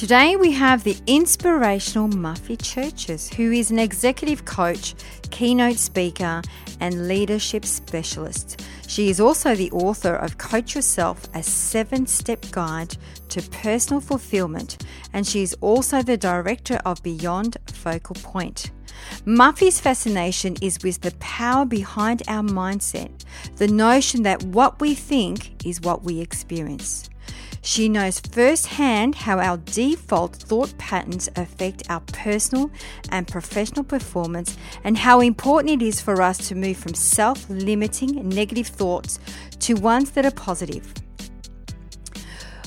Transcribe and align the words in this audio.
Today 0.00 0.34
we 0.34 0.50
have 0.52 0.82
the 0.82 0.96
inspirational 1.06 2.08
Muffy 2.08 2.56
Churches, 2.56 3.28
who 3.28 3.52
is 3.52 3.70
an 3.70 3.78
executive 3.78 4.46
coach, 4.46 4.94
keynote 5.30 5.76
speaker, 5.76 6.40
and 6.80 7.06
leadership 7.06 7.66
specialist. 7.66 8.62
She 8.88 9.10
is 9.10 9.20
also 9.20 9.54
the 9.54 9.70
author 9.72 10.14
of 10.14 10.38
Coach 10.38 10.74
Yourself, 10.74 11.28
a 11.34 11.42
seven 11.42 12.06
step 12.06 12.46
guide 12.50 12.96
to 13.28 13.42
personal 13.50 14.00
fulfillment, 14.00 14.86
and 15.12 15.26
she 15.26 15.42
is 15.42 15.54
also 15.60 16.02
the 16.02 16.16
director 16.16 16.80
of 16.86 17.02
Beyond 17.02 17.58
Focal 17.66 18.16
Point. 18.22 18.70
Muffy's 19.26 19.80
fascination 19.80 20.56
is 20.62 20.78
with 20.82 21.02
the 21.02 21.14
power 21.16 21.66
behind 21.66 22.22
our 22.26 22.42
mindset, 22.42 23.26
the 23.56 23.68
notion 23.68 24.22
that 24.22 24.42
what 24.44 24.80
we 24.80 24.94
think 24.94 25.66
is 25.66 25.82
what 25.82 26.04
we 26.04 26.20
experience. 26.20 27.09
She 27.62 27.90
knows 27.90 28.20
firsthand 28.20 29.14
how 29.14 29.38
our 29.38 29.58
default 29.58 30.36
thought 30.36 30.76
patterns 30.78 31.28
affect 31.36 31.82
our 31.90 32.00
personal 32.00 32.70
and 33.10 33.28
professional 33.28 33.84
performance 33.84 34.56
and 34.82 34.96
how 34.96 35.20
important 35.20 35.82
it 35.82 35.86
is 35.86 36.00
for 36.00 36.22
us 36.22 36.38
to 36.48 36.54
move 36.54 36.78
from 36.78 36.94
self 36.94 37.48
limiting 37.50 38.28
negative 38.28 38.68
thoughts 38.68 39.18
to 39.60 39.74
ones 39.74 40.12
that 40.12 40.24
are 40.24 40.30
positive. 40.30 40.92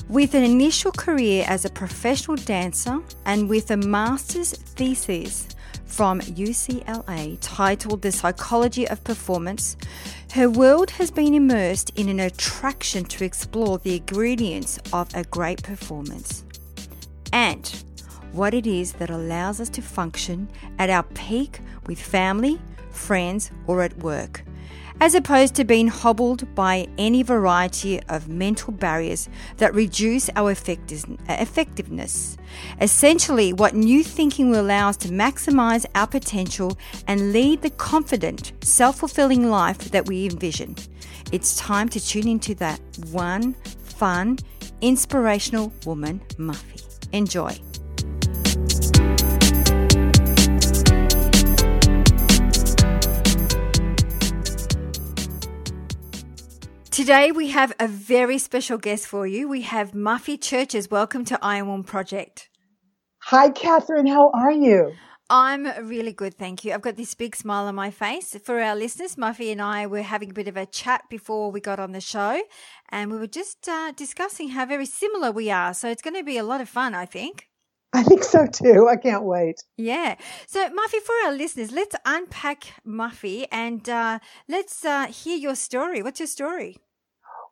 With 0.08 0.34
an 0.34 0.44
initial 0.44 0.92
career 0.92 1.44
as 1.48 1.64
a 1.64 1.70
professional 1.70 2.36
dancer 2.36 3.00
and 3.24 3.48
with 3.48 3.70
a 3.70 3.76
master's 3.76 4.52
thesis 4.52 5.48
from 5.94 6.20
UCLA 6.22 7.38
titled 7.40 8.02
The 8.02 8.10
Psychology 8.10 8.88
of 8.88 9.04
Performance, 9.04 9.76
her 10.32 10.50
world 10.50 10.90
has 10.90 11.12
been 11.12 11.34
immersed 11.34 11.90
in 11.94 12.08
an 12.08 12.18
attraction 12.18 13.04
to 13.04 13.24
explore 13.24 13.78
the 13.78 13.98
ingredients 13.98 14.80
of 14.92 15.08
a 15.14 15.22
great 15.22 15.62
performance 15.62 16.44
and 17.32 17.84
what 18.32 18.54
it 18.54 18.66
is 18.66 18.94
that 18.94 19.08
allows 19.08 19.60
us 19.60 19.68
to 19.68 19.82
function 19.82 20.48
at 20.80 20.90
our 20.90 21.04
peak 21.04 21.60
with 21.86 22.00
family, 22.00 22.60
friends, 22.90 23.52
or 23.68 23.80
at 23.80 23.96
work 23.98 24.42
as 25.00 25.14
opposed 25.14 25.54
to 25.54 25.64
being 25.64 25.88
hobbled 25.88 26.54
by 26.54 26.86
any 26.98 27.22
variety 27.22 28.00
of 28.04 28.28
mental 28.28 28.72
barriers 28.72 29.28
that 29.56 29.74
reduce 29.74 30.30
our 30.36 30.50
effectiveness. 30.52 32.36
Essentially, 32.80 33.52
what 33.52 33.74
new 33.74 34.04
thinking 34.04 34.50
will 34.50 34.60
allow 34.60 34.88
us 34.88 34.96
to 34.98 35.08
maximize 35.08 35.84
our 35.94 36.06
potential 36.06 36.78
and 37.06 37.32
lead 37.32 37.62
the 37.62 37.70
confident, 37.70 38.52
self 38.62 38.98
fulfilling 38.98 39.50
life 39.50 39.90
that 39.90 40.06
we 40.06 40.26
envision. 40.26 40.76
It's 41.32 41.56
time 41.56 41.88
to 41.90 42.00
tune 42.00 42.28
into 42.28 42.54
that 42.56 42.80
one 43.10 43.54
fun, 43.54 44.38
inspirational 44.80 45.72
woman, 45.86 46.20
Muffy. 46.36 46.82
Enjoy. 47.12 47.63
Today 56.94 57.32
we 57.32 57.48
have 57.48 57.72
a 57.80 57.88
very 57.88 58.38
special 58.38 58.78
guest 58.78 59.08
for 59.08 59.26
you. 59.26 59.48
We 59.48 59.62
have 59.62 59.94
Muffy 59.94 60.40
Churches. 60.40 60.88
Welcome 60.88 61.24
to 61.24 61.36
I 61.42 61.56
Am 61.56 61.66
Woman 61.66 61.82
Project. 61.82 62.48
Hi, 63.22 63.50
Catherine. 63.50 64.06
How 64.06 64.30
are 64.32 64.52
you? 64.52 64.92
I'm 65.28 65.66
really 65.88 66.12
good, 66.12 66.34
thank 66.34 66.64
you. 66.64 66.72
I've 66.72 66.82
got 66.82 66.94
this 66.94 67.16
big 67.16 67.34
smile 67.34 67.66
on 67.66 67.74
my 67.74 67.90
face. 67.90 68.36
For 68.44 68.60
our 68.60 68.76
listeners, 68.76 69.16
Muffy 69.16 69.50
and 69.50 69.60
I 69.60 69.88
were 69.88 70.02
having 70.02 70.30
a 70.30 70.34
bit 70.34 70.46
of 70.46 70.56
a 70.56 70.66
chat 70.66 71.02
before 71.10 71.50
we 71.50 71.58
got 71.58 71.80
on 71.80 71.90
the 71.90 72.00
show, 72.00 72.40
and 72.90 73.10
we 73.10 73.18
were 73.18 73.26
just 73.26 73.68
uh, 73.68 73.90
discussing 73.96 74.50
how 74.50 74.64
very 74.64 74.86
similar 74.86 75.32
we 75.32 75.50
are. 75.50 75.74
So 75.74 75.88
it's 75.88 76.00
going 76.00 76.14
to 76.14 76.22
be 76.22 76.38
a 76.38 76.44
lot 76.44 76.60
of 76.60 76.68
fun, 76.68 76.94
I 76.94 77.06
think. 77.06 77.48
I 77.92 78.04
think 78.04 78.22
so 78.22 78.46
too. 78.46 78.88
I 78.88 78.94
can't 78.94 79.24
wait. 79.24 79.56
Yeah. 79.76 80.14
So, 80.46 80.68
Muffy, 80.68 81.00
for 81.00 81.14
our 81.24 81.32
listeners, 81.32 81.72
let's 81.72 81.96
unpack 82.04 82.74
Muffy 82.86 83.46
and 83.50 83.88
uh, 83.88 84.20
let's 84.48 84.84
uh, 84.84 85.06
hear 85.06 85.36
your 85.36 85.56
story. 85.56 86.00
What's 86.00 86.20
your 86.20 86.28
story? 86.28 86.76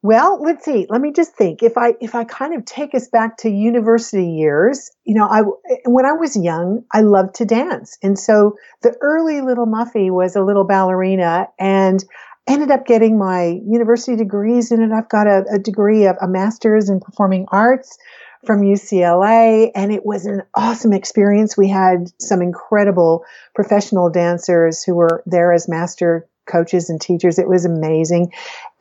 Well, 0.05 0.43
let's 0.43 0.65
see. 0.65 0.87
Let 0.91 1.01
me 1.01 1.13
just 1.13 1.35
think. 1.37 1.63
If 1.63 1.79
I 1.79 1.95
if 2.01 2.17
I 2.17 2.25
kind 2.25 2.55
of 2.55 2.65
take 2.65 2.93
us 2.93 3.09
back 3.09 3.37
to 3.39 3.49
university 3.49 4.27
years, 4.27 4.91
you 5.05 5.15
know, 5.15 5.27
I 5.27 5.43
when 5.87 6.05
I 6.05 6.13
was 6.13 6.37
young, 6.37 6.85
I 6.93 7.03
loved 7.03 7.37
to 7.37 7.45
dance, 7.45 7.97
and 8.03 8.19
so 8.19 8.57
the 8.83 8.97
early 9.01 9.41
little 9.43 9.67
Muffy 9.67 10.11
was 10.11 10.35
a 10.35 10.43
little 10.43 10.65
ballerina, 10.65 11.47
and 11.59 12.05
ended 12.49 12.73
up 12.73 12.85
getting 12.85 13.17
my 13.17 13.61
university 13.65 14.17
degrees 14.17 14.73
in 14.73 14.83
it. 14.83 14.91
I've 14.91 15.09
got 15.09 15.29
a, 15.29 15.45
a 15.53 15.59
degree 15.61 16.07
of 16.07 16.17
a 16.21 16.27
master's 16.27 16.89
in 16.89 16.99
performing 16.99 17.47
arts 17.53 17.97
from 18.45 18.63
UCLA, 18.63 19.71
and 19.73 19.93
it 19.93 20.05
was 20.05 20.27
an 20.27 20.43
awesome 20.57 20.93
experience. 20.93 21.57
We 21.57 21.69
had 21.69 22.11
some 22.21 22.43
incredible 22.43 23.25
professional 23.55 24.11
dancers 24.11 24.83
who 24.83 24.97
were 24.97 25.23
there 25.27 25.53
as 25.53 25.69
master 25.69 26.27
coaches 26.53 26.91
and 26.91 27.01
teachers. 27.01 27.39
It 27.39 27.49
was 27.49 27.65
amazing. 27.65 28.33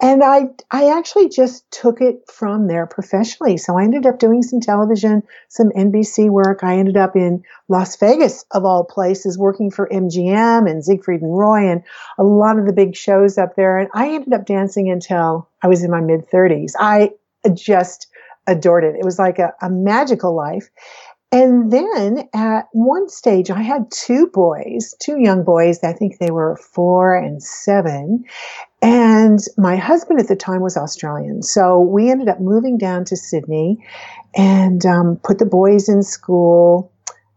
And 0.01 0.23
I, 0.23 0.49
I 0.69 0.97
actually 0.97 1.29
just 1.29 1.69
took 1.71 2.01
it 2.01 2.29
from 2.29 2.67
there 2.67 2.85
professionally. 2.85 3.57
So 3.57 3.77
I 3.77 3.83
ended 3.83 4.05
up 4.05 4.19
doing 4.19 4.43
some 4.43 4.59
television, 4.59 5.23
some 5.47 5.69
NBC 5.69 6.29
work. 6.29 6.63
I 6.63 6.77
ended 6.77 6.97
up 6.97 7.15
in 7.15 7.43
Las 7.69 7.95
Vegas, 7.95 8.43
of 8.51 8.65
all 8.65 8.83
places, 8.83 9.37
working 9.37 9.71
for 9.71 9.87
MGM 9.89 10.69
and 10.69 10.83
Siegfried 10.83 11.21
and 11.21 11.37
Roy 11.37 11.69
and 11.71 11.83
a 12.17 12.23
lot 12.23 12.59
of 12.59 12.65
the 12.65 12.73
big 12.73 12.95
shows 12.95 13.37
up 13.37 13.55
there. 13.55 13.77
And 13.77 13.89
I 13.93 14.09
ended 14.09 14.33
up 14.33 14.45
dancing 14.45 14.91
until 14.91 15.47
I 15.63 15.67
was 15.67 15.83
in 15.83 15.91
my 15.91 16.01
mid 16.01 16.29
30s. 16.29 16.73
I 16.77 17.11
just 17.53 18.07
adored 18.47 18.83
it. 18.83 18.95
It 18.95 19.05
was 19.05 19.19
like 19.19 19.39
a, 19.39 19.53
a 19.61 19.69
magical 19.69 20.35
life. 20.35 20.69
And 21.33 21.71
then 21.71 22.27
at 22.33 22.67
one 22.73 23.07
stage, 23.07 23.49
I 23.49 23.61
had 23.61 23.89
two 23.89 24.27
boys, 24.27 24.93
two 24.99 25.17
young 25.17 25.45
boys. 25.45 25.81
I 25.81 25.93
think 25.93 26.19
they 26.19 26.31
were 26.31 26.57
four 26.57 27.15
and 27.15 27.41
seven. 27.41 28.25
And 28.81 29.39
my 29.57 29.77
husband 29.77 30.19
at 30.19 30.27
the 30.27 30.35
time 30.35 30.61
was 30.61 30.75
Australian. 30.75 31.41
So 31.41 31.79
we 31.79 32.11
ended 32.11 32.27
up 32.27 32.41
moving 32.41 32.77
down 32.77 33.05
to 33.05 33.15
Sydney 33.15 33.77
and 34.35 34.85
um, 34.85 35.19
put 35.23 35.39
the 35.39 35.45
boys 35.45 35.87
in 35.87 36.03
school. 36.03 36.91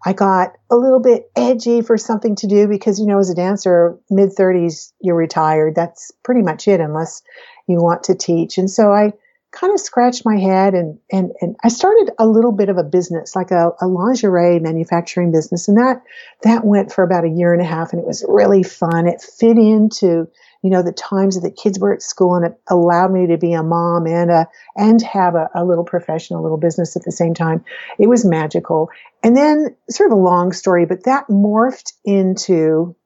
I 0.04 0.12
got 0.12 0.54
a 0.70 0.76
little 0.76 1.00
bit 1.00 1.30
edgy 1.36 1.80
for 1.80 1.96
something 1.96 2.34
to 2.36 2.48
do 2.48 2.66
because, 2.66 2.98
you 2.98 3.06
know, 3.06 3.20
as 3.20 3.30
a 3.30 3.34
dancer, 3.34 3.96
mid 4.10 4.30
30s, 4.30 4.92
you're 5.00 5.14
retired. 5.14 5.76
That's 5.76 6.10
pretty 6.24 6.42
much 6.42 6.66
it, 6.66 6.80
unless 6.80 7.22
you 7.68 7.76
want 7.76 8.02
to 8.04 8.14
teach. 8.16 8.58
And 8.58 8.68
so 8.68 8.92
I 8.92 9.12
kind 9.54 9.72
of 9.72 9.80
scratched 9.80 10.24
my 10.24 10.38
head 10.38 10.74
and, 10.74 10.98
and, 11.10 11.32
and 11.40 11.56
I 11.62 11.68
started 11.68 12.10
a 12.18 12.26
little 12.26 12.52
bit 12.52 12.68
of 12.68 12.76
a 12.76 12.82
business, 12.82 13.36
like 13.36 13.50
a, 13.50 13.70
a 13.80 13.86
lingerie 13.86 14.58
manufacturing 14.58 15.32
business. 15.32 15.68
And 15.68 15.78
that, 15.78 16.02
that 16.42 16.64
went 16.64 16.92
for 16.92 17.04
about 17.04 17.24
a 17.24 17.28
year 17.28 17.52
and 17.52 17.62
a 17.62 17.64
half 17.64 17.92
and 17.92 18.00
it 18.00 18.06
was 18.06 18.24
really 18.28 18.62
fun. 18.62 19.06
It 19.06 19.22
fit 19.22 19.56
into, 19.56 20.28
you 20.62 20.70
know, 20.70 20.82
the 20.82 20.92
times 20.92 21.36
that 21.36 21.48
the 21.48 21.54
kids 21.54 21.78
were 21.78 21.94
at 21.94 22.02
school 22.02 22.34
and 22.34 22.46
it 22.46 22.60
allowed 22.68 23.12
me 23.12 23.28
to 23.28 23.38
be 23.38 23.52
a 23.52 23.62
mom 23.62 24.06
and 24.06 24.30
a, 24.30 24.48
and 24.76 25.00
have 25.02 25.34
a, 25.34 25.48
a 25.54 25.64
little 25.64 25.84
professional 25.84 26.42
little 26.42 26.58
business 26.58 26.96
at 26.96 27.04
the 27.04 27.12
same 27.12 27.34
time. 27.34 27.64
It 27.98 28.08
was 28.08 28.24
magical. 28.24 28.90
And 29.22 29.36
then 29.36 29.76
sort 29.88 30.10
of 30.10 30.18
a 30.18 30.20
long 30.20 30.52
story, 30.52 30.84
but 30.84 31.04
that 31.04 31.28
morphed 31.28 31.92
into 32.04 32.96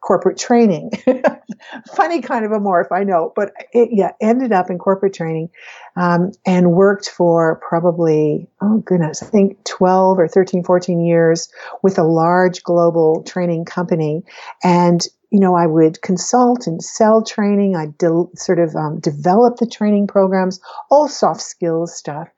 corporate 0.00 0.38
training. 0.38 0.92
Funny 1.94 2.20
kind 2.20 2.44
of 2.44 2.52
a 2.52 2.58
morph, 2.58 2.90
I 2.90 3.04
know, 3.04 3.32
but 3.34 3.52
it, 3.72 3.90
yeah, 3.92 4.12
ended 4.20 4.52
up 4.52 4.70
in 4.70 4.78
corporate 4.78 5.14
training 5.14 5.50
um, 5.96 6.32
and 6.44 6.72
worked 6.72 7.08
for 7.08 7.60
probably, 7.66 8.48
oh 8.60 8.78
goodness, 8.78 9.22
I 9.22 9.26
think 9.26 9.62
12 9.64 10.18
or 10.18 10.28
13, 10.28 10.64
14 10.64 11.04
years 11.04 11.48
with 11.82 11.98
a 11.98 12.04
large 12.04 12.62
global 12.62 13.22
training 13.22 13.64
company. 13.64 14.22
And, 14.62 15.06
you 15.30 15.40
know, 15.40 15.54
I 15.54 15.66
would 15.66 16.02
consult 16.02 16.66
and 16.66 16.82
sell 16.82 17.22
training. 17.22 17.76
I 17.76 17.86
de- 17.86 18.28
sort 18.36 18.58
of 18.58 18.74
um, 18.74 19.00
develop 19.00 19.58
the 19.58 19.66
training 19.66 20.06
programs, 20.08 20.60
all 20.90 21.08
soft 21.08 21.40
skills 21.40 21.96
stuff. 21.96 22.28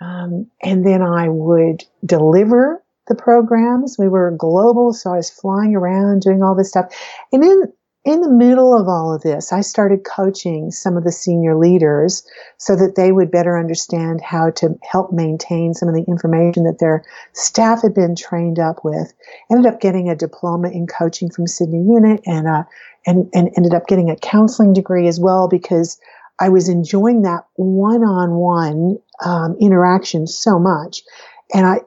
Um, 0.00 0.50
and 0.62 0.86
then 0.86 1.02
I 1.02 1.28
would 1.28 1.84
deliver 2.04 2.82
the 3.10 3.14
programs. 3.14 3.96
We 3.98 4.08
were 4.08 4.30
global, 4.30 4.94
so 4.94 5.12
I 5.12 5.16
was 5.16 5.28
flying 5.28 5.76
around 5.76 6.22
doing 6.22 6.42
all 6.42 6.54
this 6.54 6.70
stuff. 6.70 6.86
And 7.32 7.44
in 7.44 7.72
in 8.02 8.22
the 8.22 8.30
middle 8.30 8.74
of 8.74 8.88
all 8.88 9.12
of 9.12 9.20
this, 9.20 9.52
I 9.52 9.60
started 9.60 10.04
coaching 10.04 10.70
some 10.70 10.96
of 10.96 11.04
the 11.04 11.12
senior 11.12 11.54
leaders 11.54 12.26
so 12.56 12.74
that 12.76 12.94
they 12.96 13.12
would 13.12 13.30
better 13.30 13.58
understand 13.58 14.22
how 14.22 14.50
to 14.52 14.78
help 14.82 15.12
maintain 15.12 15.74
some 15.74 15.86
of 15.86 15.94
the 15.94 16.04
information 16.08 16.64
that 16.64 16.78
their 16.78 17.04
staff 17.34 17.82
had 17.82 17.92
been 17.92 18.16
trained 18.16 18.58
up 18.58 18.84
with. 18.84 19.12
Ended 19.52 19.70
up 19.70 19.82
getting 19.82 20.08
a 20.08 20.16
diploma 20.16 20.70
in 20.70 20.86
coaching 20.86 21.28
from 21.28 21.46
Sydney 21.46 21.82
Uni 21.82 22.20
and 22.24 22.48
uh, 22.48 22.62
and 23.06 23.28
and 23.34 23.50
ended 23.56 23.74
up 23.74 23.86
getting 23.86 24.08
a 24.08 24.16
counseling 24.16 24.72
degree 24.72 25.06
as 25.06 25.20
well 25.20 25.46
because 25.48 26.00
I 26.38 26.48
was 26.48 26.70
enjoying 26.70 27.22
that 27.22 27.44
one-on-one 27.56 28.96
um, 29.22 29.56
interaction 29.60 30.26
so 30.26 30.58
much 30.58 31.02
and 31.52 31.66
I, 31.66 31.80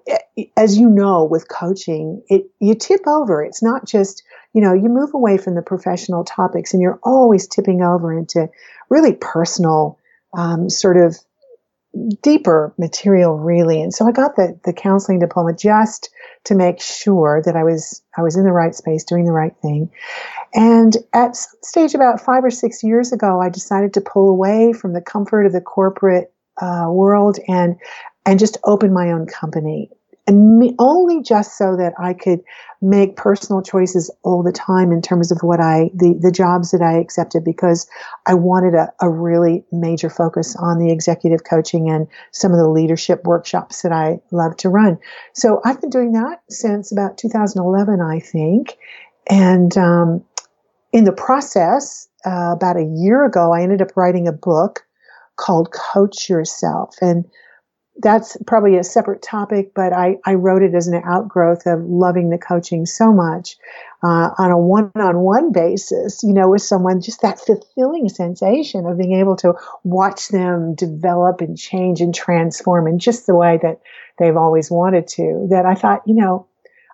as 0.58 0.78
you 0.78 0.90
know, 0.90 1.24
with 1.24 1.48
coaching, 1.48 2.22
it, 2.28 2.50
you 2.60 2.76
tip 2.76 3.02
over. 3.08 3.44
It's 3.44 3.64
not 3.64 3.86
just, 3.86 4.24
you 4.54 4.62
know, 4.62 4.74
you 4.74 4.90
move 4.90 5.14
away 5.14 5.38
from 5.38 5.56
the 5.56 5.62
professional 5.62 6.24
topics 6.24 6.74
and 6.74 6.82
you're 6.82 7.00
always 7.04 7.48
tipping 7.48 7.82
over 7.82 8.18
into 8.18 8.50
really 8.90 9.14
personal, 9.14 9.98
um, 10.38 10.70
sort 10.70 10.98
of 10.98 11.18
deeper 12.24 12.74
material 12.80 13.38
really. 13.38 13.80
And 13.80 13.94
so 13.94 14.08
I 14.08 14.12
got 14.12 14.36
the, 14.36 14.60
the 14.66 14.74
counseling 14.74 15.20
diploma 15.20 15.54
just 15.54 16.10
to 16.46 16.56
make 16.56 16.82
sure 16.82 17.42
that 17.46 17.56
I 17.56 17.64
was, 17.64 18.02
I 18.18 18.24
was 18.24 18.36
in 18.36 18.44
the 18.44 18.52
right 18.52 18.74
space 18.74 19.04
doing 19.04 19.26
the 19.26 19.32
right 19.32 19.56
thing. 19.62 19.92
And 20.56 20.98
at 21.14 21.36
some 21.36 21.60
stage 21.62 21.94
about 21.94 22.20
five 22.20 22.44
or 22.44 22.50
six 22.50 22.84
years 22.84 23.14
ago, 23.14 23.40
I 23.40 23.50
decided 23.50 23.94
to 23.94 24.02
pull 24.02 24.30
away 24.30 24.74
from 24.74 24.94
the 24.94 25.02
comfort 25.02 25.46
of 25.46 25.54
the 25.54 25.62
corporate 25.62 26.33
uh, 26.62 26.88
world 26.90 27.40
and 27.48 27.76
and 28.26 28.40
just 28.40 28.58
open 28.64 28.94
my 28.94 29.12
own 29.12 29.26
company 29.26 29.90
and 30.26 30.60
me, 30.60 30.74
only 30.80 31.22
just 31.22 31.58
so 31.58 31.76
that 31.76 31.94
I 31.98 32.14
could 32.14 32.42
make 32.82 33.18
personal 33.18 33.62
choices 33.62 34.10
all 34.24 34.42
the 34.42 34.52
time 34.52 34.92
in 34.92 35.02
terms 35.02 35.32
of 35.32 35.40
what 35.42 35.60
I, 35.60 35.90
the, 35.94 36.18
the 36.20 36.32
jobs 36.32 36.72
that 36.72 36.82
I 36.82 36.94
accepted 36.94 37.44
because 37.44 37.88
I 38.26 38.34
wanted 38.34 38.74
a, 38.74 38.92
a 39.02 39.10
really 39.10 39.66
major 39.72 40.10
focus 40.10 40.56
on 40.58 40.80
the 40.80 40.92
executive 40.92 41.44
coaching 41.44 41.90
and 41.90 42.08
some 42.32 42.52
of 42.52 42.58
the 42.58 42.70
leadership 42.70 43.26
workshops 43.26 43.82
that 43.82 43.92
I 43.92 44.22
love 44.32 44.56
to 44.58 44.70
run. 44.70 44.98
So 45.34 45.62
I've 45.66 45.82
been 45.82 45.90
doing 45.90 46.14
that 46.14 46.42
since 46.50 46.92
about 46.92 47.18
2011, 47.18 48.00
I 48.02 48.20
think. 48.20 48.78
And, 49.30 49.78
um, 49.78 50.24
in 50.94 51.06
the 51.06 51.12
process, 51.12 52.08
uh, 52.26 52.54
about 52.54 52.78
a 52.78 52.84
year 52.84 53.26
ago, 53.26 53.52
I 53.52 53.62
ended 53.62 53.82
up 53.82 53.98
writing 53.98 54.28
a 54.28 54.32
book 54.32 54.86
called 55.36 55.72
Coach 55.72 56.30
Yourself. 56.30 56.96
And 57.02 57.26
that's 57.98 58.36
probably 58.48 58.78
a 58.78 58.84
separate 58.84 59.22
topic, 59.22 59.74
but 59.76 59.94
I, 59.94 60.18
I 60.26 60.34
wrote 60.34 60.64
it 60.64 60.74
as 60.74 60.88
an 60.88 61.00
outgrowth 61.06 61.68
of 61.68 61.84
loving 61.84 62.32
the 62.32 62.40
coaching 62.40 62.88
so 62.88 63.14
much 63.14 63.56
uh, 64.04 64.32
on 64.38 64.50
a 64.50 64.58
one-on-one 64.58 65.52
basis, 65.52 66.24
you 66.24 66.34
know, 66.34 66.50
with 66.50 66.64
someone, 66.64 67.02
just 67.02 67.22
that 67.22 67.40
fulfilling 67.40 68.10
sensation 68.10 68.88
of 68.88 68.98
being 68.98 69.14
able 69.14 69.36
to 69.38 69.54
watch 69.84 70.30
them 70.30 70.74
develop 70.74 71.42
and 71.42 71.56
change 71.56 72.02
and 72.02 72.16
transform 72.16 72.88
in 72.88 72.98
just 72.98 73.28
the 73.28 73.36
way 73.36 73.60
that 73.62 73.80
they've 74.18 74.38
always 74.38 74.72
wanted 74.72 75.08
to. 75.08 75.48
That 75.52 75.68
I 75.68 75.76
thought, 75.76 76.02
you 76.08 76.16
know, 76.16 76.48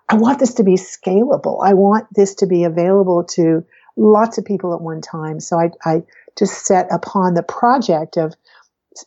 I 0.06 0.16
want 0.16 0.38
this 0.38 0.54
to 0.54 0.64
be 0.64 0.74
scalable. 0.74 1.64
I 1.64 1.72
want 1.72 2.08
this 2.14 2.34
to 2.36 2.46
be 2.46 2.64
available 2.64 3.24
to 3.36 3.64
lots 3.96 4.38
of 4.38 4.44
people 4.44 4.74
at 4.74 4.80
one 4.80 5.00
time. 5.00 5.40
So 5.40 5.58
I, 5.58 5.70
I 5.84 6.02
just 6.38 6.66
set 6.66 6.86
upon 6.90 7.34
the 7.34 7.42
project 7.42 8.16
of, 8.16 8.34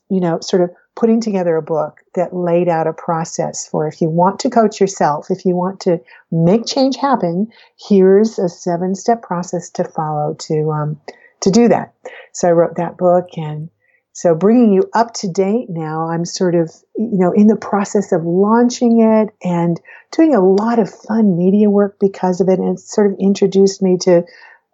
you 0.09 0.19
know, 0.19 0.39
sort 0.41 0.61
of 0.61 0.71
putting 0.95 1.21
together 1.21 1.55
a 1.55 1.61
book 1.61 2.01
that 2.13 2.35
laid 2.35 2.69
out 2.69 2.87
a 2.87 2.93
process 2.93 3.67
for 3.67 3.87
if 3.87 3.99
you 4.01 4.09
want 4.09 4.39
to 4.39 4.49
coach 4.49 4.79
yourself, 4.79 5.31
if 5.31 5.45
you 5.45 5.55
want 5.55 5.79
to 5.81 5.99
make 6.31 6.65
change 6.65 6.95
happen, 6.95 7.51
here's 7.79 8.37
a 8.37 8.47
seven 8.47 8.93
step 8.93 9.21
process 9.21 9.69
to 9.71 9.83
follow 9.83 10.35
to, 10.35 10.69
um, 10.71 10.99
to 11.41 11.49
do 11.49 11.67
that. 11.67 11.93
So 12.31 12.47
I 12.47 12.51
wrote 12.51 12.75
that 12.75 12.97
book 12.97 13.29
and 13.37 13.69
so 14.15 14.35
bringing 14.35 14.71
you 14.71 14.87
up 14.93 15.15
to 15.15 15.27
date 15.27 15.69
now, 15.69 16.07
I'm 16.07 16.23
sort 16.23 16.53
of, 16.53 16.71
you 16.95 17.17
know, 17.17 17.31
in 17.31 17.47
the 17.47 17.55
process 17.55 18.11
of 18.11 18.23
launching 18.23 19.01
it 19.01 19.33
and 19.43 19.81
doing 20.11 20.35
a 20.35 20.39
lot 20.39 20.77
of 20.77 20.93
fun 20.93 21.35
media 21.35 21.67
work 21.67 21.97
because 21.99 22.39
of 22.39 22.47
it. 22.47 22.59
And 22.59 22.77
it's 22.77 22.93
sort 22.93 23.11
of 23.11 23.17
introduced 23.19 23.81
me 23.81 23.97
to 24.01 24.23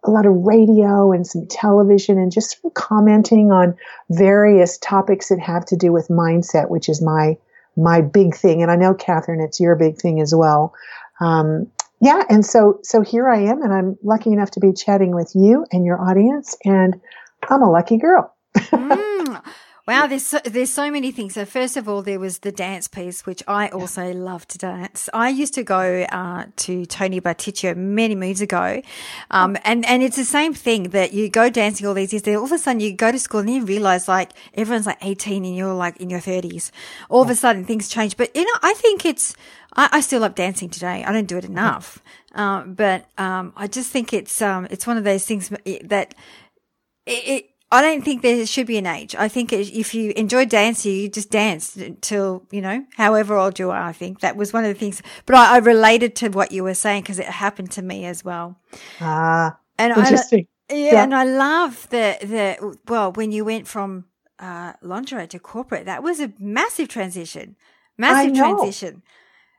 a 0.04 0.10
lot 0.10 0.26
of 0.26 0.34
radio 0.34 1.12
and 1.12 1.26
some 1.26 1.46
television 1.46 2.18
and 2.18 2.32
just 2.32 2.60
sort 2.60 2.70
of 2.70 2.74
commenting 2.74 3.52
on 3.52 3.76
various 4.10 4.78
topics 4.78 5.28
that 5.28 5.38
have 5.38 5.64
to 5.66 5.76
do 5.76 5.92
with 5.92 6.08
mindset, 6.08 6.70
which 6.70 6.88
is 6.88 7.02
my 7.02 7.36
my 7.76 8.00
big 8.00 8.34
thing. 8.34 8.62
And 8.62 8.70
I 8.70 8.76
know, 8.76 8.94
Catherine, 8.94 9.40
it's 9.40 9.60
your 9.60 9.76
big 9.76 9.96
thing 9.96 10.20
as 10.20 10.34
well. 10.34 10.74
Um, 11.20 11.70
yeah, 12.00 12.22
and 12.30 12.44
so 12.44 12.80
so 12.82 13.02
here 13.02 13.28
I 13.28 13.40
am, 13.40 13.62
and 13.62 13.72
I'm 13.72 13.98
lucky 14.02 14.32
enough 14.32 14.50
to 14.52 14.60
be 14.60 14.72
chatting 14.72 15.14
with 15.14 15.32
you 15.34 15.66
and 15.70 15.84
your 15.84 16.00
audience, 16.00 16.56
and 16.64 16.98
I'm 17.48 17.62
a 17.62 17.70
lucky 17.70 17.98
girl. 17.98 18.34
mm. 18.56 19.42
Wow, 19.90 20.06
there's 20.06 20.24
so, 20.24 20.38
there's 20.44 20.70
so 20.70 20.88
many 20.88 21.10
things. 21.10 21.34
So 21.34 21.44
first 21.44 21.76
of 21.76 21.88
all, 21.88 22.00
there 22.00 22.20
was 22.20 22.38
the 22.38 22.52
dance 22.52 22.86
piece, 22.86 23.26
which 23.26 23.42
I 23.48 23.66
also 23.70 24.12
love 24.12 24.46
to 24.46 24.56
dance. 24.56 25.08
I 25.12 25.30
used 25.30 25.52
to 25.54 25.64
go 25.64 26.04
uh, 26.04 26.44
to 26.58 26.86
Tony 26.86 27.20
Bartuccio 27.20 27.76
many 27.76 28.14
moons 28.14 28.40
ago, 28.40 28.82
um, 29.32 29.56
and 29.64 29.84
and 29.84 30.00
it's 30.04 30.14
the 30.14 30.24
same 30.24 30.54
thing 30.54 30.90
that 30.90 31.12
you 31.12 31.28
go 31.28 31.50
dancing 31.50 31.88
all 31.88 31.94
these 31.94 32.12
years. 32.12 32.22
Then 32.22 32.36
all 32.36 32.44
of 32.44 32.52
a 32.52 32.58
sudden 32.58 32.78
you 32.78 32.92
go 32.92 33.10
to 33.10 33.18
school 33.18 33.40
and 33.40 33.50
you 33.50 33.64
realize 33.64 34.06
like 34.06 34.30
everyone's 34.54 34.86
like 34.86 34.98
18 35.02 35.44
and 35.44 35.56
you're 35.56 35.74
like 35.74 35.96
in 35.96 36.08
your 36.08 36.20
30s. 36.20 36.70
All 37.08 37.22
of 37.22 37.28
a 37.28 37.34
sudden 37.34 37.64
things 37.64 37.88
change. 37.88 38.16
But 38.16 38.30
you 38.36 38.44
know, 38.44 38.60
I 38.62 38.74
think 38.74 39.04
it's 39.04 39.34
I, 39.74 39.88
I 39.90 40.00
still 40.02 40.20
love 40.20 40.36
dancing 40.36 40.70
today. 40.70 41.02
I 41.02 41.10
don't 41.10 41.26
do 41.26 41.36
it 41.36 41.44
enough, 41.44 42.00
um, 42.36 42.74
but 42.74 43.06
um, 43.18 43.52
I 43.56 43.66
just 43.66 43.90
think 43.90 44.12
it's 44.12 44.40
um, 44.40 44.68
it's 44.70 44.86
one 44.86 44.98
of 44.98 45.02
those 45.02 45.26
things 45.26 45.48
that 45.48 46.14
it, 47.06 47.28
it 47.28 47.49
I 47.72 47.82
don't 47.82 48.02
think 48.02 48.22
there 48.22 48.44
should 48.46 48.66
be 48.66 48.78
an 48.78 48.86
age. 48.86 49.14
I 49.14 49.28
think 49.28 49.52
if 49.52 49.94
you 49.94 50.12
enjoy 50.16 50.44
dancing, 50.44 50.92
you 50.92 51.08
just 51.08 51.30
dance 51.30 51.76
until, 51.76 52.44
you 52.50 52.60
know, 52.60 52.84
however 52.96 53.36
old 53.36 53.60
you 53.60 53.70
are. 53.70 53.80
I 53.80 53.92
think 53.92 54.20
that 54.20 54.36
was 54.36 54.52
one 54.52 54.64
of 54.64 54.74
the 54.74 54.78
things, 54.78 55.02
but 55.24 55.36
I, 55.36 55.54
I 55.54 55.58
related 55.58 56.16
to 56.16 56.30
what 56.30 56.50
you 56.50 56.64
were 56.64 56.74
saying 56.74 57.02
because 57.02 57.20
it 57.20 57.26
happened 57.26 57.70
to 57.72 57.82
me 57.82 58.06
as 58.06 58.24
well. 58.24 58.58
Ah, 59.00 59.56
and 59.78 59.96
interesting. 59.96 60.48
I, 60.68 60.74
yeah, 60.74 60.92
yeah, 60.92 61.02
And 61.04 61.14
I 61.14 61.24
love 61.24 61.88
the, 61.90 62.16
the, 62.20 62.78
well, 62.88 63.12
when 63.12 63.30
you 63.30 63.44
went 63.44 63.68
from, 63.68 64.06
uh, 64.40 64.72
lingerie 64.82 65.28
to 65.28 65.38
corporate, 65.38 65.86
that 65.86 66.02
was 66.02 66.18
a 66.18 66.32
massive 66.40 66.88
transition, 66.88 67.54
massive 67.96 68.34
transition. 68.34 69.02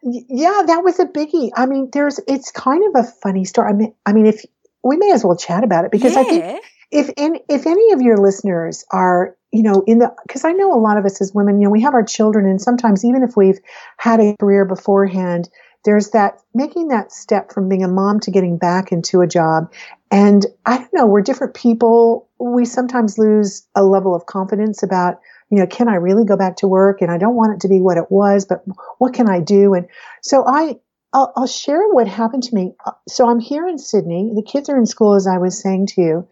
Yeah, 0.03 0.63
that 0.67 0.83
was 0.83 0.99
a 0.99 1.05
biggie. 1.05 1.51
I 1.55 1.65
mean, 1.65 1.89
there's, 1.93 2.19
it's 2.27 2.51
kind 2.51 2.83
of 2.87 3.05
a 3.05 3.07
funny 3.07 3.45
story. 3.45 3.69
I 3.69 3.73
mean, 3.73 3.93
I 4.05 4.13
mean, 4.13 4.25
if 4.25 4.43
we 4.83 4.97
may 4.97 5.11
as 5.11 5.23
well 5.23 5.37
chat 5.37 5.63
about 5.63 5.85
it 5.85 5.91
because 5.91 6.15
yeah. 6.15 6.19
I 6.19 6.23
think 6.23 6.63
if 6.91 7.09
any, 7.17 7.41
if 7.49 7.65
any 7.65 7.93
of 7.93 8.01
your 8.01 8.17
listeners 8.17 8.83
are, 8.91 9.35
you 9.51 9.63
know, 9.63 9.83
in 9.87 9.99
the, 9.99 10.13
cause 10.29 10.43
I 10.45 10.51
know 10.51 10.73
a 10.73 10.79
lot 10.79 10.97
of 10.97 11.05
us 11.05 11.21
as 11.21 11.33
women, 11.33 11.59
you 11.59 11.65
know, 11.65 11.71
we 11.71 11.81
have 11.81 11.93
our 11.93 12.03
children 12.03 12.45
and 12.45 12.61
sometimes 12.61 13.05
even 13.05 13.23
if 13.23 13.35
we've 13.37 13.59
had 13.97 14.19
a 14.19 14.35
career 14.39 14.65
beforehand, 14.65 15.49
there's 15.83 16.11
that 16.11 16.39
making 16.53 16.89
that 16.89 17.11
step 17.11 17.51
from 17.51 17.67
being 17.67 17.83
a 17.83 17.87
mom 17.87 18.19
to 18.21 18.31
getting 18.31 18.57
back 18.57 18.91
into 18.91 19.21
a 19.21 19.27
job. 19.27 19.71
And 20.11 20.45
I 20.65 20.77
don't 20.77 20.93
know, 20.93 21.05
we're 21.05 21.21
different 21.21 21.55
people. 21.55 22.29
We 22.39 22.65
sometimes 22.65 23.17
lose 23.17 23.65
a 23.75 23.83
level 23.83 24.13
of 24.13 24.25
confidence 24.25 24.83
about, 24.83 25.19
you 25.49 25.57
know, 25.57 25.65
can 25.65 25.87
I 25.87 25.95
really 25.95 26.25
go 26.25 26.37
back 26.37 26.57
to 26.57 26.67
work? 26.67 27.01
And 27.01 27.09
I 27.09 27.17
don't 27.17 27.35
want 27.35 27.55
it 27.55 27.61
to 27.61 27.67
be 27.67 27.81
what 27.81 27.97
it 27.97 28.11
was, 28.11 28.45
but 28.45 28.63
what 28.99 29.13
can 29.13 29.29
I 29.29 29.39
do? 29.39 29.73
And 29.73 29.87
so 30.21 30.43
I, 30.45 30.75
I'll, 31.13 31.33
I'll 31.35 31.47
share 31.47 31.87
what 31.89 32.07
happened 32.07 32.43
to 32.43 32.55
me. 32.55 32.73
Uh, 32.85 32.91
so 33.07 33.29
I'm 33.29 33.39
here 33.39 33.67
in 33.67 33.77
Sydney. 33.77 34.31
The 34.35 34.43
kids 34.43 34.69
are 34.69 34.77
in 34.77 34.85
school, 34.85 35.15
as 35.15 35.27
I 35.27 35.39
was 35.39 35.59
saying 35.59 35.87
to 35.87 36.01
you. 36.01 36.27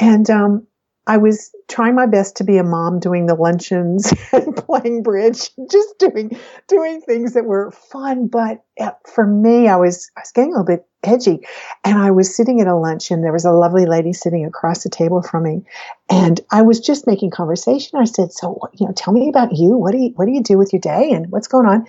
And 0.00 0.28
um, 0.30 0.66
I 1.06 1.18
was 1.18 1.50
trying 1.68 1.94
my 1.94 2.06
best 2.06 2.36
to 2.36 2.44
be 2.44 2.56
a 2.56 2.64
mom, 2.64 3.00
doing 3.00 3.26
the 3.26 3.34
luncheons 3.34 4.12
and 4.32 4.56
playing 4.56 5.02
bridge, 5.02 5.50
just 5.70 5.98
doing 5.98 6.38
doing 6.68 7.00
things 7.02 7.34
that 7.34 7.44
were 7.44 7.70
fun. 7.70 8.28
But 8.28 8.64
uh, 8.80 8.92
for 9.12 9.26
me, 9.26 9.68
I 9.68 9.76
was 9.76 10.10
I 10.16 10.20
was 10.20 10.32
getting 10.32 10.54
a 10.54 10.60
little 10.60 10.64
bit 10.64 10.86
edgy, 11.02 11.40
and 11.84 11.98
I 11.98 12.12
was 12.12 12.34
sitting 12.34 12.60
at 12.60 12.66
a 12.66 12.76
luncheon. 12.76 13.22
There 13.22 13.32
was 13.32 13.44
a 13.44 13.52
lovely 13.52 13.86
lady 13.86 14.12
sitting 14.12 14.46
across 14.46 14.82
the 14.82 14.88
table 14.88 15.20
from 15.20 15.42
me, 15.44 15.62
and 16.08 16.40
I 16.50 16.62
was 16.62 16.80
just 16.80 17.06
making 17.06 17.30
conversation. 17.30 17.98
I 17.98 18.04
said, 18.04 18.32
"So, 18.32 18.58
you 18.72 18.86
know, 18.86 18.92
tell 18.92 19.12
me 19.12 19.28
about 19.28 19.56
you. 19.56 19.76
What 19.76 19.92
do 19.92 19.98
you 19.98 20.12
what 20.16 20.26
do 20.26 20.32
you 20.32 20.42
do 20.42 20.56
with 20.56 20.72
your 20.72 20.80
day, 20.80 21.10
and 21.12 21.30
what's 21.30 21.48
going 21.48 21.66
on?" 21.66 21.86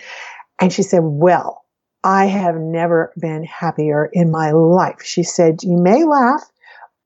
And 0.60 0.74
she 0.74 0.84
said, 0.84 1.02
"Well." 1.04 1.60
I 2.04 2.26
have 2.26 2.56
never 2.56 3.14
been 3.16 3.44
happier 3.44 4.10
in 4.12 4.32
my 4.32 4.50
life. 4.54 5.04
She 5.04 5.22
said, 5.22 5.62
You 5.62 5.78
may 5.78 6.04
laugh. 6.04 6.42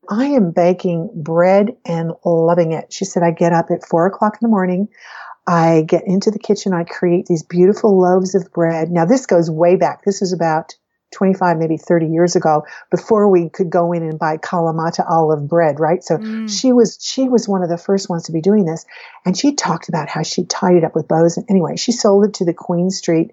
I 0.09 0.25
am 0.25 0.51
baking 0.51 1.09
bread 1.15 1.75
and 1.85 2.13
loving 2.23 2.71
it. 2.71 2.91
She 2.91 3.05
said, 3.05 3.23
I 3.23 3.31
get 3.31 3.53
up 3.53 3.71
at 3.71 3.85
four 3.85 4.05
o'clock 4.05 4.33
in 4.33 4.39
the 4.41 4.51
morning. 4.51 4.89
I 5.47 5.83
get 5.87 6.07
into 6.07 6.31
the 6.31 6.39
kitchen. 6.39 6.73
I 6.73 6.83
create 6.83 7.27
these 7.27 7.43
beautiful 7.43 7.99
loaves 7.99 8.35
of 8.35 8.51
bread. 8.51 8.91
Now, 8.91 9.05
this 9.05 9.25
goes 9.25 9.49
way 9.49 9.75
back. 9.75 10.03
This 10.03 10.21
is 10.21 10.33
about 10.33 10.75
25, 11.13 11.57
maybe 11.57 11.77
30 11.77 12.07
years 12.07 12.35
ago 12.35 12.65
before 12.91 13.29
we 13.29 13.49
could 13.49 13.69
go 13.69 13.93
in 13.93 14.03
and 14.03 14.17
buy 14.19 14.37
Kalamata 14.37 15.05
olive 15.07 15.47
bread, 15.47 15.79
right? 15.79 16.03
So 16.03 16.17
mm. 16.17 16.49
she 16.49 16.73
was, 16.73 16.97
she 17.01 17.29
was 17.29 17.47
one 17.47 17.63
of 17.63 17.69
the 17.69 17.77
first 17.77 18.09
ones 18.09 18.23
to 18.23 18.31
be 18.31 18.41
doing 18.41 18.65
this. 18.65 18.85
And 19.23 19.37
she 19.37 19.53
talked 19.53 19.87
about 19.87 20.09
how 20.09 20.23
she 20.23 20.45
tied 20.45 20.75
it 20.75 20.83
up 20.83 20.95
with 20.95 21.07
bows. 21.07 21.37
And 21.37 21.45
anyway, 21.49 21.77
she 21.77 21.91
sold 21.91 22.25
it 22.25 22.33
to 22.35 22.45
the 22.45 22.53
Queen 22.53 22.89
Street 22.89 23.31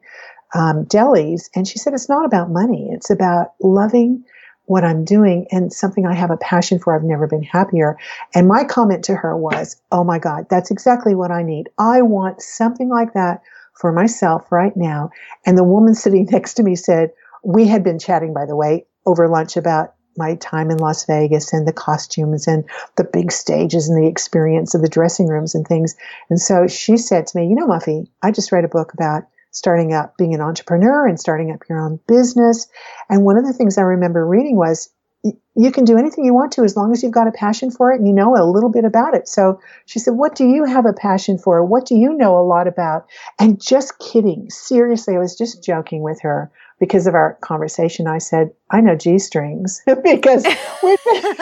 um, 0.55 0.85
delis. 0.85 1.49
And 1.55 1.67
she 1.67 1.79
said, 1.79 1.95
it's 1.95 2.11
not 2.11 2.27
about 2.27 2.51
money. 2.51 2.91
It's 2.93 3.11
about 3.11 3.55
loving 3.61 4.25
what 4.67 4.85
I'm 4.85 5.05
doing 5.05 5.47
and 5.51 5.73
something 5.73 6.07
I 6.07 6.15
have 6.15 6.31
a 6.31 6.37
passion 6.37 6.79
for. 6.79 6.95
I've 6.95 7.05
never 7.05 7.27
been 7.27 7.43
happier. 7.43 7.97
And 8.35 8.49
my 8.49 8.65
comment 8.65 9.05
to 9.05 9.15
her 9.15 9.37
was, 9.37 9.77
Oh 9.91 10.05
my 10.05 10.19
God, 10.19 10.47
that's 10.49 10.71
exactly 10.71 11.15
what 11.15 11.31
I 11.31 11.43
need. 11.43 11.69
I 11.79 12.03
want 12.03 12.41
something 12.41 12.89
like 12.89 13.15
that 13.15 13.43
for 13.75 13.93
myself 13.93 14.51
right 14.51 14.77
now. 14.77 15.11
And 15.45 15.59
the 15.59 15.65
woman 15.65 15.95
sitting 15.97 16.29
next 16.31 16.55
to 16.55 16.63
me 16.63 16.77
said, 16.77 17.11
we 17.45 17.67
had 17.67 17.83
been 17.83 17.99
chatting, 17.99 18.33
by 18.33 18.47
the 18.47 18.57
way, 18.57 18.87
over 19.05 19.29
lunch 19.29 19.57
about 19.57 19.95
my 20.17 20.35
time 20.37 20.71
in 20.71 20.77
Las 20.77 21.07
Vegas 21.07 21.53
and 21.53 21.67
the 21.67 21.73
costumes 21.73 22.47
and 22.47 22.65
the 22.97 23.05
big 23.05 23.33
stages 23.33 23.89
and 23.89 24.01
the 24.01 24.09
experience 24.09 24.75
of 24.75 24.83
the 24.83 24.89
dressing 24.89 25.27
rooms 25.27 25.55
and 25.55 25.67
things. 25.67 25.97
And 26.29 26.41
so 26.41 26.67
she 26.67 26.97
said 26.99 27.27
to 27.27 27.39
me, 27.39 27.49
you 27.49 27.55
know, 27.55 27.67
Muffy, 27.67 28.07
I 28.23 28.31
just 28.31 28.53
read 28.53 28.65
a 28.65 28.69
book 28.69 28.93
about 28.93 29.25
starting 29.53 29.93
up 29.93 30.17
being 30.17 30.35
an 30.35 30.41
entrepreneur 30.41 31.07
and 31.07 31.21
starting 31.21 31.53
up 31.53 31.61
your 31.69 31.79
own 31.79 32.01
business. 32.09 32.67
And 33.09 33.25
one 33.25 33.37
of 33.37 33.47
the 33.47 33.53
things 33.53 33.79
I 33.79 33.83
remember 33.83 34.27
reading 34.27 34.57
was 34.57 34.91
you 35.55 35.71
can 35.71 35.85
do 35.85 35.97
anything 35.97 36.25
you 36.25 36.35
want 36.35 36.51
to 36.53 36.65
as 36.65 36.77
long 36.77 36.91
as 36.93 37.03
you've 37.03 37.13
got 37.13 37.29
a 37.29 37.33
passion 37.33 37.71
for 37.71 37.93
it 37.93 37.99
and 37.99 38.09
you 38.09 38.15
know 38.15 38.35
a 38.35 38.51
little 38.51 38.71
bit 38.71 38.85
about 38.85 39.15
it. 39.15 39.29
So 39.29 39.61
she 39.87 39.99
said, 39.99 40.15
What 40.15 40.35
do 40.35 40.49
you 40.49 40.65
have 40.65 40.87
a 40.87 40.93
passion 40.93 41.39
for? 41.39 41.65
What 41.65 41.87
do 41.87 41.95
you 41.95 42.13
know 42.15 42.37
a 42.37 42.43
lot 42.43 42.67
about? 42.67 43.07
And 43.39 43.63
just 43.63 43.99
kidding. 43.99 44.51
Seriously, 44.51 45.15
I 45.15 45.19
was 45.19 45.37
just 45.37 45.63
joking 45.63 46.03
with 46.03 46.21
her 46.23 46.51
because 46.83 47.07
of 47.07 47.15
our 47.15 47.35
conversation, 47.43 48.09
I 48.09 48.19
said, 48.19 48.51
I 48.73 48.81
know 48.81 48.97
G 48.97 49.17
strings 49.21 49.81
because 50.03 50.45
we've 50.83 50.99
been, 51.05 51.37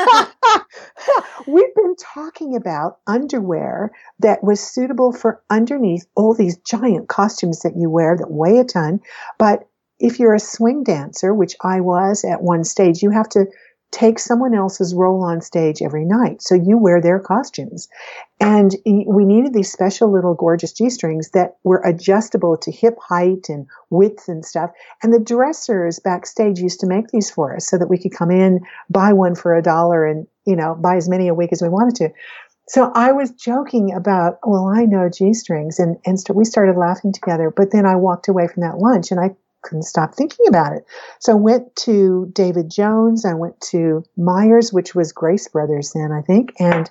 we've 1.47 1.75
been 1.75 1.97
talking 1.97 2.55
about 2.55 2.99
underwear 3.07 3.91
that 4.19 4.45
was 4.45 4.61
suitable 4.61 5.15
for 5.15 5.43
underneath 5.49 6.05
all 6.15 6.35
these 6.35 6.59
giant 6.59 7.09
costumes 7.09 7.61
that 7.61 7.75
you 7.75 7.89
wear 7.89 8.19
that 8.19 8.31
weigh 8.31 8.59
a 8.59 8.65
ton. 8.65 9.01
But 9.39 9.67
if 9.99 10.21
you're 10.21 10.35
a 10.35 10.41
swing 10.41 10.85
dancer, 10.85 11.33
which 11.33 11.57
I 11.63 11.81
was 11.81 12.23
at 12.23 12.43
one 12.43 12.63
stage, 12.63 13.03
you 13.03 13.09
have 13.09 13.31
to 13.31 13.47
take 13.91 14.19
someone 14.19 14.55
else's 14.55 14.95
role 14.95 15.23
on 15.23 15.41
stage 15.41 15.83
every 15.83 16.05
night. 16.05 16.43
So 16.43 16.55
you 16.55 16.79
wear 16.79 17.01
their 17.01 17.19
costumes. 17.19 17.89
And 18.39 18.75
we 18.87 19.25
needed 19.25 19.53
these 19.53 19.71
special 19.71 20.11
little 20.11 20.35
gorgeous 20.35 20.73
G 20.73 20.89
strings 20.91 21.31
that 21.31 21.57
were 21.65 21.83
adjustable 21.85 22.57
to 22.59 22.71
hip 22.71 22.97
height 23.01 23.49
and 23.49 23.67
width 23.91 24.29
and 24.29 24.45
stuff. 24.45 24.71
And 25.03 25.13
the 25.13 25.21
dressers 25.21 25.99
backstage 25.99 26.61
used 26.61 26.81
to 26.81 26.87
make 26.87 27.09
these 27.09 27.31
for 27.31 27.55
us 27.55 27.67
so 27.67 27.79
that 27.79 27.91
we 27.91 27.99
could 27.99 28.15
come 28.15 28.31
in, 28.31 28.61
buy 28.89 29.13
one 29.13 29.35
for 29.35 29.55
a 29.55 29.63
dollar 29.63 30.07
and, 30.07 30.27
you 30.47 30.57
know, 30.57 30.75
buy 30.75 30.97
as 30.97 31.09
many 31.09 31.29
a 31.29 31.35
week 31.35 31.53
as 31.53 31.61
we 31.61 31.69
wanted 31.69 31.97
to. 31.97 32.11
So 32.69 32.93
I 32.95 33.11
was 33.11 33.33
joking 33.33 33.93
about, 33.93 34.39
well, 34.47 34.73
I 34.73 34.85
know 34.85 35.11
G 35.11 35.35
strings 35.35 35.81
and, 35.81 35.99
and 36.07 36.17
we 36.33 36.45
started 36.45 36.77
laughing 36.77 37.13
together. 37.13 37.51
But 37.51 37.73
then 37.73 37.85
I 37.85 37.97
walked 37.97 38.29
away 38.29 38.47
from 38.47 38.63
that 38.63 38.79
lunch 38.79 39.11
and 39.11 39.19
I 39.19 39.35
couldn't 39.63 39.85
stop 39.85 40.15
thinking 40.15 40.47
about 40.49 40.73
it. 40.73 40.85
So 41.21 41.33
I 41.33 41.37
went 41.37 41.75
to 41.77 42.31
David 42.33 42.71
Jones. 42.71 43.25
I 43.25 43.35
went 43.35 43.61
to 43.73 44.05
Myers, 44.17 44.73
which 44.73 44.95
was 44.95 45.13
Grace 45.13 45.49
Brothers 45.49 45.93
then, 45.93 46.13
I 46.13 46.23
think. 46.23 46.55
And, 46.59 46.91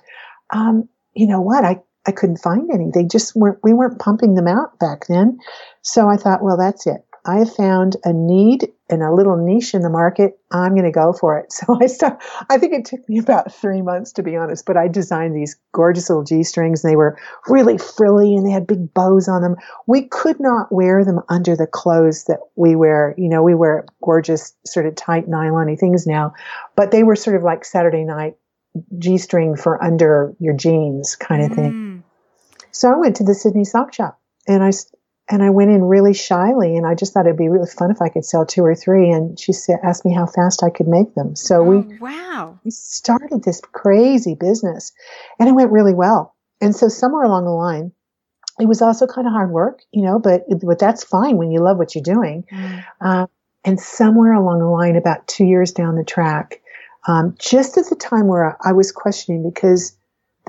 um, 0.52 0.88
you 1.14 1.26
know 1.26 1.40
what? 1.40 1.64
I, 1.64 1.80
I 2.06 2.12
couldn't 2.12 2.38
find 2.38 2.70
any. 2.72 2.90
They 2.92 3.04
just 3.04 3.34
weren't, 3.36 3.58
we 3.62 3.72
weren't 3.72 3.98
pumping 3.98 4.34
them 4.34 4.48
out 4.48 4.78
back 4.78 5.06
then. 5.08 5.38
So 5.82 6.08
I 6.08 6.16
thought, 6.16 6.42
well, 6.42 6.56
that's 6.56 6.86
it. 6.86 7.04
I 7.24 7.44
found 7.44 7.96
a 8.04 8.12
need 8.12 8.68
in 8.88 9.02
a 9.02 9.14
little 9.14 9.36
niche 9.36 9.74
in 9.74 9.82
the 9.82 9.90
market. 9.90 10.38
I'm 10.50 10.72
going 10.72 10.84
to 10.84 10.90
go 10.90 11.12
for 11.12 11.38
it. 11.38 11.52
So 11.60 11.78
I 11.80 11.86
start, 11.86 12.22
I 12.48 12.56
think 12.56 12.72
it 12.72 12.84
took 12.86 13.06
me 13.08 13.18
about 13.18 13.52
three 13.52 13.82
months 13.82 14.12
to 14.12 14.22
be 14.22 14.36
honest, 14.36 14.64
but 14.64 14.76
I 14.76 14.88
designed 14.88 15.36
these 15.36 15.56
gorgeous 15.72 16.08
little 16.08 16.24
G 16.24 16.42
strings. 16.42 16.82
and 16.82 16.90
They 16.90 16.96
were 16.96 17.18
really 17.48 17.76
frilly 17.76 18.34
and 18.34 18.46
they 18.46 18.50
had 18.50 18.66
big 18.66 18.94
bows 18.94 19.28
on 19.28 19.42
them. 19.42 19.56
We 19.86 20.02
could 20.02 20.40
not 20.40 20.72
wear 20.72 21.04
them 21.04 21.20
under 21.28 21.56
the 21.56 21.66
clothes 21.66 22.24
that 22.24 22.38
we 22.56 22.74
wear. 22.76 23.14
You 23.18 23.28
know, 23.28 23.42
we 23.42 23.54
wear 23.54 23.84
gorgeous 24.02 24.54
sort 24.64 24.86
of 24.86 24.94
tight 24.96 25.28
nylon 25.28 25.76
things 25.76 26.06
now, 26.06 26.32
but 26.76 26.90
they 26.90 27.02
were 27.02 27.16
sort 27.16 27.36
of 27.36 27.42
like 27.42 27.64
Saturday 27.64 28.04
night 28.04 28.36
G 28.98 29.18
string 29.18 29.56
for 29.56 29.82
under 29.82 30.34
your 30.38 30.54
jeans 30.54 31.16
kind 31.16 31.42
of 31.42 31.52
thing. 31.56 31.72
Mm. 31.72 32.02
So 32.70 32.90
I 32.90 32.96
went 32.96 33.16
to 33.16 33.24
the 33.24 33.34
Sydney 33.34 33.64
sock 33.64 33.92
shop 33.92 34.18
and 34.46 34.62
I 34.62 34.70
and 35.30 35.42
I 35.42 35.50
went 35.50 35.70
in 35.70 35.84
really 35.84 36.12
shyly, 36.12 36.76
and 36.76 36.86
I 36.86 36.94
just 36.94 37.14
thought 37.14 37.26
it'd 37.26 37.38
be 37.38 37.48
really 37.48 37.68
fun 37.68 37.90
if 37.90 38.02
I 38.02 38.08
could 38.08 38.24
sell 38.24 38.44
two 38.44 38.62
or 38.62 38.74
three. 38.74 39.10
And 39.10 39.38
she 39.38 39.52
said, 39.52 39.78
asked 39.82 40.04
me 40.04 40.12
how 40.12 40.26
fast 40.26 40.62
I 40.62 40.70
could 40.70 40.88
make 40.88 41.14
them. 41.14 41.36
So 41.36 41.60
oh, 41.60 41.62
we 41.62 41.98
wow 41.98 42.58
we 42.64 42.70
started 42.70 43.42
this 43.42 43.60
crazy 43.72 44.34
business, 44.34 44.92
and 45.38 45.48
it 45.48 45.52
went 45.52 45.70
really 45.70 45.94
well. 45.94 46.34
And 46.60 46.74
so 46.74 46.88
somewhere 46.88 47.24
along 47.24 47.44
the 47.44 47.50
line, 47.50 47.92
it 48.58 48.66
was 48.66 48.82
also 48.82 49.06
kind 49.06 49.26
of 49.26 49.32
hard 49.32 49.50
work, 49.50 49.80
you 49.92 50.02
know, 50.02 50.18
but 50.18 50.42
but 50.62 50.78
that's 50.78 51.04
fine 51.04 51.36
when 51.36 51.50
you 51.50 51.60
love 51.60 51.78
what 51.78 51.94
you're 51.94 52.02
doing. 52.02 52.44
Mm. 52.52 52.84
Uh, 53.00 53.26
and 53.64 53.78
somewhere 53.78 54.32
along 54.32 54.58
the 54.58 54.66
line, 54.66 54.96
about 54.96 55.26
two 55.28 55.44
years 55.44 55.72
down 55.72 55.94
the 55.94 56.04
track, 56.04 56.60
um, 57.06 57.34
just 57.38 57.76
at 57.76 57.88
the 57.88 57.96
time 57.96 58.26
where 58.26 58.56
I 58.64 58.72
was 58.72 58.90
questioning 58.90 59.48
because 59.48 59.96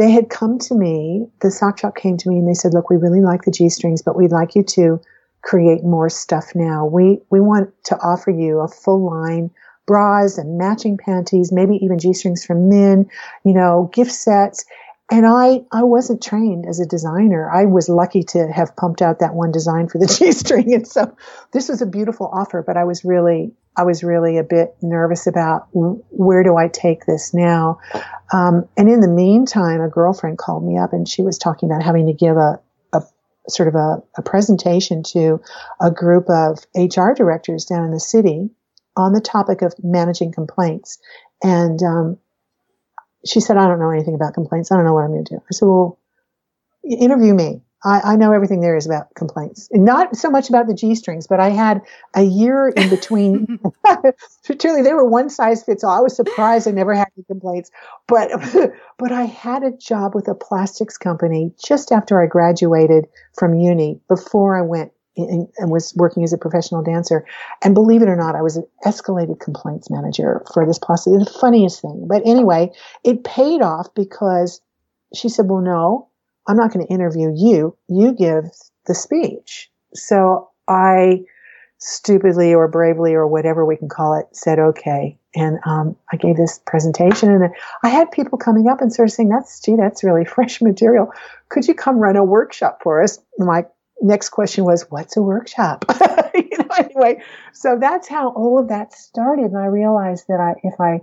they 0.01 0.09
had 0.09 0.31
come 0.31 0.57
to 0.57 0.73
me, 0.73 1.27
the 1.41 1.51
sock 1.51 1.77
shop 1.77 1.95
came 1.95 2.17
to 2.17 2.27
me 2.27 2.39
and 2.39 2.49
they 2.49 2.55
said, 2.55 2.73
look, 2.73 2.89
we 2.89 2.97
really 2.97 3.21
like 3.21 3.43
the 3.43 3.51
G 3.51 3.69
strings, 3.69 4.01
but 4.01 4.17
we'd 4.17 4.31
like 4.31 4.55
you 4.55 4.63
to 4.63 4.99
create 5.43 5.83
more 5.83 6.09
stuff 6.09 6.55
now. 6.55 6.87
We, 6.87 7.19
we 7.29 7.39
want 7.39 7.71
to 7.85 7.97
offer 7.99 8.31
you 8.31 8.61
a 8.61 8.67
full 8.67 9.05
line 9.05 9.51
bras 9.85 10.39
and 10.39 10.57
matching 10.57 10.97
panties, 10.97 11.51
maybe 11.51 11.75
even 11.83 11.99
G 11.99 12.13
strings 12.13 12.43
for 12.43 12.55
men, 12.55 13.11
you 13.43 13.53
know, 13.53 13.91
gift 13.93 14.11
sets. 14.11 14.65
And 15.11 15.27
I, 15.27 15.61
I 15.71 15.83
wasn't 15.83 16.23
trained 16.23 16.65
as 16.67 16.79
a 16.79 16.85
designer. 16.87 17.51
I 17.51 17.65
was 17.65 17.87
lucky 17.87 18.23
to 18.29 18.51
have 18.51 18.75
pumped 18.75 19.03
out 19.03 19.19
that 19.19 19.35
one 19.35 19.51
design 19.51 19.87
for 19.87 19.99
the 19.99 20.07
G 20.19 20.31
string. 20.31 20.73
And 20.73 20.87
so 20.87 21.15
this 21.51 21.69
was 21.69 21.83
a 21.83 21.85
beautiful 21.85 22.27
offer, 22.33 22.63
but 22.65 22.75
I 22.75 22.85
was 22.85 23.05
really, 23.05 23.51
I 23.77 23.83
was 23.83 24.03
really 24.03 24.37
a 24.37 24.43
bit 24.43 24.75
nervous 24.81 25.27
about 25.27 25.67
where 25.71 26.43
do 26.43 26.57
I 26.57 26.67
take 26.67 27.05
this 27.05 27.33
now? 27.33 27.79
Um, 28.33 28.67
and 28.77 28.89
in 28.89 28.99
the 28.99 29.07
meantime, 29.07 29.81
a 29.81 29.89
girlfriend 29.89 30.37
called 30.37 30.65
me 30.65 30.77
up 30.77 30.93
and 30.93 31.07
she 31.07 31.21
was 31.21 31.37
talking 31.37 31.69
about 31.69 31.83
having 31.83 32.07
to 32.07 32.13
give 32.13 32.35
a, 32.35 32.59
a 32.93 33.01
sort 33.47 33.69
of 33.69 33.75
a, 33.75 34.03
a 34.17 34.21
presentation 34.21 35.03
to 35.03 35.41
a 35.81 35.89
group 35.89 36.29
of 36.29 36.59
HR 36.75 37.13
directors 37.13 37.65
down 37.65 37.85
in 37.85 37.91
the 37.91 37.99
city 37.99 38.49
on 38.97 39.13
the 39.13 39.21
topic 39.21 39.61
of 39.61 39.73
managing 39.81 40.33
complaints. 40.33 40.99
And 41.41 41.81
um, 41.81 42.17
she 43.25 43.39
said, 43.39 43.57
I 43.57 43.67
don't 43.67 43.79
know 43.79 43.91
anything 43.91 44.15
about 44.15 44.33
complaints. 44.33 44.71
I 44.71 44.75
don't 44.75 44.85
know 44.85 44.93
what 44.93 45.03
I'm 45.03 45.11
going 45.11 45.25
to 45.25 45.35
do. 45.35 45.41
I 45.41 45.51
said, 45.53 45.65
well, 45.65 45.97
interview 46.83 47.33
me. 47.33 47.61
I, 47.83 48.13
I, 48.13 48.15
know 48.15 48.31
everything 48.31 48.61
there 48.61 48.75
is 48.75 48.85
about 48.85 49.13
complaints. 49.15 49.67
Not 49.71 50.15
so 50.15 50.29
much 50.29 50.49
about 50.49 50.67
the 50.67 50.73
G 50.73 50.93
strings, 50.95 51.25
but 51.27 51.39
I 51.39 51.49
had 51.49 51.81
a 52.13 52.21
year 52.21 52.69
in 52.69 52.89
between. 52.89 53.59
Truly, 54.59 54.83
they 54.83 54.93
were 54.93 55.07
one 55.07 55.29
size 55.29 55.63
fits 55.63 55.83
all. 55.83 55.97
I 55.97 56.01
was 56.01 56.15
surprised 56.15 56.67
I 56.67 56.71
never 56.71 56.93
had 56.93 57.07
any 57.17 57.25
complaints, 57.25 57.71
but 58.07 58.29
but 58.97 59.11
I 59.11 59.23
had 59.23 59.63
a 59.63 59.71
job 59.71 60.13
with 60.13 60.27
a 60.27 60.35
plastics 60.35 60.97
company 60.97 61.53
just 61.63 61.91
after 61.91 62.21
I 62.21 62.27
graduated 62.27 63.07
from 63.37 63.55
uni. 63.55 63.99
Before 64.07 64.55
I 64.55 64.61
went 64.61 64.91
and 65.17 65.49
was 65.69 65.93
working 65.95 66.23
as 66.23 66.33
a 66.33 66.37
professional 66.37 66.81
dancer. 66.81 67.25
And 67.61 67.73
believe 67.73 68.01
it 68.01 68.07
or 68.07 68.15
not, 68.15 68.35
I 68.35 68.41
was 68.41 68.55
an 68.55 68.65
escalated 68.85 69.39
complaints 69.39 69.89
manager 69.89 70.43
for 70.53 70.65
this 70.65 70.79
plastic. 70.79 71.13
The 71.13 71.25
funniest 71.25 71.81
thing, 71.81 72.05
but 72.07 72.21
anyway, 72.25 72.71
it 73.03 73.23
paid 73.23 73.61
off 73.61 73.93
because 73.93 74.61
she 75.13 75.29
said, 75.29 75.49
"Well, 75.49 75.61
no." 75.61 76.07
I'm 76.47 76.57
not 76.57 76.73
going 76.73 76.85
to 76.85 76.93
interview 76.93 77.31
you. 77.35 77.77
You 77.87 78.13
give 78.13 78.45
the 78.87 78.95
speech. 78.95 79.69
So 79.93 80.49
I 80.67 81.21
stupidly 81.81 82.53
or 82.53 82.67
bravely 82.67 83.13
or 83.13 83.27
whatever 83.27 83.65
we 83.65 83.75
can 83.75 83.89
call 83.89 84.13
it 84.13 84.27
said 84.31 84.59
okay. 84.59 85.17
And 85.35 85.59
um, 85.65 85.95
I 86.11 86.17
gave 86.17 86.35
this 86.35 86.59
presentation, 86.65 87.31
and 87.31 87.51
I 87.83 87.89
had 87.89 88.11
people 88.11 88.37
coming 88.37 88.67
up 88.67 88.81
and 88.81 88.93
sort 88.93 89.07
of 89.07 89.13
saying, 89.13 89.29
"That's 89.29 89.61
gee, 89.61 89.75
that's 89.77 90.03
really 90.03 90.25
fresh 90.35 90.61
material. 90.61 91.11
Could 91.49 91.67
you 91.67 91.73
come 91.73 91.97
run 91.97 92.17
a 92.17 92.23
workshop 92.23 92.81
for 92.83 93.01
us?" 93.01 93.17
my 93.37 93.65
next 94.01 94.29
question 94.29 94.65
was, 94.65 94.85
"What's 94.89 95.15
a 95.15 95.21
workshop?" 95.21 95.85
you 96.35 96.57
know, 96.57 96.75
anyway, 96.77 97.23
so 97.53 97.77
that's 97.79 98.09
how 98.09 98.29
all 98.33 98.59
of 98.59 98.67
that 98.67 98.93
started, 98.93 99.45
and 99.45 99.57
I 99.57 99.67
realized 99.67 100.25
that 100.27 100.41
I, 100.41 100.55
if 100.63 100.79
I 100.81 101.01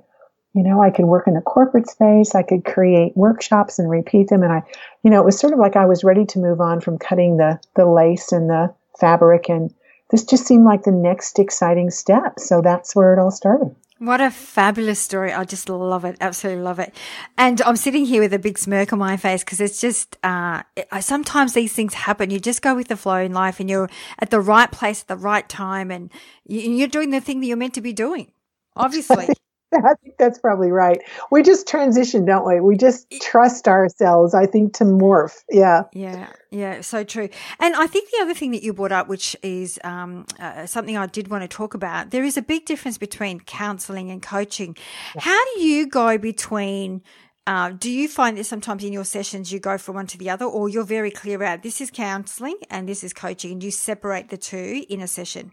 you 0.59 0.65
know, 0.65 0.83
I 0.83 0.91
could 0.91 1.07
work 1.07 1.29
in 1.29 1.35
the 1.35 1.41
corporate 1.41 1.89
space. 1.89 2.35
I 2.35 2.43
could 2.43 2.65
create 2.65 3.17
workshops 3.17 3.79
and 3.79 3.89
repeat 3.89 4.29
them. 4.29 4.43
And 4.43 4.53
I, 4.53 4.63
you 5.05 5.11
know, 5.11 5.21
it 5.21 5.25
was 5.25 5.39
sort 5.39 5.53
of 5.53 5.59
like 5.59 5.77
I 5.77 5.87
was 5.87 6.05
ready 6.05 6.27
to 6.27 6.39
move 6.39 6.61
on 6.61 6.81
from 6.81 6.99
cutting 6.99 7.37
the, 7.37 7.61
the 7.77 7.87
lace 7.87 8.33
and 8.33 8.51
the 8.51 8.75
fabric 8.99 9.49
and, 9.49 9.73
this 10.11 10.25
just 10.25 10.47
seemed 10.47 10.65
like 10.65 10.85
the 10.85 10.93
next 10.93 11.39
exciting 11.39 11.91
step. 11.91 12.39
So 12.39 12.63
that's 12.63 12.97
where 12.97 13.13
it 13.13 13.19
all 13.19 13.31
started. 13.31 13.75
What 13.99 14.21
a 14.21 14.31
fabulous 14.31 15.01
story. 15.01 15.33
I 15.33 15.43
just 15.45 15.69
love 15.69 16.05
it. 16.05 16.17
Absolutely 16.21 16.63
love 16.63 16.79
it. 16.79 16.95
And 17.37 17.61
I'm 17.63 17.75
sitting 17.75 18.07
here 18.07 18.23
with 18.23 18.33
a 18.33 18.39
big 18.39 18.57
smirk 18.57 18.93
on 18.93 19.01
my 19.01 19.17
face 19.17 19.43
because 19.43 19.61
it's 19.61 19.81
just, 19.81 20.17
uh, 20.23 20.63
sometimes 21.01 21.53
these 21.53 21.73
things 21.73 21.95
happen. 21.95 22.31
You 22.31 22.39
just 22.39 22.63
go 22.63 22.77
with 22.77 22.87
the 22.87 22.97
flow 22.97 23.17
in 23.17 23.33
life 23.33 23.59
and 23.59 23.69
you're 23.69 23.91
at 24.21 24.31
the 24.31 24.41
right 24.41 24.71
place 24.71 25.03
at 25.03 25.09
the 25.09 25.17
right 25.17 25.49
time 25.49 25.91
and 25.91 26.13
you're 26.47 26.89
doing 26.89 27.11
the 27.11 27.21
thing 27.21 27.41
that 27.41 27.47
you're 27.47 27.57
meant 27.57 27.75
to 27.75 27.81
be 27.81 27.93
doing, 27.93 28.31
obviously. 28.77 29.29
I 29.75 29.95
think 30.03 30.17
that's 30.19 30.39
probably 30.39 30.71
right. 30.71 30.99
We 31.31 31.43
just 31.43 31.69
transition, 31.69 32.25
don't 32.25 32.47
we? 32.47 32.61
We 32.61 32.77
just 32.77 33.07
trust 33.21 33.69
ourselves, 33.69 34.35
I 34.35 34.47
think, 34.47 34.75
to 34.75 34.85
morph. 34.85 35.43
Yeah. 35.51 35.83
Yeah. 35.93 36.29
Yeah. 36.51 36.81
So 36.81 37.05
true. 37.05 37.29
And 37.61 37.75
I 37.75 37.87
think 37.87 38.11
the 38.11 38.23
other 38.23 38.35
thing 38.35 38.53
that 38.53 38.63
you 38.63 38.73
brought 38.73 38.93
up, 38.93 39.09
which 39.09 39.37
is 39.43 39.79
um, 39.85 40.27
uh, 40.39 40.67
something 40.67 40.97
I 40.97 41.07
did 41.07 41.29
want 41.29 41.43
to 41.43 41.49
talk 41.49 41.75
about, 41.75 42.11
there 42.11 42.25
is 42.25 42.37
a 42.37 42.43
big 42.43 42.65
difference 42.65 42.97
between 42.97 43.41
counseling 43.41 44.11
and 44.11 44.23
coaching. 44.23 44.77
Yeah. 45.15 45.23
How 45.23 45.45
do 45.55 45.61
you 45.61 45.87
go 45.87 46.17
between 46.17 47.03
uh, 47.47 47.71
do 47.71 47.91
you 47.91 48.09
find 48.09 48.37
that 48.37 48.45
sometimes 48.45 48.85
in 48.85 48.93
your 48.93 49.07
sessions 49.07 49.51
you 49.51 49.59
go 49.59 49.79
from 49.79 49.95
one 49.95 50.07
to 50.07 50.19
the 50.19 50.29
other, 50.29 50.45
or 50.45 50.69
you're 50.69 50.85
very 50.85 51.11
clear 51.11 51.35
about 51.35 51.63
this 51.63 51.81
is 51.81 51.91
counseling 51.91 52.59
and 52.69 52.87
this 52.87 53.03
is 53.03 53.15
coaching, 53.15 53.53
and 53.53 53.65
you 53.65 53.71
separate 53.71 54.29
the 54.29 54.37
two 54.37 54.85
in 54.91 55.01
a 55.01 55.07
session? 55.07 55.53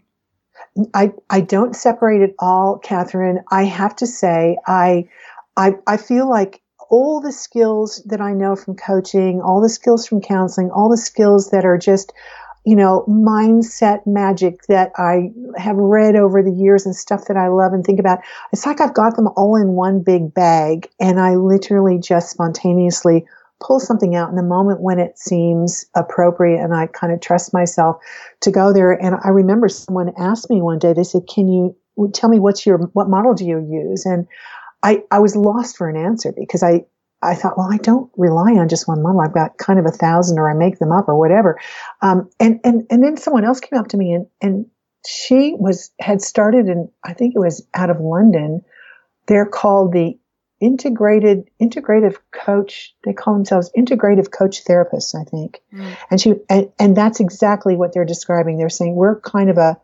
I, 0.94 1.12
I 1.30 1.40
don't 1.40 1.74
separate 1.74 2.22
it 2.22 2.34
all, 2.38 2.78
Catherine. 2.78 3.40
I 3.50 3.64
have 3.64 3.96
to 3.96 4.06
say, 4.06 4.56
I, 4.66 5.08
I, 5.56 5.76
I 5.86 5.96
feel 5.96 6.28
like 6.28 6.60
all 6.90 7.20
the 7.20 7.32
skills 7.32 8.02
that 8.06 8.20
I 8.20 8.32
know 8.32 8.56
from 8.56 8.76
coaching, 8.76 9.40
all 9.40 9.60
the 9.60 9.68
skills 9.68 10.06
from 10.06 10.20
counseling, 10.20 10.70
all 10.70 10.88
the 10.90 10.96
skills 10.96 11.50
that 11.50 11.64
are 11.64 11.78
just, 11.78 12.12
you 12.64 12.76
know, 12.76 13.04
mindset 13.08 14.06
magic 14.06 14.62
that 14.68 14.92
I 14.96 15.32
have 15.56 15.76
read 15.76 16.14
over 16.16 16.42
the 16.42 16.52
years 16.52 16.86
and 16.86 16.94
stuff 16.94 17.26
that 17.26 17.36
I 17.36 17.48
love 17.48 17.72
and 17.72 17.84
think 17.84 17.98
about. 17.98 18.20
It's 18.52 18.66
like 18.66 18.80
I've 18.80 18.94
got 18.94 19.16
them 19.16 19.28
all 19.36 19.56
in 19.56 19.68
one 19.68 20.00
big 20.00 20.32
bag 20.34 20.88
and 21.00 21.18
I 21.18 21.36
literally 21.36 21.98
just 21.98 22.30
spontaneously 22.30 23.24
pull 23.60 23.80
something 23.80 24.14
out 24.14 24.28
in 24.28 24.36
the 24.36 24.42
moment 24.42 24.80
when 24.80 24.98
it 24.98 25.18
seems 25.18 25.86
appropriate 25.94 26.62
and 26.62 26.74
I 26.74 26.86
kind 26.86 27.12
of 27.12 27.20
trust 27.20 27.54
myself 27.54 27.96
to 28.42 28.50
go 28.50 28.72
there. 28.72 28.92
And 28.92 29.16
I 29.24 29.28
remember 29.28 29.68
someone 29.68 30.12
asked 30.18 30.50
me 30.50 30.60
one 30.60 30.78
day, 30.78 30.92
they 30.92 31.04
said, 31.04 31.22
can 31.26 31.48
you 31.48 31.76
tell 32.12 32.28
me 32.28 32.38
what's 32.38 32.66
your, 32.66 32.78
what 32.92 33.08
model 33.08 33.34
do 33.34 33.46
you 33.46 33.58
use? 33.58 34.04
And 34.04 34.26
I, 34.82 35.02
I 35.10 35.20
was 35.20 35.36
lost 35.36 35.76
for 35.76 35.88
an 35.88 35.96
answer 35.96 36.32
because 36.36 36.62
I, 36.62 36.84
I 37.22 37.34
thought, 37.34 37.56
well, 37.56 37.72
I 37.72 37.78
don't 37.78 38.10
rely 38.16 38.52
on 38.52 38.68
just 38.68 38.86
one 38.86 39.02
model. 39.02 39.22
I've 39.22 39.34
got 39.34 39.56
kind 39.56 39.78
of 39.78 39.86
a 39.86 39.90
thousand 39.90 40.38
or 40.38 40.50
I 40.50 40.54
make 40.54 40.78
them 40.78 40.92
up 40.92 41.08
or 41.08 41.18
whatever. 41.18 41.58
Um, 42.02 42.28
and, 42.38 42.60
and, 42.62 42.86
and 42.90 43.02
then 43.02 43.16
someone 43.16 43.44
else 43.44 43.60
came 43.60 43.78
up 43.78 43.88
to 43.88 43.96
me 43.96 44.12
and, 44.12 44.26
and 44.42 44.66
she 45.06 45.54
was, 45.58 45.90
had 45.98 46.20
started 46.20 46.68
in, 46.68 46.90
I 47.04 47.14
think 47.14 47.34
it 47.34 47.38
was 47.38 47.66
out 47.74 47.88
of 47.88 48.00
London. 48.00 48.60
They're 49.28 49.46
called 49.46 49.92
the 49.92 50.18
integrated 50.60 51.50
integrative 51.60 52.16
coach 52.32 52.94
they 53.04 53.12
call 53.12 53.34
themselves 53.34 53.70
integrative 53.76 54.30
coach 54.30 54.64
therapists 54.64 55.14
i 55.14 55.24
think. 55.24 55.60
Mm. 55.72 55.96
and 56.10 56.20
she 56.20 56.34
and, 56.48 56.72
and 56.78 56.96
that's 56.96 57.20
exactly 57.20 57.76
what 57.76 57.92
they're 57.92 58.04
describing. 58.04 58.56
They're 58.56 58.68
saying 58.68 58.94
we're 58.94 59.20
kind 59.20 59.50
of 59.50 59.58
a 59.58 59.78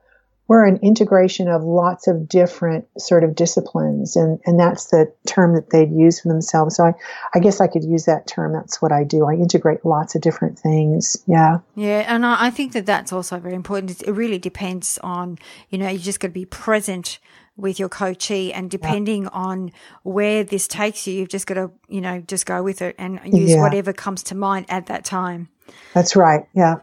we're 0.49 0.67
an 0.67 0.79
integration 0.83 1.49
of 1.49 1.63
lots 1.63 2.09
of 2.09 2.29
different 2.29 2.87
sort 2.99 3.25
of 3.25 3.35
disciplines 3.35 4.17
and 4.17 4.41
and 4.45 4.59
that's 4.59 4.87
the 4.87 5.13
term 5.27 5.55
that 5.55 5.71
they'd 5.71 5.93
use 5.93 6.21
for 6.21 6.29
themselves. 6.29 6.77
So 6.77 6.85
i 6.85 6.95
i 7.35 7.39
guess 7.39 7.61
i 7.61 7.67
could 7.67 7.85
use 7.85 8.07
that 8.07 8.27
term. 8.27 8.53
That's 8.53 8.81
what 8.83 8.93
i 8.93 9.05
do. 9.05 9.27
I 9.27 9.35
integrate 9.35 9.85
lots 9.85 10.15
of 10.15 10.23
different 10.23 10.59
things. 10.59 11.17
Yeah. 11.27 11.59
Yeah 11.75 12.05
and 12.09 12.27
i 12.27 12.51
think 12.51 12.73
that 12.73 12.87
that's 12.87 13.13
also 13.13 13.39
very 13.39 13.55
important. 13.55 14.03
It 14.03 14.13
really 14.13 14.39
depends 14.39 14.99
on 15.03 15.39
you 15.71 15.79
know 15.79 15.89
you 15.89 15.99
just 15.99 16.21
got 16.21 16.29
to 16.29 16.33
be 16.33 16.47
present 16.47 17.19
with 17.57 17.79
your 17.79 17.89
coachee 17.89 18.53
and 18.53 18.71
depending 18.71 19.25
yeah. 19.25 19.31
on 19.33 19.73
where 20.03 20.43
this 20.43 20.67
takes 20.67 21.07
you, 21.07 21.15
you've 21.15 21.29
just 21.29 21.47
got 21.47 21.55
to, 21.55 21.71
you 21.89 22.01
know, 22.01 22.21
just 22.21 22.47
go 22.47 22.63
with 22.63 22.83
it 22.83 22.95
and 22.99 23.21
use 23.25 23.51
yeah. 23.51 23.61
whatever 23.61 23.93
comes 23.93 24.23
to 24.25 24.35
mind 24.35 24.67
at 24.69 24.87
that 24.87 25.05
time. 25.05 25.49
That's 25.95 26.17
right. 26.17 26.47
Yeah. 26.55 26.77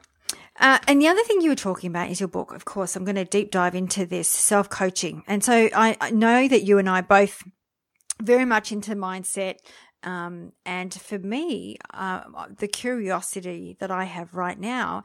Uh, 0.60 0.78
and 0.88 1.02
the 1.02 1.08
other 1.08 1.24
thing 1.24 1.42
you 1.42 1.50
were 1.50 1.56
talking 1.56 1.90
about 1.90 2.10
is 2.10 2.20
your 2.20 2.28
book. 2.28 2.54
Of 2.54 2.66
course, 2.66 2.96
I'm 2.96 3.06
going 3.06 3.16
to 3.16 3.26
deep 3.26 3.50
dive 3.50 3.76
into 3.76 4.06
this 4.06 4.28
self 4.28 4.70
coaching. 4.70 5.24
And 5.26 5.44
so 5.44 5.70
I, 5.74 5.98
I, 6.02 6.12
know 6.12 6.48
that 6.48 6.64
you 6.64 6.78
and 6.78 6.90
I 6.90 7.02
both 7.02 7.44
very 8.22 8.46
much 8.46 8.72
into 8.72 8.94
mindset. 8.96 9.56
Um, 10.04 10.52
and 10.66 10.94
for 10.94 11.18
me, 11.18 11.78
uh, 11.94 12.24
the 12.58 12.68
curiosity 12.68 13.78
that 13.80 13.90
I 13.90 14.04
have 14.04 14.34
right 14.34 14.60
now 14.60 15.04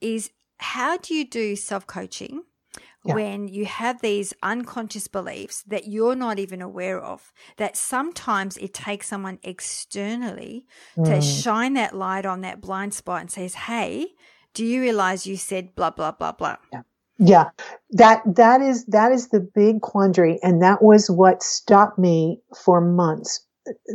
is 0.00 0.30
how 0.58 0.96
do 0.96 1.14
you 1.14 1.28
do 1.28 1.54
self 1.54 1.86
coaching 1.86 2.42
yeah. 3.04 3.14
when 3.14 3.48
you 3.48 3.66
have 3.66 4.00
these 4.00 4.32
unconscious 4.42 5.08
beliefs 5.08 5.62
that 5.64 5.86
you're 5.86 6.14
not 6.14 6.38
even 6.38 6.62
aware 6.62 7.00
of, 7.00 7.32
that 7.56 7.76
sometimes 7.76 8.56
it 8.56 8.72
takes 8.74 9.08
someone 9.08 9.38
externally 9.42 10.66
mm. 10.96 11.04
to 11.04 11.20
shine 11.20 11.74
that 11.74 11.94
light 11.94 12.26
on 12.26 12.40
that 12.42 12.60
blind 12.60 12.94
spot 12.94 13.20
and 13.20 13.30
says, 13.30 13.54
Hey, 13.54 14.08
do 14.54 14.64
you 14.64 14.80
realize 14.80 15.26
you 15.26 15.36
said 15.36 15.74
blah, 15.74 15.90
blah, 15.90 16.12
blah, 16.12 16.32
blah? 16.32 16.56
Yeah. 16.72 16.82
Yeah, 17.16 17.50
that 17.90 18.22
that 18.26 18.60
is 18.60 18.86
that 18.86 19.12
is 19.12 19.28
the 19.28 19.38
big 19.38 19.82
quandary, 19.82 20.40
and 20.42 20.60
that 20.62 20.82
was 20.82 21.08
what 21.08 21.44
stopped 21.44 21.96
me 21.96 22.40
for 22.64 22.80
months 22.80 23.40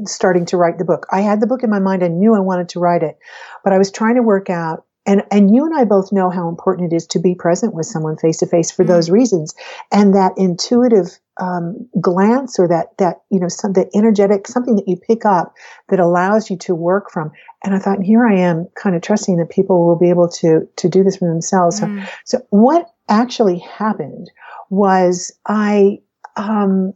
starting 0.05 0.45
to 0.45 0.57
write 0.57 0.77
the 0.77 0.85
book. 0.85 1.05
I 1.11 1.21
had 1.21 1.41
the 1.41 1.47
book 1.47 1.63
in 1.63 1.69
my 1.69 1.79
mind. 1.79 2.03
I 2.03 2.07
knew 2.07 2.33
I 2.33 2.39
wanted 2.39 2.69
to 2.69 2.79
write 2.79 3.03
it, 3.03 3.17
but 3.63 3.73
I 3.73 3.77
was 3.77 3.91
trying 3.91 4.15
to 4.15 4.21
work 4.21 4.49
out 4.49 4.85
and, 5.09 5.23
and 5.31 5.55
you 5.55 5.65
and 5.65 5.75
I 5.75 5.85
both 5.85 6.11
know 6.11 6.29
how 6.29 6.47
important 6.47 6.93
it 6.93 6.95
is 6.95 7.07
to 7.07 7.19
be 7.19 7.33
present 7.33 7.73
with 7.73 7.87
someone 7.87 8.15
face 8.15 8.37
to 8.37 8.45
face 8.45 8.69
for 8.69 8.83
mm 8.83 8.89
those 8.89 9.09
reasons. 9.09 9.53
And 9.91 10.15
that 10.15 10.31
intuitive 10.35 11.19
um, 11.39 11.87
glance 12.01 12.57
or 12.57 12.67
that, 12.67 12.97
that, 12.97 13.21
you 13.29 13.39
know, 13.39 13.47
some, 13.47 13.73
that 13.73 13.87
energetic, 13.95 14.47
something 14.47 14.75
that 14.75 14.87
you 14.87 14.97
pick 14.97 15.25
up 15.25 15.53
that 15.89 15.99
allows 15.99 16.49
you 16.49 16.57
to 16.57 16.73
work 16.73 17.11
from. 17.11 17.31
And 17.63 17.75
I 17.75 17.79
thought, 17.79 18.01
here 18.01 18.25
I 18.25 18.35
am 18.35 18.67
kind 18.75 18.95
of 18.95 19.03
trusting 19.03 19.37
that 19.37 19.49
people 19.49 19.85
will 19.85 19.97
be 19.97 20.09
able 20.09 20.27
to, 20.29 20.67
to 20.75 20.89
do 20.89 21.03
this 21.03 21.17
for 21.17 21.27
themselves. 21.27 21.79
Mm. 21.79 22.05
So, 22.25 22.37
so 22.37 22.45
what 22.49 22.91
actually 23.07 23.59
happened 23.59 24.29
was 24.69 25.31
I, 25.47 25.99
um, 26.35 26.93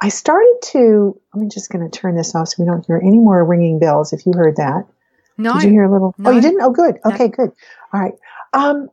I 0.00 0.08
started 0.08 0.56
to, 0.72 1.20
I'm 1.34 1.50
just 1.50 1.70
going 1.70 1.88
to 1.88 1.98
turn 1.98 2.16
this 2.16 2.34
off 2.34 2.48
so 2.48 2.62
we 2.62 2.66
don't 2.66 2.86
hear 2.86 3.00
any 3.02 3.18
more 3.18 3.44
ringing 3.44 3.78
bells 3.78 4.12
if 4.12 4.26
you 4.26 4.32
heard 4.34 4.56
that. 4.56 4.86
No. 5.42 5.54
Did 5.54 5.64
you 5.64 5.70
hear 5.70 5.84
a 5.84 5.92
little? 5.92 6.14
No. 6.18 6.30
Oh, 6.30 6.34
you 6.34 6.40
didn't? 6.40 6.62
Oh, 6.62 6.70
good. 6.70 6.98
Okay, 7.04 7.24
no. 7.24 7.28
good. 7.28 7.50
All 7.92 8.00
right. 8.00 8.14
Um, 8.52 8.88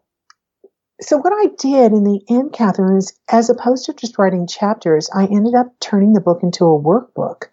so 1.01 1.17
what 1.17 1.31
I 1.31 1.47
did 1.57 1.93
in 1.93 2.03
the 2.03 2.21
end, 2.29 2.51
Catherine, 2.51 2.97
is 2.97 3.13
as 3.29 3.49
opposed 3.49 3.85
to 3.85 3.93
just 3.93 4.17
writing 4.17 4.47
chapters, 4.47 5.09
I 5.13 5.25
ended 5.25 5.55
up 5.55 5.67
turning 5.79 6.13
the 6.13 6.21
book 6.21 6.39
into 6.43 6.65
a 6.65 6.81
workbook. 6.81 7.43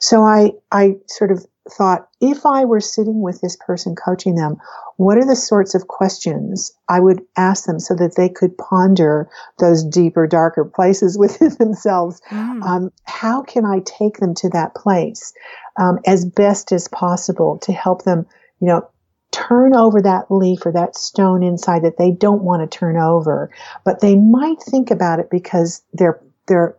So 0.00 0.22
I, 0.22 0.52
I 0.72 0.96
sort 1.06 1.30
of 1.30 1.46
thought, 1.70 2.08
if 2.20 2.44
I 2.46 2.64
were 2.64 2.80
sitting 2.80 3.20
with 3.20 3.40
this 3.40 3.56
person 3.56 3.94
coaching 3.94 4.34
them, 4.34 4.56
what 4.96 5.18
are 5.18 5.26
the 5.26 5.36
sorts 5.36 5.74
of 5.74 5.88
questions 5.88 6.72
I 6.88 7.00
would 7.00 7.20
ask 7.36 7.66
them 7.66 7.78
so 7.78 7.94
that 7.94 8.16
they 8.16 8.28
could 8.28 8.56
ponder 8.56 9.28
those 9.58 9.84
deeper, 9.84 10.26
darker 10.26 10.64
places 10.64 11.18
within 11.18 11.54
themselves? 11.58 12.20
Mm. 12.30 12.62
Um, 12.62 12.92
how 13.04 13.42
can 13.42 13.64
I 13.64 13.80
take 13.84 14.18
them 14.18 14.34
to 14.36 14.48
that 14.50 14.74
place 14.74 15.32
um, 15.78 15.98
as 16.06 16.24
best 16.24 16.72
as 16.72 16.88
possible 16.88 17.58
to 17.62 17.72
help 17.72 18.02
them, 18.02 18.26
you 18.60 18.68
know, 18.68 18.88
turn 19.30 19.74
over 19.74 20.00
that 20.00 20.30
leaf 20.30 20.64
or 20.64 20.72
that 20.72 20.96
stone 20.96 21.42
inside 21.42 21.82
that 21.82 21.98
they 21.98 22.10
don't 22.10 22.42
want 22.42 22.62
to 22.62 22.78
turn 22.78 22.96
over, 22.96 23.50
but 23.84 24.00
they 24.00 24.16
might 24.16 24.60
think 24.62 24.90
about 24.90 25.18
it 25.18 25.28
because 25.30 25.82
they're, 25.92 26.20
they're 26.46 26.76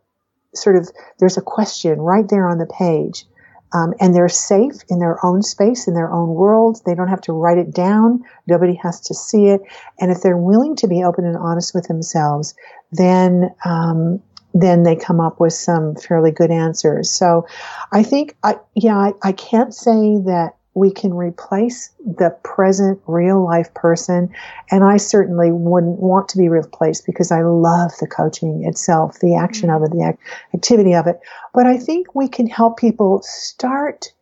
sort 0.56 0.76
of, 0.76 0.90
there's 1.20 1.38
a 1.38 1.42
question 1.42 2.00
right 2.00 2.28
there 2.30 2.48
on 2.48 2.58
the 2.58 2.66
page. 2.66 3.26
Um, 3.74 3.94
and 4.00 4.16
they're 4.16 4.30
safe 4.30 4.76
in 4.90 5.00
their 5.00 5.24
own 5.26 5.44
space, 5.44 5.90
in 5.90 5.94
their 5.94 6.10
own 6.10 6.30
world. 6.30 6.80
They 6.86 6.96
don't 6.96 7.10
have 7.10 7.22
to 7.22 7.34
write 7.34 7.58
it 7.58 7.74
down. 7.74 8.24
Nobody 8.48 8.76
has 8.76 9.02
to 9.02 9.14
see 9.14 9.48
it. 9.48 9.62
And 10.00 10.10
if 10.10 10.22
they're 10.22 10.38
willing 10.38 10.78
to 10.78 10.88
be 10.88 11.04
open 11.04 11.26
and 11.26 11.36
honest 11.36 11.76
with 11.76 11.86
themselves, 11.88 12.56
then 12.94 13.54
um, 13.66 14.22
then 14.54 14.84
they 14.84 14.96
come 14.96 15.20
up 15.20 15.40
with 15.40 15.54
some 15.54 15.96
fairly 15.96 16.32
good 16.32 16.50
answers. 16.50 17.10
So 17.10 17.46
I 17.92 18.04
think, 18.04 18.36
I, 18.44 18.56
yeah, 18.74 18.98
I, 18.98 19.14
I 19.22 19.32
can't 19.34 19.74
say 19.74 20.18
that 20.26 20.56
we 20.78 20.92
can 20.92 21.14
replace 21.14 21.90
the 22.06 22.30
present 22.44 23.02
real 23.08 23.44
life 23.44 23.74
person. 23.74 24.30
And 24.70 24.84
I 24.84 24.98
certainly 24.98 25.52
wouldn't 25.52 26.00
want 26.00 26.30
to 26.30 26.38
be 26.38 26.50
replaced 26.50 27.06
because 27.06 27.32
I 27.32 27.42
love 27.42 27.92
the 28.00 28.08
coaching 28.08 28.64
itself, 28.64 29.20
the 29.20 29.36
action 29.36 29.70
of 29.70 29.82
it, 29.84 29.92
the 29.92 30.04
act- 30.04 30.20
activity 30.54 30.94
of 30.94 31.08
it. 31.08 31.20
But 31.54 31.66
I 31.66 31.78
think 31.78 32.14
we 32.14 32.28
can 32.28 32.48
help 32.48 32.78
people 32.78 33.22
start 33.24 34.14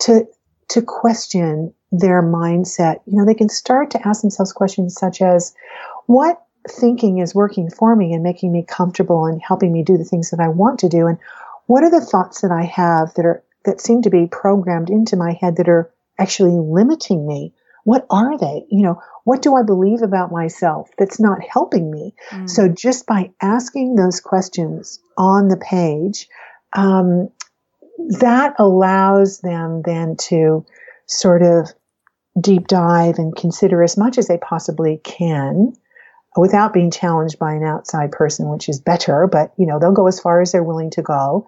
to, 0.00 0.26
to 0.68 0.82
question 0.82 1.74
their 1.92 2.22
mindset. 2.22 3.00
You 3.06 3.18
know, 3.18 3.26
they 3.26 3.34
can 3.34 3.50
start 3.50 3.90
to 3.90 4.08
ask 4.08 4.22
themselves 4.22 4.52
questions 4.52 4.94
such 4.94 5.20
as, 5.20 5.54
what 6.06 6.42
thinking 6.68 7.18
is 7.18 7.34
working 7.34 7.70
for 7.70 7.94
me 7.94 8.12
and 8.12 8.22
making 8.22 8.52
me 8.52 8.64
comfortable 8.66 9.26
and 9.26 9.40
helping 9.42 9.72
me 9.72 9.82
do 9.82 9.96
the 9.96 10.04
things 10.04 10.30
that 10.30 10.40
I 10.40 10.48
want 10.48 10.78
to 10.80 10.88
do? 10.88 11.06
And 11.06 11.18
what 11.66 11.84
are 11.84 11.90
the 11.90 12.04
thoughts 12.04 12.40
that 12.40 12.50
I 12.50 12.64
have 12.64 13.14
that 13.14 13.24
are 13.24 13.42
that 13.64 13.80
seem 13.80 14.02
to 14.02 14.10
be 14.10 14.26
programmed 14.26 14.90
into 14.90 15.16
my 15.16 15.32
head 15.40 15.56
that 15.56 15.68
are 15.68 15.90
actually 16.18 16.58
limiting 16.58 17.26
me 17.26 17.52
What 17.84 18.06
are 18.10 18.36
they? 18.38 18.66
You 18.70 18.82
know, 18.82 19.02
what 19.24 19.42
do 19.42 19.54
I 19.54 19.62
believe 19.62 20.02
about 20.02 20.32
myself 20.32 20.90
that's 20.98 21.18
not 21.20 21.42
helping 21.42 21.90
me? 21.90 22.14
Mm. 22.30 22.48
So 22.48 22.68
just 22.68 23.06
by 23.06 23.30
asking 23.40 23.94
those 23.94 24.20
questions 24.20 25.00
on 25.16 25.48
the 25.48 25.56
page, 25.56 26.28
um, 26.74 27.30
that 28.20 28.54
allows 28.58 29.40
them 29.40 29.82
then 29.84 30.16
to 30.28 30.64
sort 31.06 31.42
of 31.42 31.72
deep 32.40 32.66
dive 32.68 33.18
and 33.18 33.34
consider 33.34 33.82
as 33.82 33.96
much 33.96 34.18
as 34.18 34.28
they 34.28 34.38
possibly 34.38 35.00
can 35.02 35.74
without 36.36 36.72
being 36.72 36.90
challenged 36.90 37.38
by 37.38 37.52
an 37.54 37.64
outside 37.64 38.12
person, 38.12 38.48
which 38.48 38.68
is 38.68 38.80
better, 38.80 39.26
but 39.26 39.52
you 39.56 39.66
know, 39.66 39.78
they'll 39.78 39.92
go 39.92 40.06
as 40.06 40.20
far 40.20 40.40
as 40.40 40.52
they're 40.52 40.62
willing 40.62 40.90
to 40.90 41.02
go 41.02 41.44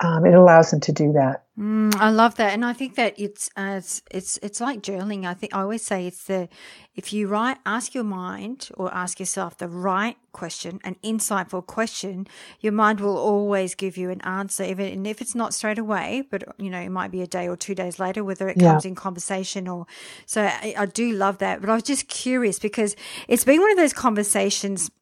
um, 0.00 0.24
it 0.24 0.34
allows 0.34 0.70
them 0.70 0.80
to 0.80 0.92
do 0.92 1.12
that. 1.12 1.44
Mm, 1.58 1.96
I 1.96 2.10
love 2.10 2.36
that, 2.36 2.52
and 2.52 2.64
I 2.64 2.72
think 2.72 2.94
that 2.94 3.18
it's 3.18 3.50
uh, 3.56 3.74
it's 3.78 4.00
it's 4.12 4.38
it's 4.44 4.60
like 4.60 4.80
journaling. 4.80 5.26
I 5.26 5.34
think 5.34 5.54
I 5.54 5.60
always 5.60 5.84
say 5.84 6.06
it's 6.06 6.24
the 6.24 6.48
if 6.94 7.12
you 7.12 7.26
write, 7.26 7.58
ask 7.66 7.94
your 7.94 8.04
mind 8.04 8.68
or 8.76 8.94
ask 8.94 9.18
yourself 9.18 9.58
the 9.58 9.68
right 9.68 10.16
question, 10.30 10.78
an 10.84 10.94
insightful 11.02 11.66
question, 11.66 12.28
your 12.60 12.72
mind 12.72 13.00
will 13.00 13.16
always 13.16 13.74
give 13.74 13.96
you 13.96 14.10
an 14.10 14.20
answer, 14.20 14.62
even 14.62 15.04
if 15.04 15.20
it's 15.20 15.34
not 15.34 15.52
straight 15.52 15.78
away. 15.78 16.22
But 16.30 16.44
you 16.58 16.70
know, 16.70 16.78
it 16.78 16.90
might 16.90 17.10
be 17.10 17.22
a 17.22 17.26
day 17.26 17.48
or 17.48 17.56
two 17.56 17.74
days 17.74 17.98
later, 17.98 18.22
whether 18.22 18.48
it 18.48 18.56
yeah. 18.56 18.70
comes 18.70 18.84
in 18.84 18.94
conversation 18.94 19.66
or. 19.66 19.86
So 20.26 20.42
I, 20.42 20.74
I 20.78 20.86
do 20.86 21.10
love 21.10 21.38
that, 21.38 21.60
but 21.60 21.70
I 21.70 21.74
was 21.74 21.82
just 21.82 22.06
curious 22.06 22.60
because 22.60 22.94
it's 23.26 23.44
been 23.44 23.60
one 23.60 23.72
of 23.72 23.76
those 23.76 23.92
conversations 23.92 24.92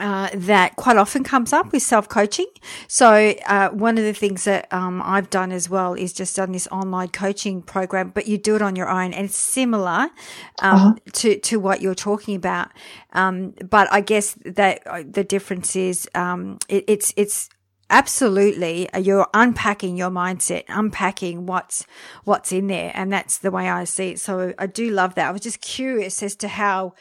uh, 0.00 0.30
that 0.34 0.76
quite 0.76 0.96
often 0.96 1.22
comes 1.22 1.52
up 1.52 1.72
with 1.72 1.82
self 1.82 2.08
coaching. 2.08 2.46
So, 2.88 3.34
uh, 3.46 3.68
one 3.68 3.98
of 3.98 4.04
the 4.04 4.14
things 4.14 4.44
that 4.44 4.72
um, 4.72 5.02
I've 5.04 5.30
done 5.30 5.52
as 5.52 5.68
well 5.68 5.94
is 5.94 6.12
just 6.12 6.34
done 6.36 6.52
this 6.52 6.66
online 6.68 7.08
coaching 7.08 7.62
program, 7.62 8.10
but 8.10 8.26
you 8.26 8.38
do 8.38 8.56
it 8.56 8.62
on 8.62 8.76
your 8.76 8.88
own, 8.88 9.12
and 9.12 9.26
it's 9.26 9.36
similar 9.36 10.08
um, 10.60 10.74
uh-huh. 10.74 10.94
to 11.12 11.38
to 11.38 11.60
what 11.60 11.82
you're 11.82 11.94
talking 11.94 12.34
about. 12.34 12.70
Um, 13.12 13.54
but 13.68 13.92
I 13.92 14.00
guess 14.00 14.36
that 14.44 14.86
uh, 14.86 15.02
the 15.08 15.22
difference 15.22 15.76
is 15.76 16.08
um, 16.14 16.58
it, 16.68 16.84
it's 16.88 17.12
it's 17.16 17.50
absolutely 17.90 18.88
uh, 18.92 18.98
you're 18.98 19.26
unpacking 19.34 19.96
your 19.96 20.10
mindset 20.10 20.62
unpacking 20.68 21.44
what's 21.44 21.84
what's 22.24 22.52
in 22.52 22.68
there 22.68 22.92
and 22.94 23.12
that's 23.12 23.38
the 23.38 23.50
way 23.50 23.68
i 23.68 23.82
see 23.82 24.10
it 24.10 24.20
so 24.20 24.54
i 24.58 24.66
do 24.66 24.90
love 24.90 25.16
that 25.16 25.26
i 25.26 25.30
was 25.32 25.40
just 25.40 25.60
curious 25.60 26.22
as 26.22 26.36
to 26.36 26.46
how 26.46 26.94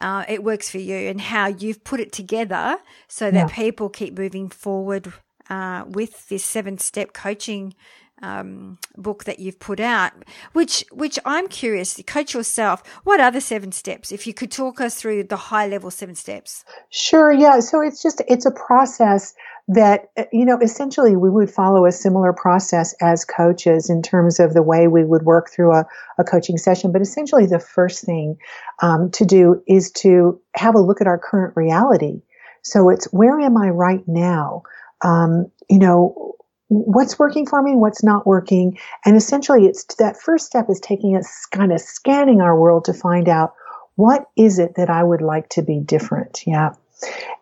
uh, 0.00 0.24
it 0.28 0.42
works 0.42 0.70
for 0.70 0.78
you 0.78 0.96
and 0.96 1.20
how 1.20 1.46
you've 1.46 1.84
put 1.84 2.00
it 2.00 2.12
together 2.12 2.78
so 3.08 3.30
that 3.30 3.48
yeah. 3.48 3.54
people 3.54 3.88
keep 3.88 4.16
moving 4.16 4.48
forward 4.48 5.12
uh, 5.48 5.84
with 5.86 6.28
this 6.28 6.44
seven 6.44 6.78
step 6.78 7.12
coaching 7.12 7.74
um, 8.22 8.78
book 8.96 9.24
that 9.24 9.38
you've 9.38 9.58
put 9.58 9.80
out, 9.80 10.12
which 10.52 10.84
which 10.92 11.18
I'm 11.24 11.48
curious, 11.48 12.00
coach 12.06 12.34
yourself. 12.34 12.82
What 13.04 13.20
are 13.20 13.30
the 13.30 13.40
seven 13.40 13.72
steps? 13.72 14.12
If 14.12 14.26
you 14.26 14.34
could 14.34 14.50
talk 14.50 14.80
us 14.80 14.96
through 14.96 15.24
the 15.24 15.36
high 15.36 15.66
level 15.66 15.90
seven 15.90 16.14
steps. 16.14 16.64
Sure. 16.90 17.32
Yeah. 17.32 17.60
So 17.60 17.80
it's 17.80 18.02
just 18.02 18.22
it's 18.28 18.46
a 18.46 18.50
process 18.50 19.34
that, 19.68 20.10
uh, 20.16 20.24
you 20.32 20.44
know, 20.44 20.58
essentially 20.60 21.14
we 21.14 21.30
would 21.30 21.50
follow 21.50 21.86
a 21.86 21.92
similar 21.92 22.32
process 22.32 22.94
as 23.00 23.24
coaches 23.24 23.88
in 23.88 24.02
terms 24.02 24.40
of 24.40 24.52
the 24.52 24.62
way 24.62 24.88
we 24.88 25.04
would 25.04 25.22
work 25.22 25.48
through 25.50 25.72
a, 25.72 25.86
a 26.18 26.24
coaching 26.24 26.58
session. 26.58 26.90
But 26.90 27.02
essentially, 27.02 27.46
the 27.46 27.60
first 27.60 28.04
thing 28.04 28.36
um, 28.82 29.10
to 29.12 29.24
do 29.24 29.62
is 29.68 29.90
to 29.92 30.40
have 30.56 30.74
a 30.74 30.80
look 30.80 31.00
at 31.00 31.06
our 31.06 31.18
current 31.18 31.54
reality. 31.56 32.20
So 32.62 32.90
it's 32.90 33.06
where 33.12 33.40
am 33.40 33.56
I 33.56 33.70
right 33.70 34.02
now? 34.06 34.62
Um, 35.02 35.50
you 35.68 35.78
know, 35.78 36.34
what's 36.70 37.18
working 37.18 37.46
for 37.46 37.60
me, 37.62 37.74
what's 37.74 38.02
not 38.02 38.26
working. 38.26 38.78
And 39.04 39.16
essentially, 39.16 39.66
it's 39.66 39.84
that 39.96 40.20
first 40.20 40.46
step 40.46 40.70
is 40.70 40.80
taking 40.80 41.16
us 41.16 41.46
kind 41.46 41.72
of 41.72 41.80
scanning 41.80 42.40
our 42.40 42.58
world 42.58 42.84
to 42.86 42.94
find 42.94 43.28
out 43.28 43.54
what 43.96 44.26
is 44.36 44.58
it 44.58 44.76
that 44.76 44.88
I 44.88 45.02
would 45.02 45.20
like 45.20 45.48
to 45.50 45.62
be 45.62 45.80
different. 45.80 46.42
Yeah. 46.46 46.74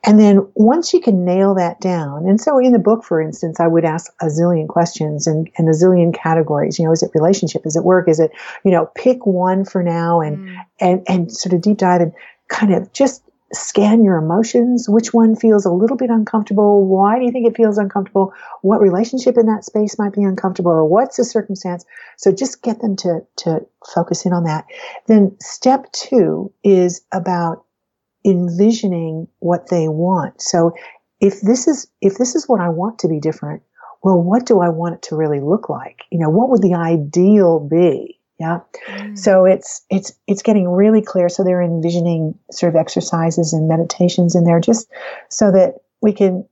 And 0.05 0.19
then 0.19 0.49
once 0.55 0.95
you 0.95 1.01
can 1.01 1.25
nail 1.25 1.55
that 1.57 1.81
down, 1.81 2.27
and 2.27 2.41
so 2.41 2.59
in 2.59 2.73
the 2.73 2.79
book, 2.79 3.05
for 3.05 3.21
instance, 3.21 3.61
I 3.61 3.67
would 3.67 3.85
ask 3.85 4.11
a 4.23 4.27
zillion 4.27 4.67
questions 4.67 5.27
and, 5.27 5.51
and 5.59 5.69
a 5.69 5.73
zillion 5.73 6.15
categories. 6.15 6.79
You 6.79 6.87
know, 6.87 6.93
is 6.93 7.03
it 7.03 7.11
relationship? 7.15 7.67
Is 7.67 7.77
it 7.77 7.85
work? 7.85 8.09
Is 8.09 8.21
it, 8.21 8.31
you 8.65 8.71
know, 8.71 8.91
pick 8.95 9.27
one 9.27 9.65
for 9.65 9.83
now 9.83 10.21
and, 10.21 10.39
mm. 10.39 10.57
and, 10.81 11.03
and 11.07 11.33
sort 11.33 11.53
of 11.53 11.61
deep 11.61 11.79
dive 11.79 12.01
and 12.01 12.13
kind 12.49 12.73
of 12.73 12.93
just 12.93 13.23
scan 13.53 14.05
your 14.05 14.19
emotions. 14.19 14.89
Which 14.89 15.15
one 15.15 15.35
feels 15.35 15.65
a 15.65 15.71
little 15.71 15.97
bit 15.97 16.11
uncomfortable? 16.11 16.87
Why 16.87 17.19
do 17.19 17.25
you 17.25 17.33
think 17.33 17.47
it 17.47 17.57
feels 17.57 17.79
uncomfortable? 17.79 18.35
What 18.63 18.81
relationship 18.81 19.37
in 19.39 19.47
that 19.47 19.65
space 19.65 19.99
might 19.99 20.13
be 20.13 20.23
uncomfortable 20.23 20.73
or 20.73 20.85
what's 20.85 21.17
the 21.17 21.25
circumstance? 21.25 21.85
So 22.17 22.33
just 22.33 22.63
get 22.63 22.81
them 22.81 22.97
to, 22.97 23.21
to 23.39 23.67
focus 23.95 24.27
in 24.27 24.33
on 24.33 24.45
that. 24.45 24.67
Then 25.07 25.37
step 25.41 25.91
two 25.93 26.53
is 26.63 27.03
about 27.13 27.65
envisioning 28.25 29.29
what 29.39 29.71
they 29.71 29.89
want. 29.89 30.43
So 30.43 30.75
if 31.21 31.41
this 31.41 31.67
is, 31.67 31.89
if 32.01 32.19
this 32.19 32.35
is 32.35 32.49
what 32.49 32.61
I 32.61 32.69
want 32.69 32.99
to 33.01 33.09
be 33.09 33.21
different, 33.21 33.63
well, 34.03 34.21
what 34.23 34.47
do 34.47 34.61
I 34.61 34.69
want 34.69 34.95
it 34.95 35.03
to 35.03 35.17
really 35.17 35.41
look 35.41 35.69
like? 35.69 36.03
You 36.11 36.19
know, 36.19 36.31
what 36.31 36.51
would 36.51 36.63
the 36.63 36.75
ideal 36.75 37.59
be? 37.61 38.18
Yeah. 38.39 38.61
Mm. 38.89 39.19
So 39.19 39.45
it's, 39.45 39.85
it's, 39.91 40.13
it's 40.27 40.43
getting 40.43 40.69
really 40.69 41.03
clear. 41.03 41.29
So 41.29 41.43
they're 41.43 41.63
envisioning 41.63 42.39
sort 42.53 42.75
of 42.75 42.81
exercises 42.81 43.53
and 43.53 43.69
meditations 43.69 44.37
in 44.37 44.45
there 44.45 44.61
just 44.61 44.89
so 45.29 45.51
that 45.51 45.75
we 46.01 46.13
can, 46.13 46.47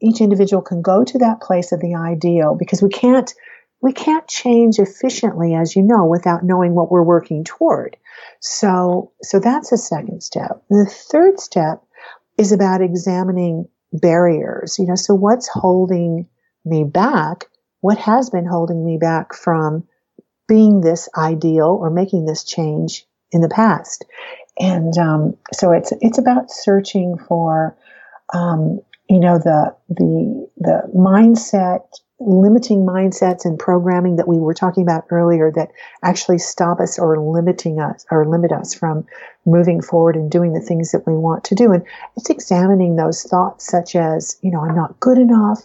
each 0.00 0.20
individual 0.20 0.62
can 0.62 0.80
go 0.80 1.02
to 1.02 1.18
that 1.18 1.40
place 1.40 1.72
of 1.72 1.80
the 1.80 1.96
ideal 1.96 2.54
because 2.56 2.82
we 2.82 2.88
can't, 2.88 3.34
we 3.82 3.92
can't 3.92 4.26
change 4.28 4.78
efficiently, 4.78 5.54
as 5.54 5.74
you 5.76 5.82
know, 5.82 6.06
without 6.06 6.44
knowing 6.44 6.74
what 6.74 6.90
we're 6.90 7.02
working 7.02 7.44
toward. 7.44 7.96
So, 8.40 9.12
so 9.22 9.40
that's 9.40 9.72
a 9.72 9.76
second 9.76 10.22
step. 10.22 10.62
The 10.70 10.86
third 10.86 11.40
step 11.40 11.82
is 12.38 12.52
about 12.52 12.80
examining 12.80 13.68
barriers. 13.92 14.78
You 14.78 14.86
know, 14.86 14.94
so 14.94 15.14
what's 15.14 15.48
holding 15.48 16.28
me 16.64 16.84
back? 16.84 17.46
What 17.80 17.98
has 17.98 18.30
been 18.30 18.46
holding 18.46 18.84
me 18.84 18.98
back 18.98 19.34
from 19.34 19.86
being 20.46 20.80
this 20.80 21.08
ideal 21.16 21.78
or 21.80 21.90
making 21.90 22.26
this 22.26 22.44
change 22.44 23.06
in 23.32 23.40
the 23.40 23.48
past? 23.48 24.04
And 24.58 24.96
um, 24.98 25.36
so 25.52 25.72
it's 25.72 25.92
it's 26.00 26.18
about 26.18 26.50
searching 26.50 27.18
for, 27.18 27.76
um, 28.32 28.80
you 29.08 29.20
know, 29.20 29.38
the 29.38 29.74
the 29.88 30.48
the 30.56 30.82
mindset 30.94 31.82
limiting 32.20 32.86
mindsets 32.86 33.44
and 33.44 33.58
programming 33.58 34.16
that 34.16 34.28
we 34.28 34.38
were 34.38 34.54
talking 34.54 34.82
about 34.82 35.04
earlier 35.10 35.50
that 35.50 35.70
actually 36.02 36.38
stop 36.38 36.80
us 36.80 36.98
or 36.98 37.18
limiting 37.18 37.80
us 37.80 38.06
or 38.10 38.26
limit 38.26 38.52
us 38.52 38.72
from 38.72 39.04
moving 39.44 39.82
forward 39.82 40.14
and 40.14 40.30
doing 40.30 40.52
the 40.52 40.60
things 40.60 40.92
that 40.92 41.06
we 41.06 41.14
want 41.14 41.44
to 41.44 41.54
do. 41.54 41.72
And 41.72 41.84
it's 42.16 42.30
examining 42.30 42.96
those 42.96 43.24
thoughts 43.24 43.66
such 43.66 43.96
as, 43.96 44.38
you 44.42 44.50
know, 44.50 44.60
I'm 44.60 44.76
not 44.76 44.98
good 45.00 45.18
enough 45.18 45.64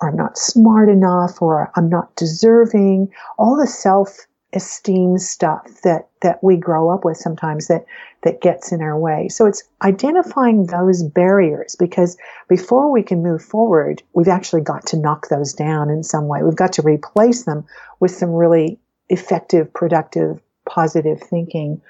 or 0.00 0.10
I'm 0.10 0.16
not 0.16 0.38
smart 0.38 0.88
enough 0.88 1.40
or 1.40 1.70
I'm 1.76 1.88
not 1.88 2.14
deserving, 2.16 3.12
all 3.38 3.56
the 3.56 3.66
self 3.66 4.26
esteem 4.52 5.16
stuff 5.16 5.80
that 5.84 6.08
that 6.22 6.42
we 6.42 6.56
grow 6.56 6.90
up 6.90 7.04
with 7.04 7.16
sometimes 7.16 7.68
that 7.68 7.84
that 8.22 8.40
gets 8.40 8.72
in 8.72 8.82
our 8.82 8.98
way. 8.98 9.28
So 9.28 9.46
it's 9.46 9.62
identifying 9.82 10.66
those 10.66 11.02
barriers 11.02 11.76
because 11.78 12.16
before 12.48 12.90
we 12.90 13.02
can 13.02 13.22
move 13.22 13.42
forward, 13.42 14.02
we've 14.12 14.28
actually 14.28 14.62
got 14.62 14.86
to 14.86 14.98
knock 14.98 15.28
those 15.28 15.52
down 15.52 15.88
in 15.88 16.02
some 16.02 16.26
way. 16.26 16.42
We've 16.42 16.56
got 16.56 16.72
to 16.74 16.82
replace 16.82 17.44
them 17.44 17.64
with 18.00 18.10
some 18.10 18.30
really 18.30 18.78
effective, 19.08 19.72
productive, 19.72 20.40
positive 20.68 21.20
thinking. 21.20 21.80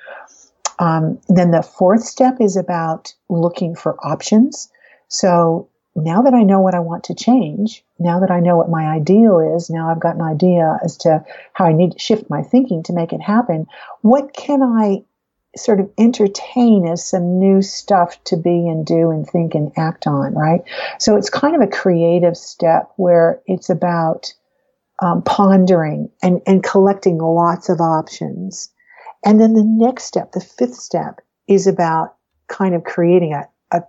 Um, 0.79 1.18
then 1.29 1.51
the 1.51 1.62
fourth 1.62 2.05
step 2.05 2.40
is 2.40 2.57
about 2.57 3.14
looking 3.29 3.75
for 3.75 3.96
options. 4.05 4.70
So 5.09 5.68
now 5.94 6.22
that 6.22 6.35
I 6.35 6.42
know 6.42 6.61
what 6.61 6.74
I 6.74 6.81
want 6.81 7.05
to 7.05 7.14
change, 7.14 7.85
now 7.98 8.20
that 8.20 8.31
I 8.31 8.40
know 8.40 8.57
what 8.57 8.70
my 8.70 8.87
ideal 8.87 9.40
is, 9.57 9.70
now 9.70 9.90
I've 9.90 10.00
got 10.00 10.14
an 10.14 10.22
idea 10.22 10.79
as 10.85 10.96
to 10.98 11.24
how 11.53 11.64
I 11.64 11.72
need 11.72 11.92
to 11.92 11.98
shift 11.98 12.31
my 12.31 12.42
thinking 12.42 12.83
to 12.85 12.92
make 12.92 13.12
it 13.12 13.20
happen. 13.20 13.66
What 14.03 14.33
can 14.33 14.62
I 14.62 15.03
sort 15.57 15.81
of 15.81 15.90
entertain 15.98 16.87
as 16.87 17.05
some 17.05 17.38
new 17.38 17.61
stuff 17.61 18.22
to 18.24 18.37
be 18.37 18.68
and 18.68 18.87
do 18.87 19.11
and 19.11 19.26
think 19.26 19.55
and 19.55 19.72
act 19.76 20.07
on, 20.07 20.35
right? 20.35 20.61
So 20.98 21.16
it's 21.16 21.29
kind 21.29 21.57
of 21.57 21.61
a 21.61 21.66
creative 21.66 22.37
step 22.37 22.90
where 22.96 23.42
it's 23.46 23.68
about 23.68 24.33
um, 25.03 25.22
pondering 25.22 26.11
and, 26.22 26.40
and 26.46 26.62
collecting 26.62 27.18
lots 27.18 27.68
of 27.68 27.81
options. 27.81 28.70
And 29.24 29.40
then 29.40 29.55
the 29.55 29.64
next 29.64 30.05
step, 30.05 30.33
the 30.33 30.40
fifth 30.40 30.76
step, 30.76 31.20
is 31.48 31.66
about 31.66 32.14
kind 32.48 32.74
of 32.74 32.85
creating 32.85 33.33
a, 33.33 33.48
a, 33.76 33.83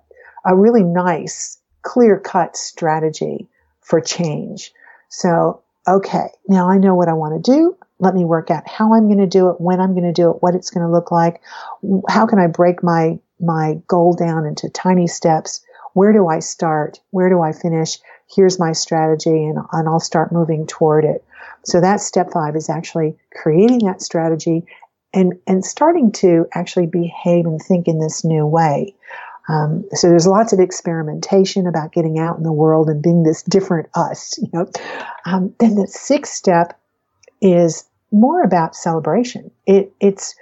a 0.45 0.55
really 0.55 0.83
nice 0.83 1.60
clear 1.83 2.19
cut 2.19 2.55
strategy 2.55 3.47
for 3.81 4.01
change. 4.01 4.71
So, 5.09 5.61
okay, 5.87 6.27
now 6.47 6.69
I 6.69 6.77
know 6.77 6.95
what 6.95 7.09
I 7.09 7.13
want 7.13 7.43
to 7.43 7.51
do. 7.51 7.77
Let 7.99 8.15
me 8.15 8.25
work 8.25 8.49
out 8.49 8.67
how 8.67 8.93
I'm 8.93 9.07
going 9.07 9.19
to 9.19 9.27
do 9.27 9.49
it, 9.49 9.61
when 9.61 9.79
I'm 9.79 9.93
going 9.93 10.05
to 10.05 10.13
do 10.13 10.31
it, 10.31 10.41
what 10.41 10.55
it's 10.55 10.71
going 10.71 10.85
to 10.85 10.91
look 10.91 11.11
like. 11.11 11.41
How 12.09 12.25
can 12.25 12.39
I 12.39 12.47
break 12.47 12.81
my, 12.81 13.19
my 13.39 13.79
goal 13.87 14.13
down 14.13 14.45
into 14.45 14.69
tiny 14.69 15.07
steps? 15.07 15.61
Where 15.93 16.13
do 16.13 16.27
I 16.27 16.39
start? 16.39 16.99
Where 17.11 17.29
do 17.29 17.41
I 17.41 17.51
finish? 17.51 17.99
Here's 18.33 18.59
my 18.59 18.71
strategy 18.71 19.45
and, 19.45 19.59
and 19.71 19.89
I'll 19.89 19.99
start 19.99 20.31
moving 20.31 20.65
toward 20.65 21.03
it. 21.03 21.23
So 21.63 21.81
that 21.81 22.01
step 22.01 22.31
five 22.31 22.55
is 22.55 22.69
actually 22.69 23.17
creating 23.35 23.85
that 23.85 24.01
strategy 24.01 24.65
and, 25.13 25.33
and 25.45 25.65
starting 25.65 26.11
to 26.13 26.47
actually 26.53 26.87
behave 26.87 27.45
and 27.45 27.61
think 27.61 27.87
in 27.87 27.99
this 27.99 28.23
new 28.23 28.45
way. 28.45 28.95
Um, 29.47 29.85
so 29.93 30.07
there's 30.07 30.27
lots 30.27 30.53
of 30.53 30.59
experimentation 30.59 31.67
about 31.67 31.91
getting 31.91 32.19
out 32.19 32.37
in 32.37 32.43
the 32.43 32.51
world 32.51 32.89
and 32.89 33.01
being 33.01 33.23
this 33.23 33.43
different 33.43 33.89
us, 33.95 34.37
you 34.37 34.49
know. 34.53 34.69
Um, 35.25 35.53
then 35.59 35.75
the 35.75 35.87
sixth 35.87 36.33
step 36.33 36.79
is 37.41 37.85
more 38.11 38.43
about 38.43 38.75
celebration. 38.75 39.51
It, 39.65 39.93
it's, 39.99 40.35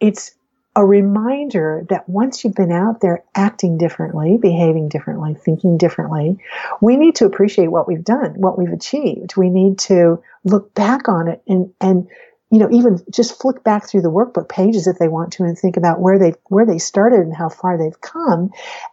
it's 0.00 0.34
a 0.76 0.84
reminder 0.84 1.84
that 1.90 2.08
once 2.08 2.44
you've 2.44 2.54
been 2.54 2.72
out 2.72 3.00
there 3.00 3.24
acting 3.34 3.76
differently, 3.76 4.38
behaving 4.40 4.88
differently, 4.88 5.34
thinking 5.34 5.76
differently, 5.76 6.38
we 6.80 6.96
need 6.96 7.14
to 7.16 7.26
appreciate 7.26 7.68
what 7.68 7.88
we've 7.88 8.04
done, 8.04 8.34
what 8.34 8.56
we've 8.56 8.72
achieved. 8.72 9.36
We 9.36 9.50
need 9.50 9.78
to 9.80 10.22
look 10.44 10.72
back 10.74 11.08
on 11.08 11.28
it 11.28 11.42
and, 11.46 11.72
and, 11.80 12.08
you 12.50 12.58
know, 12.58 12.68
even 12.72 12.98
just 13.10 13.40
flick 13.40 13.62
back 13.62 13.88
through 13.88 14.02
the 14.02 14.10
workbook 14.10 14.48
pages 14.48 14.88
if 14.88 14.98
they 14.98 15.06
want 15.06 15.32
to 15.32 15.44
and 15.44 15.56
think 15.56 15.76
about 15.76 16.00
where 16.00 16.18
they, 16.18 16.34
where 16.48 16.66
they 16.66 16.78
started 16.78 17.20
and 17.20 17.34
how 17.34 17.48
far 17.48 17.78
they've 17.78 18.00
come 18.00 18.50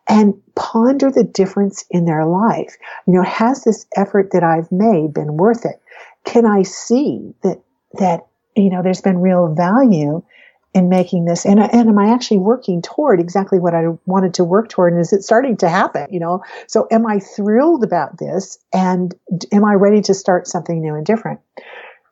and 0.08 0.36
ponder 0.56 1.10
the 1.10 1.24
difference 1.24 1.84
in 1.90 2.06
their 2.06 2.26
life. 2.26 2.76
You 3.08 3.14
know, 3.14 3.24
has 3.24 3.64
this 3.64 3.88
effort 3.96 4.30
that 4.32 4.44
I've 4.44 4.72
made 4.72 5.14
been 5.14 5.38
worth 5.38 5.66
it? 5.66 5.82
Can 6.24 6.46
I 6.46 6.64
see 6.64 7.34
that, 7.42 7.60
that, 7.94 8.28
you 8.56 8.70
know, 8.70 8.84
there's 8.84 9.02
been 9.02 9.20
real 9.20 9.54
value 9.54 10.22
in 10.76 10.90
making 10.90 11.26
this? 11.26 11.44
And, 11.44 11.60
and 11.60 11.90
am 11.90 11.98
i 11.98 12.14
actually 12.14 12.38
working 12.38 12.84
toward 12.84 13.20
exactly 13.20 13.58
what 13.58 13.74
i 13.74 13.86
wanted 14.06 14.36
to 14.36 14.44
work 14.44 14.70
toward? 14.70 14.94
And 14.94 15.02
is 15.02 15.14
it 15.14 15.24
starting 15.24 15.58
to 15.58 15.70
happen? 15.70 16.06
You 16.12 16.20
know 16.20 16.44
so 16.68 16.88
am 16.92 17.08
i 17.08 17.20
thrilled 17.20 17.84
about 17.84 18.20
this? 18.20 18.60
And 18.72 19.16
am 19.52 19.66
i 19.66 19.74
ready 19.74 20.02
to 20.02 20.14
start 20.14 20.46
something 20.46 20.80
new 20.80 20.94
and 20.94 21.06
different? 21.06 21.40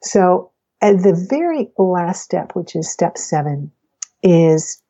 So 0.02 0.52
at 0.82 1.02
the 1.04 1.28
very 1.30 1.70
last 1.78 2.22
step 2.22 2.56
which 2.56 2.76
is 2.76 2.90
step 2.90 3.18
seven 3.18 3.72
is 4.24 4.82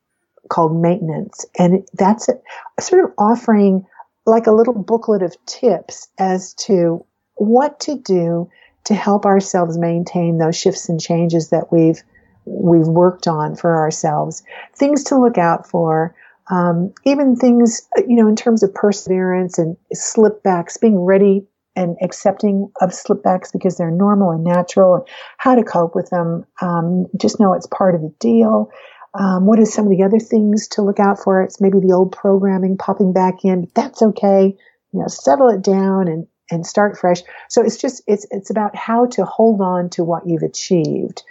called 0.48 0.80
maintenance. 0.80 1.44
And 1.58 1.86
that's 1.94 2.28
a, 2.28 2.34
sort 2.80 3.04
of 3.04 3.12
offering 3.18 3.86
like 4.24 4.46
a 4.46 4.52
little 4.52 4.74
booklet 4.74 5.22
of 5.22 5.36
tips 5.46 6.08
as 6.18 6.54
to 6.54 7.04
what 7.34 7.80
to 7.80 7.96
do 7.98 8.50
to 8.84 8.94
help 8.94 9.26
ourselves 9.26 9.78
maintain 9.78 10.38
those 10.38 10.56
shifts 10.56 10.88
and 10.88 11.00
changes 11.00 11.50
that 11.50 11.72
we've 11.72 12.02
we've 12.44 12.86
worked 12.86 13.26
on 13.26 13.56
for 13.56 13.76
ourselves, 13.76 14.44
things 14.76 15.02
to 15.02 15.18
look 15.18 15.36
out 15.36 15.68
for, 15.68 16.14
um, 16.48 16.94
even 17.04 17.34
things, 17.34 17.88
you 18.06 18.14
know, 18.14 18.28
in 18.28 18.36
terms 18.36 18.62
of 18.62 18.72
perseverance 18.72 19.58
and 19.58 19.76
slipbacks, 19.92 20.80
being 20.80 21.00
ready 21.00 21.44
and 21.76 21.96
accepting 22.02 22.70
of 22.80 22.90
slipbacks 22.90 23.52
because 23.52 23.76
they're 23.76 23.90
normal 23.90 24.30
and 24.30 24.42
natural, 24.42 24.94
and 24.94 25.04
how 25.38 25.54
to 25.54 25.62
cope 25.62 25.94
with 25.94 26.10
them. 26.10 26.44
Um, 26.60 27.06
just 27.16 27.38
know 27.38 27.52
it's 27.52 27.68
part 27.68 27.94
of 27.94 28.00
the 28.00 28.12
deal. 28.18 28.70
Um, 29.18 29.46
what 29.46 29.60
are 29.60 29.64
some 29.64 29.86
of 29.86 29.90
the 29.96 30.02
other 30.02 30.18
things 30.18 30.68
to 30.68 30.82
look 30.82 30.98
out 30.98 31.18
for? 31.18 31.42
It's 31.42 31.60
maybe 31.60 31.78
the 31.80 31.92
old 31.92 32.12
programming 32.12 32.76
popping 32.76 33.12
back 33.12 33.44
in, 33.44 33.70
that's 33.74 34.02
okay. 34.02 34.56
You 34.92 35.00
know, 35.00 35.06
settle 35.08 35.48
it 35.48 35.62
down 35.62 36.08
and 36.08 36.26
and 36.50 36.66
start 36.66 36.98
fresh. 36.98 37.22
So 37.48 37.62
it's 37.62 37.76
just 37.76 38.02
it's 38.06 38.26
it's 38.30 38.50
about 38.50 38.76
how 38.76 39.06
to 39.06 39.24
hold 39.24 39.60
on 39.60 39.90
to 39.90 40.04
what 40.04 40.26
you've 40.26 40.42
achieved. 40.42 41.22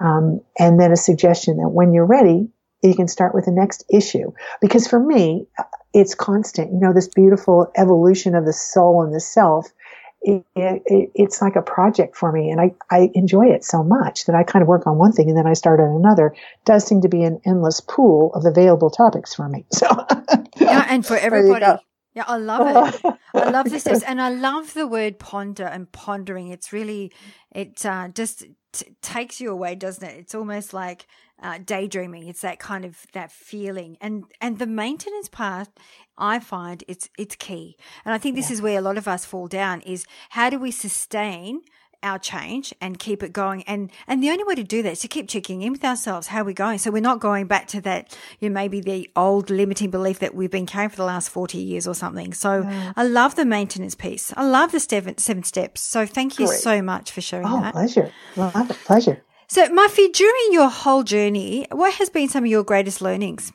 Um, 0.00 0.40
and 0.58 0.80
then 0.80 0.90
a 0.90 0.96
suggestion 0.96 1.58
that 1.58 1.68
when 1.68 1.92
you're 1.92 2.06
ready, 2.06 2.48
you 2.82 2.94
can 2.94 3.08
start 3.08 3.34
with 3.34 3.44
the 3.44 3.52
next 3.52 3.84
issue. 3.90 4.32
Because 4.60 4.88
for 4.88 4.98
me, 4.98 5.46
it's 5.92 6.14
constant. 6.14 6.72
You 6.72 6.80
know, 6.80 6.92
this 6.92 7.08
beautiful 7.08 7.70
evolution 7.76 8.34
of 8.34 8.44
the 8.44 8.52
soul 8.52 9.02
and 9.02 9.14
the 9.14 9.20
self. 9.20 9.72
It, 10.26 10.44
it, 10.56 11.10
it's 11.14 11.42
like 11.42 11.54
a 11.54 11.62
project 11.62 12.16
for 12.16 12.32
me, 12.32 12.50
and 12.50 12.60
I, 12.60 12.74
I 12.90 13.10
enjoy 13.14 13.46
it 13.46 13.62
so 13.62 13.82
much 13.82 14.24
that 14.24 14.34
I 14.34 14.42
kind 14.42 14.62
of 14.62 14.68
work 14.68 14.86
on 14.86 14.96
one 14.96 15.12
thing 15.12 15.28
and 15.28 15.36
then 15.36 15.46
I 15.46 15.52
start 15.52 15.80
on 15.80 15.94
another. 15.94 16.28
It 16.28 16.64
does 16.64 16.86
seem 16.86 17.02
to 17.02 17.08
be 17.08 17.22
an 17.22 17.40
endless 17.44 17.80
pool 17.80 18.32
of 18.34 18.46
available 18.46 18.88
topics 18.88 19.34
for 19.34 19.48
me. 19.48 19.66
So, 19.72 19.86
yeah, 20.56 20.86
and 20.88 21.04
for 21.04 21.16
everybody. 21.16 21.78
Yeah, 22.14 22.24
I 22.28 22.36
love 22.36 22.94
it. 23.04 23.16
I 23.34 23.50
love 23.50 23.68
this, 23.68 23.86
and 24.06 24.22
I 24.22 24.30
love 24.30 24.72
the 24.72 24.86
word 24.86 25.18
ponder 25.18 25.64
and 25.64 25.90
pondering. 25.90 26.48
It's 26.48 26.72
really, 26.72 27.12
it 27.52 27.84
uh, 27.84 28.08
just 28.08 28.44
t- 28.74 28.94
takes 29.00 29.40
you 29.40 29.50
away, 29.50 29.74
doesn't 29.74 30.06
it? 30.06 30.18
It's 30.18 30.34
almost 30.34 30.74
like 30.74 31.06
uh, 31.42 31.58
daydreaming. 31.64 32.28
It's 32.28 32.42
that 32.42 32.58
kind 32.58 32.84
of 32.84 33.06
that 33.12 33.32
feeling, 33.32 33.96
and 34.00 34.24
and 34.40 34.58
the 34.58 34.66
maintenance 34.66 35.28
part, 35.28 35.68
I 36.18 36.38
find 36.40 36.84
it's 36.86 37.08
it's 37.18 37.36
key. 37.36 37.76
And 38.04 38.14
I 38.14 38.18
think 38.18 38.36
this 38.36 38.50
yeah. 38.50 38.54
is 38.54 38.62
where 38.62 38.78
a 38.78 38.82
lot 38.82 38.98
of 38.98 39.08
us 39.08 39.24
fall 39.24 39.48
down: 39.48 39.80
is 39.82 40.06
how 40.30 40.50
do 40.50 40.58
we 40.58 40.70
sustain 40.70 41.62
our 42.04 42.18
change 42.18 42.72
and 42.80 42.98
keep 42.98 43.22
it 43.22 43.32
going. 43.32 43.62
And, 43.64 43.90
and 44.06 44.22
the 44.22 44.30
only 44.30 44.44
way 44.44 44.54
to 44.54 44.62
do 44.62 44.82
that 44.82 44.92
is 44.92 45.00
to 45.00 45.08
keep 45.08 45.28
checking 45.28 45.62
in 45.62 45.72
with 45.72 45.84
ourselves. 45.84 46.28
How 46.28 46.42
are 46.42 46.44
we 46.44 46.54
going? 46.54 46.78
So 46.78 46.90
we're 46.90 47.00
not 47.00 47.20
going 47.20 47.46
back 47.46 47.66
to 47.68 47.80
that, 47.82 48.16
you 48.40 48.48
know, 48.48 48.54
maybe 48.54 48.80
the 48.80 49.10
old 49.16 49.50
limiting 49.50 49.90
belief 49.90 50.18
that 50.20 50.34
we've 50.34 50.50
been 50.50 50.66
carrying 50.66 50.90
for 50.90 50.96
the 50.96 51.04
last 51.04 51.30
40 51.30 51.58
years 51.58 51.86
or 51.86 51.94
something. 51.94 52.32
So 52.32 52.62
yeah. 52.62 52.92
I 52.96 53.04
love 53.04 53.34
the 53.34 53.44
maintenance 53.44 53.94
piece. 53.94 54.32
I 54.36 54.44
love 54.44 54.72
the 54.72 54.80
seven, 54.80 55.18
seven 55.18 55.42
steps. 55.42 55.80
So 55.80 56.06
thank 56.06 56.38
you 56.38 56.46
Great. 56.46 56.60
so 56.60 56.82
much 56.82 57.10
for 57.10 57.20
sharing 57.20 57.46
oh, 57.46 57.60
that. 57.60 57.72
pleasure. 57.72 58.12
Love 58.36 58.70
it. 58.70 58.76
Pleasure. 58.84 59.22
So 59.48 59.68
Muffy, 59.68 60.12
during 60.12 60.52
your 60.52 60.68
whole 60.68 61.02
journey, 61.02 61.66
what 61.70 61.94
has 61.94 62.10
been 62.10 62.28
some 62.28 62.44
of 62.44 62.50
your 62.50 62.64
greatest 62.64 63.00
learnings? 63.00 63.52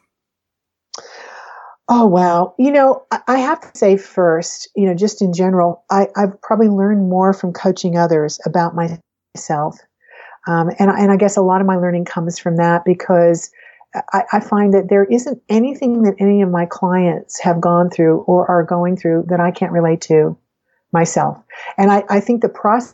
Oh, 1.91 2.05
wow. 2.05 2.53
You 2.59 2.71
know, 2.71 3.03
I 3.27 3.39
have 3.39 3.61
to 3.61 3.77
say 3.77 3.97
first, 3.97 4.69
you 4.75 4.85
know, 4.85 4.93
just 4.93 5.23
in 5.23 5.33
general, 5.33 5.83
I, 5.89 6.07
have 6.15 6.39
probably 6.39 6.69
learned 6.69 7.09
more 7.09 7.33
from 7.33 7.51
coaching 7.51 7.97
others 7.97 8.39
about 8.45 8.75
myself. 8.75 9.79
Um, 10.47 10.69
and, 10.77 10.91
and 10.91 11.11
I 11.11 11.17
guess 11.17 11.35
a 11.35 11.41
lot 11.41 11.61
of 11.61 11.67
my 11.67 11.77
learning 11.77 12.05
comes 12.05 12.37
from 12.37 12.57
that 12.57 12.85
because 12.85 13.49
I, 14.13 14.23
I, 14.33 14.39
find 14.39 14.71
that 14.75 14.87
there 14.89 15.05
isn't 15.05 15.41
anything 15.49 16.03
that 16.03 16.15
any 16.19 16.43
of 16.43 16.51
my 16.51 16.67
clients 16.67 17.39
have 17.39 17.59
gone 17.59 17.89
through 17.89 18.19
or 18.21 18.49
are 18.49 18.63
going 18.63 18.95
through 18.95 19.25
that 19.29 19.39
I 19.39 19.49
can't 19.49 19.71
relate 19.71 20.01
to 20.01 20.37
myself. 20.93 21.37
And 21.77 21.91
I, 21.91 22.03
I 22.07 22.19
think 22.19 22.41
the 22.41 22.49
process 22.49 22.93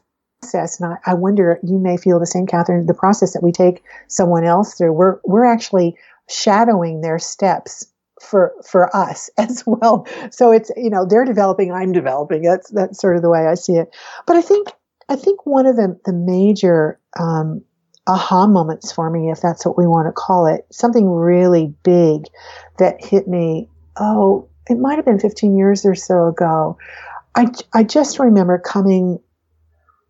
and 0.79 0.93
I, 0.93 1.11
I, 1.11 1.13
wonder 1.15 1.59
you 1.63 1.79
may 1.79 1.97
feel 1.97 2.19
the 2.19 2.25
same 2.25 2.47
catherine 2.47 2.85
the 2.85 2.93
process 2.93 3.33
that 3.33 3.43
we 3.43 3.51
take 3.51 3.83
someone 4.07 4.43
else 4.43 4.75
through 4.75 4.93
we're 4.93 5.19
we're 5.23 5.45
actually 5.45 5.97
shadowing 6.29 7.01
their 7.01 7.17
steps 7.17 7.87
for 8.21 8.53
for 8.65 8.95
us 8.95 9.29
as 9.37 9.63
well. 9.65 10.07
So 10.31 10.51
it's 10.51 10.71
you 10.75 10.89
know 10.89 11.05
they're 11.05 11.25
developing, 11.25 11.71
I'm 11.71 11.91
developing. 11.91 12.43
That's 12.43 12.69
that's 12.71 12.99
sort 12.99 13.15
of 13.15 13.21
the 13.21 13.29
way 13.29 13.47
I 13.47 13.55
see 13.55 13.73
it. 13.73 13.95
But 14.25 14.37
I 14.37 14.41
think 14.41 14.69
I 15.09 15.15
think 15.15 15.45
one 15.45 15.65
of 15.65 15.75
the 15.75 15.99
the 16.05 16.13
major 16.13 16.99
um, 17.19 17.63
aha 18.07 18.47
moments 18.47 18.91
for 18.91 19.09
me, 19.09 19.29
if 19.29 19.41
that's 19.41 19.65
what 19.65 19.77
we 19.77 19.87
want 19.87 20.07
to 20.07 20.11
call 20.11 20.45
it, 20.47 20.65
something 20.71 21.09
really 21.09 21.73
big 21.83 22.25
that 22.79 23.03
hit 23.03 23.27
me. 23.27 23.69
Oh, 23.97 24.47
it 24.69 24.77
might 24.77 24.95
have 24.97 25.05
been 25.05 25.19
15 25.19 25.55
years 25.55 25.85
or 25.85 25.95
so 25.95 26.27
ago. 26.27 26.77
I 27.35 27.47
I 27.73 27.83
just 27.83 28.19
remember 28.19 28.57
coming 28.57 29.19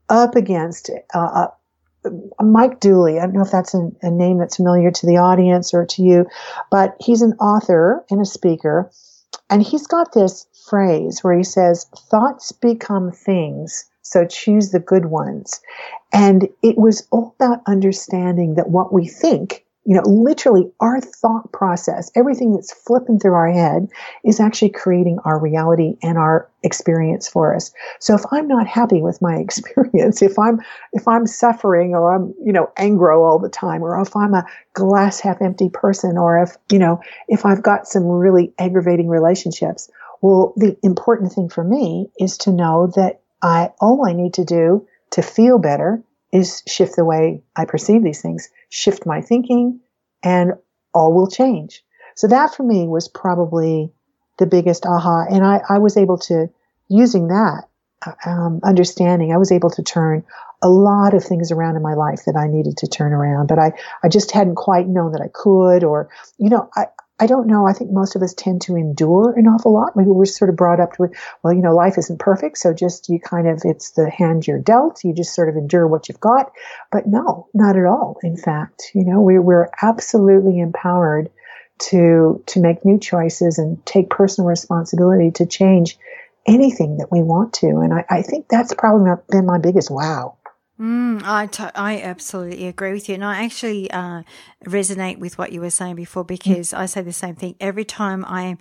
up 0.09 0.35
against 0.35 0.89
uh, 1.13 1.47
Mike 2.41 2.79
Dooley. 2.79 3.19
I 3.19 3.23
don't 3.23 3.33
know 3.33 3.41
if 3.41 3.51
that's 3.51 3.73
a, 3.73 3.89
a, 4.01 4.11
name 4.11 4.37
that's 4.37 4.57
familiar 4.57 4.91
to 4.91 5.05
the 5.05 5.17
audience 5.17 5.73
or 5.73 5.85
to 5.85 6.01
you, 6.01 6.25
but 6.71 6.95
he's 6.99 7.21
an 7.21 7.33
author 7.33 8.05
and 8.09 8.21
a 8.21 8.25
speaker. 8.25 8.89
And 9.49 9.61
he's 9.61 9.87
got 9.87 10.13
this 10.13 10.47
phrase 10.69 11.23
where 11.23 11.37
he 11.37 11.43
says, 11.43 11.85
thoughts 12.09 12.51
become 12.51 13.11
things. 13.11 13.85
So 14.01 14.25
choose 14.25 14.71
the 14.71 14.79
good 14.79 15.07
ones. 15.07 15.61
And 16.13 16.47
it 16.61 16.77
was 16.77 17.07
all 17.11 17.35
about 17.39 17.61
understanding 17.67 18.55
that 18.55 18.69
what 18.69 18.93
we 18.93 19.07
think 19.07 19.64
you 19.85 19.95
know, 19.95 20.01
literally 20.01 20.71
our 20.79 20.99
thought 20.99 21.51
process, 21.51 22.11
everything 22.15 22.55
that's 22.55 22.73
flipping 22.73 23.19
through 23.19 23.35
our 23.35 23.51
head 23.51 23.87
is 24.23 24.39
actually 24.39 24.71
creating 24.71 25.19
our 25.25 25.39
reality 25.39 25.95
and 26.01 26.17
our 26.17 26.49
experience 26.63 27.27
for 27.27 27.55
us. 27.55 27.71
So 27.99 28.15
if 28.15 28.23
I'm 28.31 28.47
not 28.47 28.65
happy 28.65 29.03
with 29.03 29.21
my 29.21 29.35
experience, 29.39 30.23
if 30.23 30.39
I'm, 30.39 30.59
if 30.93 31.07
I'm 31.07 31.27
suffering 31.27 31.93
or 31.93 32.15
I'm, 32.15 32.33
you 32.43 32.51
know, 32.51 32.71
angro 32.77 33.23
all 33.23 33.37
the 33.37 33.49
time, 33.49 33.83
or 33.83 33.99
if 34.01 34.15
I'm 34.15 34.33
a 34.33 34.45
glass 34.73 35.19
half 35.19 35.39
empty 35.39 35.69
person, 35.69 36.17
or 36.17 36.41
if, 36.41 36.57
you 36.71 36.79
know, 36.79 36.99
if 37.27 37.45
I've 37.45 37.61
got 37.61 37.87
some 37.87 38.05
really 38.05 38.53
aggravating 38.57 39.07
relationships, 39.07 39.89
well, 40.21 40.53
the 40.57 40.75
important 40.81 41.31
thing 41.31 41.47
for 41.47 41.63
me 41.63 42.09
is 42.19 42.39
to 42.39 42.51
know 42.51 42.91
that 42.95 43.21
I, 43.43 43.71
all 43.79 44.07
I 44.07 44.13
need 44.13 44.33
to 44.35 44.45
do 44.45 44.87
to 45.11 45.21
feel 45.21 45.59
better 45.59 46.01
is 46.35 46.61
shift 46.67 46.95
the 46.95 47.05
way 47.05 47.41
I 47.55 47.65
perceive 47.65 48.03
these 48.03 48.21
things, 48.21 48.49
shift 48.69 49.05
my 49.05 49.21
thinking, 49.21 49.79
and 50.21 50.53
all 50.93 51.13
will 51.13 51.27
change. 51.27 51.83
So 52.15 52.27
that 52.27 52.55
for 52.55 52.63
me 52.63 52.87
was 52.87 53.07
probably 53.07 53.91
the 54.37 54.45
biggest 54.45 54.85
aha. 54.85 55.25
And 55.29 55.45
I, 55.45 55.61
I 55.69 55.77
was 55.77 55.97
able 55.97 56.17
to, 56.19 56.49
using 56.89 57.27
that 57.27 57.63
um, 58.25 58.59
understanding, 58.63 59.31
I 59.31 59.37
was 59.37 59.51
able 59.51 59.69
to 59.71 59.83
turn 59.83 60.23
a 60.61 60.69
lot 60.69 61.13
of 61.13 61.23
things 61.23 61.51
around 61.51 61.75
in 61.75 61.81
my 61.81 61.93
life 61.93 62.21
that 62.25 62.35
I 62.35 62.47
needed 62.47 62.77
to 62.77 62.87
turn 62.87 63.13
around, 63.13 63.47
but 63.47 63.59
I, 63.59 63.71
I 64.03 64.09
just 64.09 64.31
hadn't 64.31 64.55
quite 64.55 64.87
known 64.87 65.11
that 65.11 65.21
I 65.21 65.29
could, 65.33 65.83
or, 65.83 66.09
you 66.37 66.49
know, 66.49 66.69
I, 66.75 66.85
I 67.17 67.27
don't 67.27 67.47
know. 67.47 67.65
I 67.65 67.71
think 67.71 67.91
most 67.91 68.17
of 68.17 68.21
us 68.21 68.33
tend 68.33 68.61
to 68.63 68.75
endure 68.75 69.33
an 69.37 69.47
awful 69.47 69.73
lot. 69.73 69.95
Maybe 69.95 70.09
we're 70.09 70.25
sort 70.25 70.49
of 70.49 70.57
brought 70.57 70.81
up 70.81 70.93
to, 70.93 71.09
well, 71.41 71.53
you 71.53 71.61
know, 71.61 71.73
life 71.73 71.97
isn't 71.97 72.19
perfect. 72.19 72.57
So 72.57 72.73
just 72.73 73.07
you 73.07 73.21
kind 73.21 73.47
of, 73.47 73.61
it's 73.63 73.91
the 73.91 74.09
hand 74.09 74.45
you're 74.45 74.59
dealt. 74.59 75.03
You 75.05 75.13
just 75.13 75.33
sort 75.33 75.47
of 75.47 75.55
endure 75.55 75.87
what 75.87 76.09
you've 76.09 76.19
got. 76.19 76.51
But 76.91 77.07
no, 77.07 77.47
not 77.53 77.77
at 77.77 77.85
all. 77.85 78.17
In 78.21 78.35
fact, 78.35 78.91
you 78.93 79.05
know, 79.05 79.21
we, 79.21 79.39
we're 79.39 79.69
absolutely 79.81 80.59
empowered 80.59 81.29
to, 81.77 82.43
to 82.47 82.59
make 82.59 82.83
new 82.83 82.99
choices 82.99 83.59
and 83.59 83.83
take 83.85 84.09
personal 84.09 84.49
responsibility 84.49 85.31
to 85.31 85.45
change 85.45 85.97
anything 86.45 86.97
that 86.97 87.11
we 87.11 87.23
want 87.23 87.53
to. 87.53 87.67
And 87.67 87.93
I, 87.93 88.05
I 88.09 88.21
think 88.23 88.47
that's 88.49 88.73
probably 88.73 89.11
been 89.29 89.45
my 89.45 89.57
biggest 89.57 89.89
wow. 89.89 90.37
Mm, 90.79 91.21
I, 91.23 91.47
t- 91.47 91.63
I 91.73 92.01
absolutely 92.01 92.67
agree 92.67 92.91
with 92.91 93.07
you. 93.07 93.15
And 93.15 93.23
I 93.23 93.45
actually 93.45 93.89
uh, 93.91 94.23
resonate 94.65 95.19
with 95.19 95.37
what 95.37 95.53
you 95.53 95.61
were 95.61 95.69
saying 95.69 95.95
before 95.95 96.25
because 96.25 96.73
I 96.73 96.85
say 96.85 97.01
the 97.01 97.13
same 97.13 97.35
thing. 97.35 97.55
Every 97.61 97.85
time 97.85 98.25
I 98.27 98.41
am 98.43 98.57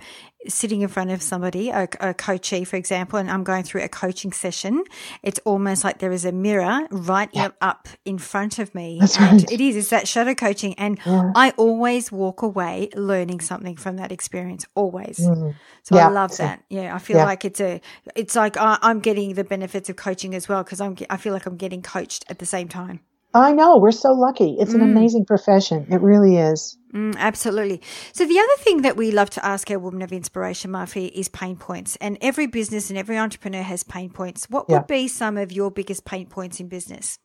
sitting 0.48 0.82
in 0.82 0.88
front 0.88 1.10
of 1.10 1.22
somebody, 1.22 1.70
a, 1.70 1.88
a, 2.00 2.14
coachee, 2.14 2.64
for 2.64 2.76
example, 2.76 3.18
and 3.18 3.30
I'm 3.30 3.44
going 3.44 3.62
through 3.62 3.82
a 3.82 3.88
coaching 3.88 4.32
session, 4.32 4.84
it's 5.22 5.40
almost 5.44 5.84
like 5.84 5.98
there 5.98 6.12
is 6.12 6.24
a 6.24 6.32
mirror 6.32 6.86
right 6.90 7.28
yeah. 7.32 7.50
up 7.60 7.88
in 8.04 8.18
front 8.18 8.58
of 8.58 8.74
me. 8.74 8.98
That's 9.00 9.18
right. 9.18 9.50
It 9.50 9.60
is. 9.60 9.76
It's 9.76 9.90
that 9.90 10.08
shadow 10.08 10.34
coaching. 10.34 10.74
And 10.74 10.98
yeah. 11.04 11.32
I 11.34 11.50
always 11.56 12.10
walk 12.10 12.42
away 12.42 12.90
learning 12.94 13.40
something 13.40 13.76
from 13.76 13.96
that 13.96 14.12
experience, 14.12 14.66
always. 14.74 15.18
Mm. 15.18 15.54
So 15.82 15.96
yeah. 15.96 16.08
I 16.08 16.10
love 16.10 16.36
that. 16.38 16.62
Yeah. 16.68 16.94
I 16.94 16.98
feel 16.98 17.18
like 17.18 17.44
it's 17.44 17.60
a, 17.60 17.80
it's 18.14 18.36
like 18.36 18.56
I, 18.56 18.78
I'm 18.82 19.00
getting 19.00 19.34
the 19.34 19.44
benefits 19.44 19.88
of 19.88 19.96
coaching 19.96 20.34
as 20.34 20.48
well 20.48 20.62
because 20.62 20.80
I'm, 20.80 20.96
I 21.10 21.16
feel 21.16 21.32
like 21.32 21.46
I'm 21.46 21.56
getting 21.56 21.82
coached 21.82 22.24
at 22.28 22.38
the 22.38 22.46
same 22.46 22.68
time. 22.68 23.00
I 23.34 23.52
know. 23.52 23.78
We're 23.78 23.90
so 23.90 24.12
lucky. 24.12 24.56
It's 24.60 24.74
an 24.74 24.80
mm. 24.80 24.84
amazing 24.84 25.26
profession. 25.26 25.86
It 25.90 26.00
really 26.00 26.36
is. 26.36 26.78
Mm, 26.94 27.16
absolutely. 27.16 27.82
So, 28.12 28.24
the 28.24 28.38
other 28.38 28.56
thing 28.58 28.82
that 28.82 28.96
we 28.96 29.10
love 29.10 29.28
to 29.30 29.44
ask 29.44 29.68
our 29.72 29.80
Woman 29.80 30.02
of 30.02 30.12
Inspiration, 30.12 30.70
Muffy, 30.70 31.10
is 31.12 31.28
pain 31.28 31.56
points. 31.56 31.96
And 31.96 32.16
every 32.20 32.46
business 32.46 32.90
and 32.90 32.98
every 32.98 33.18
entrepreneur 33.18 33.62
has 33.62 33.82
pain 33.82 34.10
points. 34.10 34.48
What 34.48 34.66
yeah. 34.68 34.78
would 34.78 34.86
be 34.86 35.08
some 35.08 35.36
of 35.36 35.50
your 35.50 35.72
biggest 35.72 36.04
pain 36.04 36.26
points 36.26 36.60
in 36.60 36.68
business? 36.68 37.18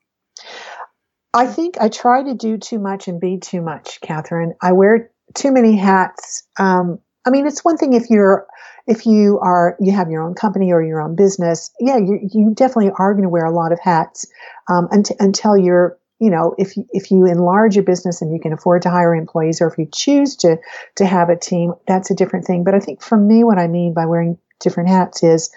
I 1.32 1.45
think 1.45 1.76
I 1.80 1.89
try 1.89 2.24
to 2.24 2.34
do 2.34 2.58
too 2.58 2.80
much 2.80 3.08
and 3.08 3.22
be 3.22 3.38
too 3.38 3.62
much, 3.62 4.02
Catherine. 4.02 4.56
I 4.63 4.72
wear 4.72 5.12
too 5.36 5.52
many 5.52 5.76
hats. 5.76 6.43
Um, 6.58 6.98
I 7.28 7.30
mean, 7.30 7.45
it's 7.45 7.63
one 7.63 7.78
thing 7.78 7.93
if 7.93 8.10
you're 8.10 8.48
if 8.88 9.06
you 9.06 9.38
are 9.43 9.78
you 9.80 9.91
have 9.91 10.10
your 10.10 10.24
own 10.24 10.34
company 10.34 10.72
or 10.72 10.82
your 10.82 11.00
own 11.00 11.15
business. 11.15 11.69
Yeah, 11.80 11.98
you 11.98 12.19
you 12.34 12.54
definitely 12.56 12.91
are 12.98 13.13
going 13.13 13.24
to 13.24 13.30
wear 13.30 13.45
a 13.45 13.54
lot 13.54 13.72
of 13.72 13.80
hats 13.80 14.26
um, 14.67 14.88
until, 14.89 15.15
until 15.19 15.56
you're 15.56 15.98
you 16.19 16.29
know, 16.29 16.53
if 16.58 16.75
you, 16.75 16.86
if 16.91 17.12
you 17.12 17.25
enlarge 17.25 17.75
your 17.75 17.84
business 17.84 18.21
and 18.21 18.34
you 18.34 18.39
can 18.39 18.53
afford 18.53 18.82
to 18.82 18.89
hire 18.89 19.15
employees, 19.15 19.62
or 19.62 19.67
if 19.67 19.77
you 19.77 19.88
choose 19.91 20.36
to 20.38 20.58
to 20.95 21.05
have 21.05 21.29
a 21.29 21.38
team, 21.38 21.73
that's 21.88 22.12
a 22.12 22.15
different 22.15 22.45
thing. 22.45 22.63
But 22.63 22.75
I 22.75 22.79
think 22.79 23.01
for 23.01 23.17
me, 23.17 23.43
what 23.43 23.58
I 23.58 23.67
mean 23.67 23.93
by 23.93 24.05
wearing 24.05 24.38
different 24.60 24.89
hats 24.89 25.23
is, 25.23 25.49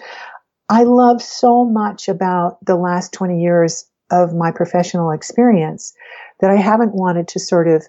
I 0.69 0.83
love 0.83 1.21
so 1.21 1.65
much 1.65 2.07
about 2.07 2.63
the 2.65 2.75
last 2.75 3.11
twenty 3.11 3.41
years 3.41 3.85
of 4.09 4.33
my 4.33 4.51
professional 4.51 5.11
experience 5.11 5.93
that 6.39 6.49
I 6.49 6.55
haven't 6.55 6.95
wanted 6.95 7.27
to 7.29 7.39
sort 7.39 7.67
of 7.67 7.85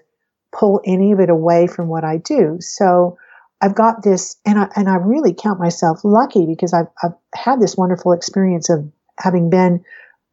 pull 0.51 0.81
any 0.85 1.11
of 1.11 1.19
it 1.19 1.29
away 1.29 1.67
from 1.67 1.87
what 1.87 2.03
I 2.03 2.17
do. 2.17 2.57
So 2.59 3.17
I've 3.61 3.75
got 3.75 4.03
this, 4.03 4.35
and 4.45 4.59
I 4.59 4.67
and 4.75 4.89
I 4.89 4.95
really 4.95 5.33
count 5.33 5.59
myself 5.59 6.01
lucky 6.03 6.45
because 6.45 6.73
I've 6.73 6.87
I've 7.01 7.15
had 7.33 7.61
this 7.61 7.77
wonderful 7.77 8.11
experience 8.11 8.69
of 8.69 8.91
having 9.17 9.49
been 9.49 9.83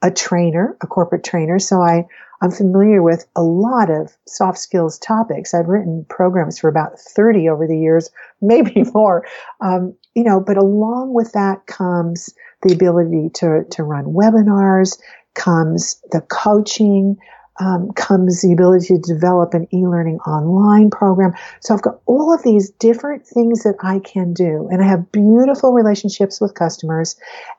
a 0.02 0.10
trainer, 0.10 0.76
a 0.80 0.86
corporate 0.86 1.24
trainer. 1.24 1.58
So 1.58 1.80
I 1.80 2.06
I'm 2.42 2.50
familiar 2.50 3.04
with 3.04 3.24
a 3.36 3.42
lot 3.42 3.88
of 3.88 4.16
soft 4.26 4.58
skills 4.58 4.98
topics. 4.98 5.54
I've 5.54 5.68
written 5.68 6.04
programs 6.08 6.58
for 6.58 6.68
about 6.68 6.98
30 6.98 7.48
over 7.48 7.68
the 7.68 7.78
years, 7.78 8.10
maybe 8.42 8.84
more. 8.92 9.24
Um, 9.60 9.94
you 10.14 10.24
know, 10.24 10.40
but 10.40 10.56
along 10.56 11.14
with 11.14 11.32
that 11.32 11.66
comes 11.66 12.34
the 12.62 12.74
ability 12.74 13.30
to, 13.34 13.64
to 13.70 13.82
run 13.84 14.06
webinars, 14.06 14.98
comes 15.34 16.02
the 16.10 16.20
coaching, 16.22 17.16
um, 17.60 17.90
comes 17.92 18.40
the 18.40 18.52
ability 18.52 18.86
to 18.86 18.98
develop 18.98 19.54
an 19.54 19.66
e-learning 19.72 20.18
online 20.20 20.90
program. 20.90 21.32
So 21.60 21.74
I've 21.74 21.82
got 21.82 22.00
all 22.06 22.32
of 22.34 22.42
these 22.42 22.70
different 22.70 23.26
things 23.26 23.62
that 23.64 23.76
I 23.82 23.98
can 24.00 24.32
do, 24.32 24.68
and 24.70 24.82
I 24.82 24.86
have 24.86 25.12
beautiful 25.12 25.72
relationships 25.72 26.40
with 26.40 26.54
customers, 26.54 27.16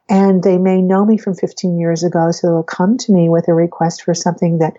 and 0.10 0.44
they 0.44 0.58
may 0.58 0.82
know 0.82 1.06
me 1.06 1.18
from 1.18 1.36
15 1.36 1.80
years 1.80 2.04
ago, 2.04 2.32
so 2.32 2.48
they'll 2.48 2.64
come 2.64 2.98
to 3.00 3.12
me 3.12 3.30
with 3.30 3.48
a 3.48 3.54
request 3.54 4.04
for 4.04 4.14
something 4.14 4.60
that 4.60 4.74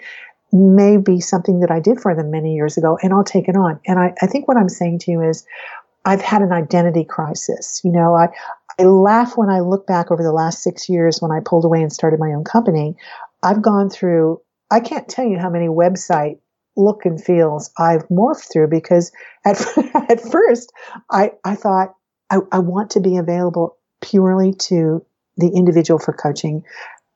may 0.53 0.97
be 0.97 1.21
something 1.21 1.61
that 1.61 1.71
I 1.71 1.81
did 1.81 2.01
for 2.01 2.15
them 2.15 2.31
many 2.31 2.55
years 2.55 2.77
ago, 2.77 2.99
and 3.03 3.13
I'll 3.13 3.25
take 3.25 3.49
it 3.49 3.57
on. 3.57 3.81
And 3.87 3.99
I, 3.99 4.15
I 4.21 4.27
think 4.27 4.49
what 4.49 4.57
I'm 4.57 4.69
saying 4.69 5.01
to 5.01 5.11
you 5.11 5.23
is, 5.23 5.45
I've 6.05 6.21
had 6.21 6.43
an 6.43 6.53
identity 6.53 7.05
crisis. 7.05 7.81
You 7.83 7.91
know, 7.91 8.15
I, 8.15 8.29
I 8.79 8.85
laugh 8.85 9.37
when 9.37 9.49
I 9.49 9.61
look 9.61 9.87
back 9.87 10.11
over 10.11 10.23
the 10.23 10.33
last 10.33 10.63
six 10.63 10.89
years 10.89 11.21
when 11.21 11.31
I 11.31 11.41
pulled 11.41 11.65
away 11.65 11.81
and 11.81 11.93
started 11.93 12.21
my 12.21 12.33
own 12.33 12.45
company. 12.45 12.95
I've 13.43 13.63
gone 13.63 13.91
through 13.91 14.41
I 14.71 14.81
can't 14.81 15.09
tell 15.09 15.27
you 15.27 15.39
how 15.39 15.51
many 15.51 15.69
website 15.69 16.39
look 16.77 17.05
and 17.05 17.23
feels 17.23 17.71
I've 17.79 18.07
morphed 18.09 18.53
through 18.53 18.69
because 18.69 19.13
at, 19.45 19.61
at 20.11 20.21
first 20.21 20.73
I, 21.11 21.33
I 21.45 21.55
thought 21.55 21.95
I, 22.31 22.39
I 22.51 22.59
want 22.59 22.91
to 22.91 23.01
be 23.01 23.17
available 23.17 23.77
purely 24.01 24.55
to 24.55 25.05
the 25.37 25.49
individual 25.49 25.99
for 25.99 26.13
coaching. 26.13 26.63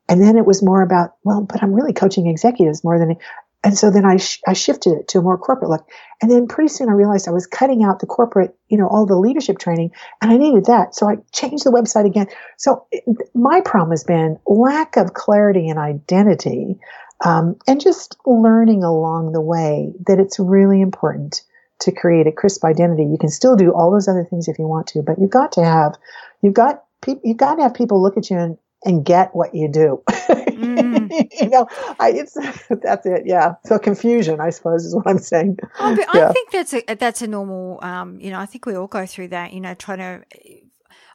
And 0.09 0.23
then 0.23 0.37
it 0.37 0.47
was 0.47 0.63
more 0.63 0.83
about, 0.83 1.11
well, 1.25 1.43
but 1.43 1.63
I'm 1.63 1.75
really 1.75 1.93
coaching 1.93 2.27
executives 2.27 2.83
more 2.83 2.99
than, 2.99 3.17
and 3.63 3.77
so 3.77 3.91
then 3.91 4.07
I, 4.07 4.17
sh- 4.17 4.41
I 4.47 4.53
shifted 4.55 4.95
it 4.95 5.09
to 5.09 5.19
a 5.19 5.23
more 5.23 5.37
corporate 5.37 5.71
look. 5.71 5.87
And 6.23 6.31
then 6.31 6.47
pretty 6.47 6.69
soon 6.69 6.89
I 6.89 6.93
realized 6.93 7.29
I 7.29 7.33
was 7.33 7.47
cutting 7.47 7.85
out 7.85 8.01
the 8.01 8.07
corporate, 8.07 8.57
you 8.69 8.79
know, 8.79 8.89
all 8.89 9.07
the 9.07 9.19
leadership 9.19 9.59
training 9.59 9.91
and 10.23 10.31
I 10.31 10.37
needed 10.37 10.67
that. 10.67 10.95
So 10.95 11.09
I 11.09 11.17
changed 11.33 11.65
the 11.65 11.71
website 11.71 12.07
again. 12.07 12.29
So 12.57 12.87
it, 12.91 13.05
my 13.35 13.61
problem 13.61 13.91
has 13.91 14.05
been 14.05 14.39
lack 14.47 14.97
of 14.97 15.15
clarity 15.15 15.69
and 15.69 15.79
identity 15.79 16.79
um, 17.25 17.57
and 17.67 17.81
just 17.81 18.17
learning 18.27 18.85
along 18.85 19.33
the 19.33 19.41
way 19.41 19.93
that 20.07 20.19
it's 20.19 20.39
really 20.39 20.81
important 20.81 21.43
to 21.81 21.93
create 21.93 22.27
a 22.27 22.33
crisp 22.33 22.65
identity. 22.65 23.05
You 23.05 23.19
can 23.19 23.29
still 23.29 23.57
do 23.57 23.73
all 23.73 23.91
those 23.91 24.09
other 24.09 24.25
things 24.25 24.49
if 24.49 24.59
you 24.59 24.67
want 24.67 24.87
to, 24.89 25.03
but 25.03 25.19
you've 25.19 25.31
got 25.31 25.53
to 25.53 25.65
have, 25.65 25.97
you've 26.43 26.55
got, 26.55 26.85
pe- 27.03 27.21
you've 27.23 27.37
got 27.37 27.57
to 27.57 27.63
have 27.63 27.75
people 27.75 28.03
look 28.03 28.17
at 28.17 28.31
you 28.31 28.39
and, 28.39 28.59
and 28.85 29.05
get 29.05 29.35
what 29.35 29.55
you 29.55 29.69
do. 29.69 30.03
Mm. 30.09 31.29
you 31.41 31.49
know, 31.49 31.67
I, 31.99 32.11
it's 32.11 32.35
that's 32.83 33.07
it. 33.07 33.23
Yeah. 33.27 33.55
So 33.65 33.79
confusion, 33.79 34.41
I 34.41 34.51
suppose, 34.51 34.85
is 34.85 34.95
what 34.95 35.07
I'm 35.07 35.19
saying. 35.19 35.59
Oh, 35.79 35.97
yeah. 36.15 36.29
I 36.29 36.33
think 36.33 36.51
that's 36.51 36.75
a 36.75 36.83
that's 36.95 37.23
a 37.23 37.27
normal. 37.27 37.79
Um, 37.83 38.21
you 38.21 38.31
know, 38.31 38.39
I 38.39 38.47
think 38.47 38.67
we 38.67 38.75
all 38.75 38.87
go 38.87 39.07
through 39.07 39.29
that. 39.29 39.53
You 39.53 39.61
know, 39.61 39.75
trying 39.75 39.99
to 39.99 40.25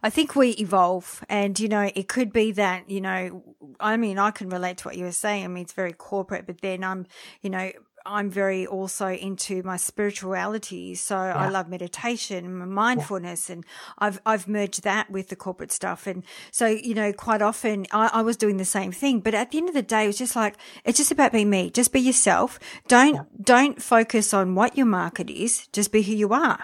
I 0.04 0.10
think 0.10 0.36
we 0.36 0.50
evolve 0.52 1.24
and, 1.30 1.58
you 1.58 1.70
know, 1.70 1.90
it 1.96 2.08
could 2.10 2.34
be 2.34 2.52
that, 2.52 2.90
you 2.90 3.00
know, 3.00 3.44
I 3.80 3.96
mean, 3.98 4.20
I 4.20 4.32
can 4.32 4.50
relate 4.50 4.78
to 4.80 4.88
what 4.90 4.98
you 4.98 5.06
were 5.06 5.14
saying. 5.14 5.46
I 5.46 5.48
mean, 5.48 5.64
it's 5.64 5.74
very 5.74 5.94
corporate, 5.94 6.46
but 6.46 6.60
then 6.62 6.84
I'm, 6.84 7.08
you 7.42 7.50
know, 7.50 7.72
I'm 8.06 8.30
very 8.30 8.66
also 8.68 9.08
into 9.08 9.64
my 9.64 9.78
spirituality. 9.78 10.96
So 10.96 11.16
yeah. 11.16 11.38
I 11.38 11.50
love 11.50 11.70
meditation, 11.70 12.46
and 12.46 12.72
mindfulness, 12.72 13.50
yeah. 13.50 13.56
and 13.56 13.66
I've, 13.98 14.20
I've 14.26 14.48
merged 14.48 14.84
that 14.84 15.10
with 15.10 15.30
the 15.30 15.36
corporate 15.36 15.72
stuff. 15.72 16.08
And 16.08 16.24
so, 16.52 16.68
you 16.68 16.94
know, 16.94 17.14
quite 17.14 17.42
often 17.42 17.86
I, 17.92 18.10
I, 18.14 18.22
was 18.22 18.38
doing 18.38 18.58
the 18.58 18.66
same 18.66 18.92
thing, 18.92 19.20
but 19.20 19.34
at 19.34 19.52
the 19.52 19.58
end 19.58 19.70
of 19.70 19.76
the 19.76 19.82
day, 19.82 20.04
it 20.04 20.08
was 20.08 20.18
just 20.18 20.36
like, 20.36 20.56
it's 20.84 20.98
just 20.98 21.12
about 21.12 21.32
being 21.32 21.50
me. 21.50 21.70
Just 21.70 21.94
be 21.94 22.02
yourself. 22.02 22.60
Don't, 22.88 23.16
yeah. 23.16 23.24
don't 23.42 23.82
focus 23.82 24.34
on 24.34 24.56
what 24.56 24.78
your 24.78 24.86
market 24.86 25.30
is. 25.30 25.68
Just 25.68 25.92
be 25.92 26.02
who 26.02 26.14
you 26.14 26.34
are. 26.34 26.60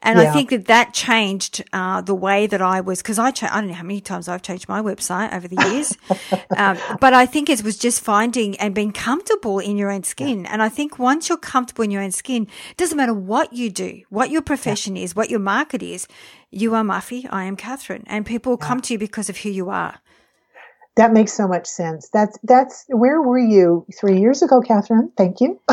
And 0.00 0.18
yeah. 0.18 0.30
I 0.30 0.32
think 0.32 0.50
that 0.50 0.66
that 0.66 0.94
changed 0.94 1.64
uh, 1.72 2.00
the 2.00 2.14
way 2.14 2.46
that 2.46 2.60
I 2.62 2.80
was 2.80 3.02
because 3.02 3.18
I 3.18 3.30
cha- 3.30 3.50
I 3.52 3.60
don't 3.60 3.68
know 3.68 3.74
how 3.74 3.82
many 3.82 4.00
times 4.00 4.28
I've 4.28 4.42
changed 4.42 4.68
my 4.68 4.80
website 4.80 5.32
over 5.32 5.48
the 5.48 5.62
years, 5.68 5.96
um, 6.56 6.78
but 7.00 7.14
I 7.14 7.26
think 7.26 7.48
it 7.48 7.62
was 7.62 7.76
just 7.78 8.02
finding 8.02 8.56
and 8.56 8.74
being 8.74 8.92
comfortable 8.92 9.58
in 9.58 9.76
your 9.76 9.90
own 9.90 10.02
skin. 10.02 10.44
Yeah. 10.44 10.52
And 10.52 10.62
I 10.62 10.68
think 10.68 10.98
once 10.98 11.28
you're 11.28 11.38
comfortable 11.38 11.84
in 11.84 11.90
your 11.90 12.02
own 12.02 12.12
skin, 12.12 12.48
it 12.70 12.76
doesn't 12.76 12.96
matter 12.96 13.14
what 13.14 13.52
you 13.52 13.70
do, 13.70 14.02
what 14.08 14.30
your 14.30 14.42
profession 14.42 14.96
yeah. 14.96 15.04
is, 15.04 15.16
what 15.16 15.30
your 15.30 15.40
market 15.40 15.82
is. 15.82 16.06
You 16.50 16.74
are 16.74 16.84
Muffy, 16.84 17.26
I 17.30 17.44
am 17.44 17.56
Catherine, 17.56 18.04
and 18.06 18.26
people 18.26 18.56
come 18.58 18.80
to 18.82 18.92
you 18.92 18.98
because 18.98 19.30
of 19.30 19.38
who 19.38 19.48
you 19.48 19.70
are. 19.70 20.00
That 20.96 21.12
makes 21.12 21.32
so 21.32 21.48
much 21.48 21.66
sense. 21.66 22.10
That's 22.12 22.38
that's 22.42 22.84
where 22.88 23.22
were 23.22 23.38
you 23.38 23.86
three 23.98 24.20
years 24.20 24.42
ago, 24.42 24.60
Catherine? 24.60 25.10
Thank 25.16 25.40
you. 25.40 25.58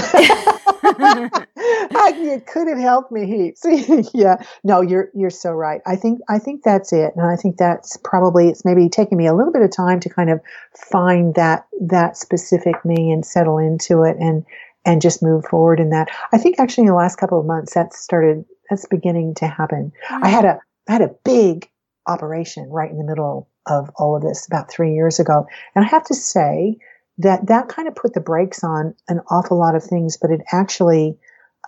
it 2.29 2.47
could 2.47 2.67
have 2.67 2.77
helped 2.77 3.11
me 3.11 3.25
heaps. 3.25 3.65
yeah. 4.13 4.41
No, 4.63 4.81
you're 4.81 5.09
you're 5.13 5.29
so 5.29 5.51
right. 5.51 5.81
I 5.85 5.95
think 5.95 6.21
I 6.29 6.39
think 6.39 6.63
that's 6.63 6.93
it. 6.93 7.13
And 7.15 7.25
I 7.25 7.35
think 7.35 7.57
that's 7.57 7.97
probably 7.97 8.47
it's 8.47 8.63
maybe 8.63 8.87
taking 8.89 9.17
me 9.17 9.27
a 9.27 9.33
little 9.33 9.51
bit 9.51 9.61
of 9.61 9.71
time 9.71 9.99
to 10.01 10.09
kind 10.09 10.29
of 10.29 10.39
find 10.73 11.35
that 11.35 11.67
that 11.81 12.17
specific 12.17 12.83
me 12.85 13.11
and 13.11 13.25
settle 13.25 13.57
into 13.57 14.03
it 14.03 14.15
and 14.19 14.45
and 14.85 15.01
just 15.01 15.21
move 15.21 15.45
forward 15.45 15.79
in 15.79 15.89
that. 15.89 16.09
I 16.31 16.37
think 16.37 16.59
actually 16.59 16.83
in 16.83 16.89
the 16.89 16.95
last 16.95 17.17
couple 17.17 17.39
of 17.39 17.45
months 17.45 17.73
that's 17.73 17.99
started 17.99 18.45
that's 18.69 18.85
beginning 18.85 19.35
to 19.35 19.47
happen. 19.47 19.91
Mm-hmm. 20.09 20.23
I 20.23 20.29
had 20.29 20.45
a 20.45 20.59
I 20.87 20.93
had 20.93 21.01
a 21.01 21.15
big 21.25 21.69
operation 22.07 22.69
right 22.69 22.89
in 22.89 22.97
the 22.97 23.03
middle 23.03 23.48
of 23.65 23.89
all 23.97 24.15
of 24.15 24.21
this 24.21 24.47
about 24.47 24.69
three 24.69 24.93
years 24.93 25.19
ago. 25.19 25.45
And 25.75 25.85
I 25.85 25.87
have 25.87 26.05
to 26.05 26.15
say 26.15 26.77
that 27.19 27.47
that 27.47 27.67
kind 27.67 27.87
of 27.87 27.95
put 27.95 28.13
the 28.13 28.21
brakes 28.21 28.63
on 28.63 28.95
an 29.07 29.19
awful 29.29 29.59
lot 29.59 29.75
of 29.75 29.83
things, 29.83 30.17
but 30.17 30.31
it 30.31 30.41
actually, 30.51 31.17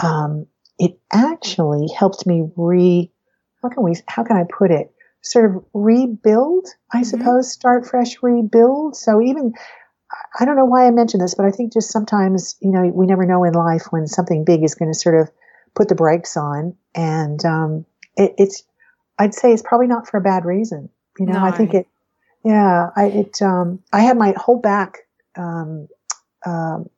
um, 0.01 0.47
it 0.79 0.97
actually 1.11 1.87
helped 1.95 2.25
me 2.25 2.49
re, 2.55 3.11
how 3.61 3.69
can 3.69 3.83
we, 3.83 3.95
how 4.07 4.23
can 4.23 4.37
I 4.37 4.43
put 4.49 4.71
it? 4.71 4.93
Sort 5.21 5.45
of 5.45 5.63
rebuild, 5.73 6.67
I 6.91 6.97
mm-hmm. 6.97 7.03
suppose, 7.03 7.51
start 7.51 7.85
fresh, 7.85 8.23
rebuild. 8.23 8.95
So 8.95 9.21
even, 9.21 9.53
I 10.39 10.45
don't 10.45 10.55
know 10.55 10.65
why 10.65 10.87
I 10.87 10.91
mentioned 10.91 11.21
this, 11.21 11.35
but 11.35 11.45
I 11.45 11.51
think 11.51 11.73
just 11.73 11.91
sometimes, 11.91 12.55
you 12.61 12.71
know, 12.71 12.87
we 12.87 13.05
never 13.05 13.25
know 13.25 13.43
in 13.43 13.53
life 13.53 13.83
when 13.91 14.07
something 14.07 14.45
big 14.45 14.63
is 14.63 14.75
going 14.75 14.91
to 14.91 14.97
sort 14.97 15.19
of 15.19 15.29
put 15.75 15.89
the 15.89 15.95
brakes 15.95 16.37
on. 16.37 16.75
And, 16.95 17.43
um, 17.45 17.85
it, 18.15 18.33
it's, 18.37 18.63
I'd 19.19 19.35
say 19.35 19.53
it's 19.53 19.61
probably 19.61 19.87
not 19.87 20.07
for 20.07 20.17
a 20.17 20.21
bad 20.21 20.45
reason. 20.45 20.89
You 21.19 21.25
know, 21.25 21.33
no. 21.33 21.43
I 21.43 21.51
think 21.51 21.73
it, 21.73 21.87
yeah, 22.43 22.89
I, 22.95 23.05
it, 23.05 23.41
um, 23.41 23.79
I 23.91 24.01
had 24.01 24.17
my 24.17 24.33
whole 24.37 24.59
back, 24.59 24.99
um, 25.35 25.87
um, 26.45 26.89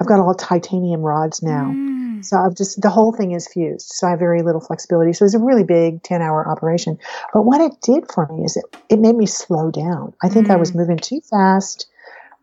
I've 0.00 0.06
got 0.06 0.20
all 0.20 0.34
titanium 0.34 1.00
rods 1.00 1.42
now. 1.42 1.72
Mm. 1.72 2.24
So 2.24 2.36
I've 2.36 2.54
just, 2.54 2.80
the 2.80 2.90
whole 2.90 3.12
thing 3.12 3.32
is 3.32 3.46
fused. 3.46 3.88
So 3.88 4.06
I 4.06 4.10
have 4.10 4.18
very 4.18 4.42
little 4.42 4.60
flexibility. 4.60 5.12
So 5.12 5.22
it 5.22 5.26
was 5.26 5.34
a 5.34 5.38
really 5.38 5.64
big 5.64 6.02
10 6.02 6.22
hour 6.22 6.48
operation. 6.48 6.98
But 7.32 7.42
what 7.42 7.60
it 7.60 7.80
did 7.82 8.10
for 8.12 8.26
me 8.26 8.44
is 8.44 8.56
it, 8.56 8.64
it 8.88 8.98
made 8.98 9.16
me 9.16 9.26
slow 9.26 9.70
down. 9.70 10.14
I 10.22 10.28
think 10.28 10.48
mm. 10.48 10.50
I 10.50 10.56
was 10.56 10.72
mm. 10.72 10.76
moving 10.76 10.96
too 10.96 11.20
fast, 11.20 11.86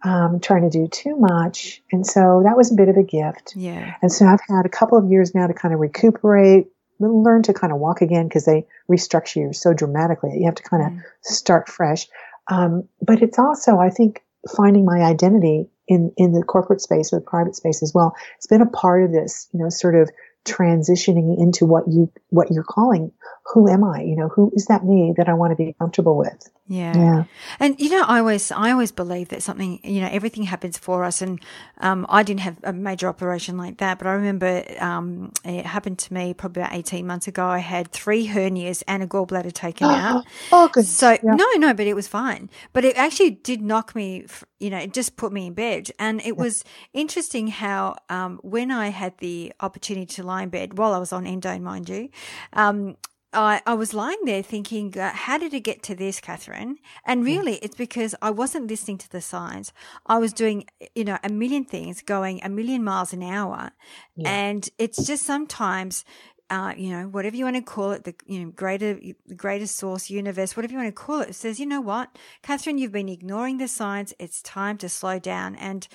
um, 0.04 0.40
trying 0.40 0.70
to 0.70 0.70
do 0.70 0.88
too 0.88 1.18
much. 1.18 1.82
And 1.92 2.06
so 2.06 2.42
that 2.46 2.56
was 2.56 2.72
a 2.72 2.76
bit 2.76 2.90
of 2.90 2.98
a 2.98 3.04
gift. 3.04 3.54
Yeah. 3.56 3.96
And 4.02 4.12
so 4.12 4.26
I've 4.26 4.42
had 4.48 4.66
a 4.66 4.70
couple 4.70 4.98
of 4.98 5.10
years 5.10 5.36
now 5.36 5.48
to 5.48 5.54
kind 5.54 5.74
of 5.74 5.80
recuperate, 5.80 6.68
learn 7.08 7.44
to 7.44 7.54
kind 7.54 7.74
of 7.74 7.80
walk 7.80 8.02
again 8.02 8.28
because 8.28 8.46
they 8.46 8.66
restructure 8.90 9.38
you 9.38 9.54
so 9.54 9.74
dramatically. 9.74 10.32
That 10.32 10.40
you 10.40 10.46
have 10.46 10.56
to 10.56 10.64
kind 10.64 10.84
of 10.84 10.92
mm. 10.92 11.04
start 11.22 11.70
fresh. 11.70 12.08
Um, 12.48 12.88
but 13.02 13.22
it's 13.22 13.40
also, 13.40 13.78
I 13.78 13.90
think, 13.90 14.24
finding 14.56 14.86
my 14.86 15.00
identity 15.02 15.70
in, 15.88 16.12
in 16.18 16.32
the 16.32 16.44
corporate 16.44 16.82
space 16.82 17.14
or 17.14 17.20
the 17.20 17.26
private 17.26 17.56
space 17.56 17.84
as 17.84 17.94
well. 17.94 18.16
It's 18.38 18.48
been 18.48 18.62
a 18.62 18.66
part 18.66 19.04
of 19.04 19.12
this, 19.12 19.48
you 19.54 19.60
know, 19.60 19.70
sort 19.70 19.96
of 19.96 20.10
transitioning 20.46 21.40
into 21.40 21.66
what 21.66 21.84
you, 21.88 22.12
what 22.30 22.50
you're 22.52 22.64
calling, 22.64 23.12
who 23.54 23.70
am 23.70 23.84
I? 23.84 24.02
You 24.02 24.16
know, 24.16 24.28
who 24.28 24.52
is 24.56 24.66
that 24.66 24.84
me 24.84 25.14
that 25.18 25.30
I 25.30 25.34
want 25.34 25.52
to 25.52 25.56
be 25.56 25.76
comfortable 25.78 26.18
with? 26.18 26.50
Yeah. 26.72 26.96
Yeah. 26.96 27.24
And 27.60 27.78
you 27.82 27.90
know, 27.90 28.04
I 28.08 28.20
always 28.20 28.50
I 28.50 28.72
always 28.72 28.94
believe 28.94 29.28
that 29.30 29.44
something, 29.44 29.82
you 29.84 30.00
know, 30.00 30.08
everything 30.10 30.44
happens 30.44 30.78
for 30.78 31.04
us 31.04 31.22
and 31.22 31.38
um, 31.80 32.06
I 32.08 32.24
didn't 32.24 32.40
have 32.42 32.58
a 32.64 32.72
major 32.72 33.10
operation 33.10 33.58
like 33.58 33.80
that, 33.80 33.98
but 33.98 34.08
I 34.08 34.14
remember 34.14 34.64
um, 34.80 35.34
it 35.44 35.66
happened 35.66 36.00
to 36.00 36.14
me 36.14 36.34
probably 36.34 36.64
about 36.64 36.74
18 36.74 37.06
months 37.06 37.28
ago. 37.28 37.46
I 37.46 37.58
had 37.58 37.92
three 37.92 38.26
hernias 38.26 38.84
and 38.88 39.04
a 39.04 39.08
gallbladder 39.08 39.52
taken 39.52 39.88
out. 39.88 40.26
Oh, 40.54 40.70
good. 40.70 40.86
So, 40.86 41.12
yeah. 41.12 41.36
no, 41.36 41.46
no, 41.58 41.74
but 41.74 41.88
it 41.88 41.94
was 41.94 42.08
fine. 42.08 42.50
But 42.72 42.86
it 42.86 42.96
actually 42.96 43.32
did 43.32 43.62
knock 43.62 43.94
me, 43.94 44.26
you 44.60 44.70
know, 44.70 44.78
it 44.78 44.94
just 44.94 45.18
put 45.18 45.34
me 45.34 45.48
in 45.48 45.54
bed. 45.54 45.92
And 46.00 46.22
it 46.22 46.28
yeah. 46.28 46.32
was 46.34 46.64
interesting 46.94 47.48
how 47.48 47.98
um, 48.10 48.40
when 48.44 48.72
I 48.72 48.90
had 48.90 49.18
the 49.18 49.52
opportunity 49.60 50.06
to 50.16 50.24
lie 50.24 50.44
in 50.44 50.50
bed 50.50 50.78
while 50.78 50.94
I 50.94 51.00
was 51.00 51.12
on 51.12 51.26
endone, 51.26 51.62
mind 51.62 51.90
you, 51.90 52.10
um, 52.54 52.96
I, 53.34 53.62
I 53.66 53.76
was 53.76 53.94
lying 53.94 54.20
there 54.26 54.44
thinking, 54.44 54.98
uh, 54.98 55.12
how 55.14 55.38
did 55.38 55.54
it 55.54 55.62
get 55.62 55.84
to 55.84 55.96
this, 55.96 56.20
Catherine? 56.20 56.78
And 57.06 57.24
really, 57.24 57.56
it's 57.56 57.76
because 57.76 58.14
I 58.22 58.30
wasn't 58.30 58.70
listening 58.70 58.98
to 59.00 59.10
the 59.10 59.22
signs. 59.22 59.72
I 60.06 60.18
was 60.18 60.34
doing, 60.34 60.66
you 60.96 61.06
know, 61.06 61.18
a 61.24 61.30
million 61.30 61.64
things, 61.64 62.02
going 62.02 62.42
a 62.44 62.50
million 62.50 62.84
miles 62.84 63.14
an 63.14 63.24
hour. 63.24 63.72
Yeah. 64.16 64.30
And 64.30 64.70
it's 64.78 65.06
just 65.08 65.24
sometimes, 65.24 66.04
uh, 66.50 66.74
you 66.76 66.90
know, 66.90 67.08
whatever 67.08 67.38
you 67.38 67.46
want 67.46 67.56
to 67.56 67.62
call 67.62 67.92
it, 67.92 68.04
the 68.04 68.14
you 68.28 68.44
know 68.44 68.52
greater, 68.52 68.96
the 68.96 69.36
greatest 69.36 69.78
source, 69.78 70.10
universe, 70.10 70.58
whatever 70.58 70.74
you 70.74 70.80
want 70.80 70.90
to 70.90 71.02
call 71.02 71.22
it, 71.22 71.34
says, 71.34 71.60
you 71.60 71.66
know 71.66 71.82
what, 71.82 72.18
Catherine, 72.42 72.78
you've 72.78 72.92
been 72.92 73.10
ignoring 73.10 73.58
the 73.58 73.70
signs. 73.70 74.14
It's 74.20 74.42
time 74.42 74.78
to 74.80 74.90
slow 74.90 75.20
down. 75.20 75.56
And 75.56 75.88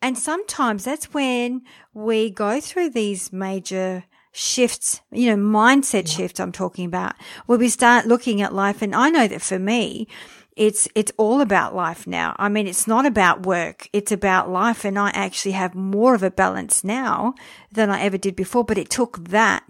and 0.00 0.16
sometimes 0.16 0.84
that's 0.84 1.12
when 1.12 1.62
we 1.94 2.30
go 2.30 2.60
through 2.60 2.90
these 2.90 3.32
major 3.32 4.04
shifts, 4.36 5.00
you 5.10 5.34
know, 5.34 5.42
mindset 5.42 6.06
yeah. 6.06 6.16
shift 6.16 6.40
I'm 6.40 6.52
talking 6.52 6.84
about, 6.84 7.14
where 7.46 7.58
we 7.58 7.70
start 7.70 8.06
looking 8.06 8.42
at 8.42 8.54
life. 8.54 8.82
And 8.82 8.94
I 8.94 9.08
know 9.08 9.26
that 9.26 9.40
for 9.40 9.58
me, 9.58 10.06
it's, 10.56 10.88
it's 10.94 11.12
all 11.16 11.40
about 11.40 11.74
life 11.74 12.06
now. 12.06 12.36
I 12.38 12.50
mean, 12.50 12.66
it's 12.66 12.86
not 12.86 13.06
about 13.06 13.46
work. 13.46 13.88
It's 13.92 14.12
about 14.12 14.50
life. 14.50 14.84
And 14.84 14.98
I 14.98 15.08
actually 15.10 15.52
have 15.52 15.74
more 15.74 16.14
of 16.14 16.22
a 16.22 16.30
balance 16.30 16.84
now 16.84 17.34
than 17.72 17.88
I 17.88 18.02
ever 18.02 18.18
did 18.18 18.36
before, 18.36 18.64
but 18.64 18.78
it 18.78 18.90
took 18.90 19.28
that 19.28 19.64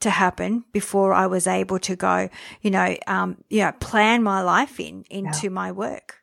to 0.00 0.10
happen 0.10 0.64
before 0.72 1.14
I 1.14 1.26
was 1.26 1.46
able 1.46 1.78
to 1.80 1.96
go, 1.96 2.28
you 2.60 2.70
know, 2.70 2.96
um, 3.06 3.38
you 3.48 3.62
know, 3.62 3.72
plan 3.72 4.22
my 4.22 4.42
life 4.42 4.78
in, 4.78 5.04
into 5.08 5.44
yeah. 5.44 5.50
my 5.50 5.72
work. 5.72 6.22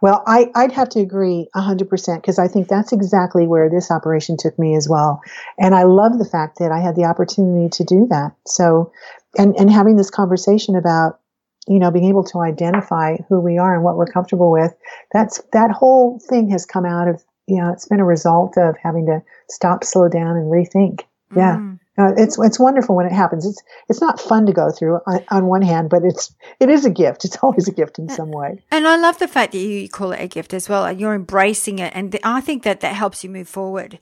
Well, 0.00 0.22
I, 0.26 0.50
would 0.54 0.72
have 0.72 0.88
to 0.90 1.00
agree 1.00 1.48
100% 1.54 2.16
because 2.16 2.38
I 2.38 2.48
think 2.48 2.68
that's 2.68 2.92
exactly 2.92 3.46
where 3.46 3.68
this 3.68 3.90
operation 3.90 4.36
took 4.36 4.58
me 4.58 4.76
as 4.76 4.88
well. 4.88 5.20
And 5.58 5.74
I 5.74 5.82
love 5.84 6.18
the 6.18 6.24
fact 6.24 6.58
that 6.58 6.70
I 6.70 6.80
had 6.80 6.94
the 6.94 7.04
opportunity 7.04 7.68
to 7.70 7.84
do 7.84 8.06
that. 8.10 8.32
So, 8.46 8.92
and, 9.36 9.54
and 9.56 9.70
having 9.70 9.96
this 9.96 10.10
conversation 10.10 10.76
about, 10.76 11.18
you 11.66 11.78
know, 11.78 11.90
being 11.90 12.08
able 12.08 12.24
to 12.24 12.40
identify 12.40 13.16
who 13.28 13.40
we 13.40 13.58
are 13.58 13.74
and 13.74 13.82
what 13.82 13.96
we're 13.96 14.06
comfortable 14.06 14.52
with, 14.52 14.72
that's, 15.12 15.42
that 15.52 15.70
whole 15.70 16.20
thing 16.28 16.48
has 16.50 16.64
come 16.64 16.84
out 16.84 17.08
of, 17.08 17.22
you 17.46 17.60
know, 17.60 17.72
it's 17.72 17.88
been 17.88 18.00
a 18.00 18.04
result 18.04 18.56
of 18.56 18.76
having 18.80 19.06
to 19.06 19.22
stop, 19.50 19.82
slow 19.82 20.08
down 20.08 20.36
and 20.36 20.46
rethink. 20.46 21.02
Yeah. 21.36 21.56
Mm. 21.56 21.77
Uh, 21.98 22.12
it's 22.16 22.38
it's 22.38 22.60
wonderful 22.60 22.94
when 22.94 23.06
it 23.06 23.12
happens. 23.12 23.44
It's 23.44 23.60
it's 23.88 24.00
not 24.00 24.20
fun 24.20 24.46
to 24.46 24.52
go 24.52 24.70
through 24.70 25.00
on, 25.06 25.24
on, 25.30 25.46
one 25.46 25.62
hand, 25.62 25.90
but 25.90 26.04
it's 26.04 26.32
it 26.60 26.70
is 26.70 26.84
a 26.84 26.90
gift. 26.90 27.24
It's 27.24 27.36
always 27.42 27.66
a 27.66 27.72
gift 27.72 27.98
in 27.98 28.08
some 28.08 28.30
way. 28.30 28.62
And 28.70 28.86
I 28.86 28.96
love 28.96 29.18
the 29.18 29.26
fact 29.26 29.52
that 29.52 29.58
you 29.58 29.88
call 29.88 30.12
it 30.12 30.20
a 30.20 30.28
gift 30.28 30.54
as 30.54 30.68
well. 30.68 30.90
You're 30.92 31.14
embracing 31.14 31.80
it, 31.80 31.92
and 31.96 32.16
I 32.22 32.40
think 32.40 32.62
that 32.62 32.80
that 32.80 32.94
helps 32.94 33.24
you 33.24 33.30
move 33.30 33.48
forward, 33.48 33.98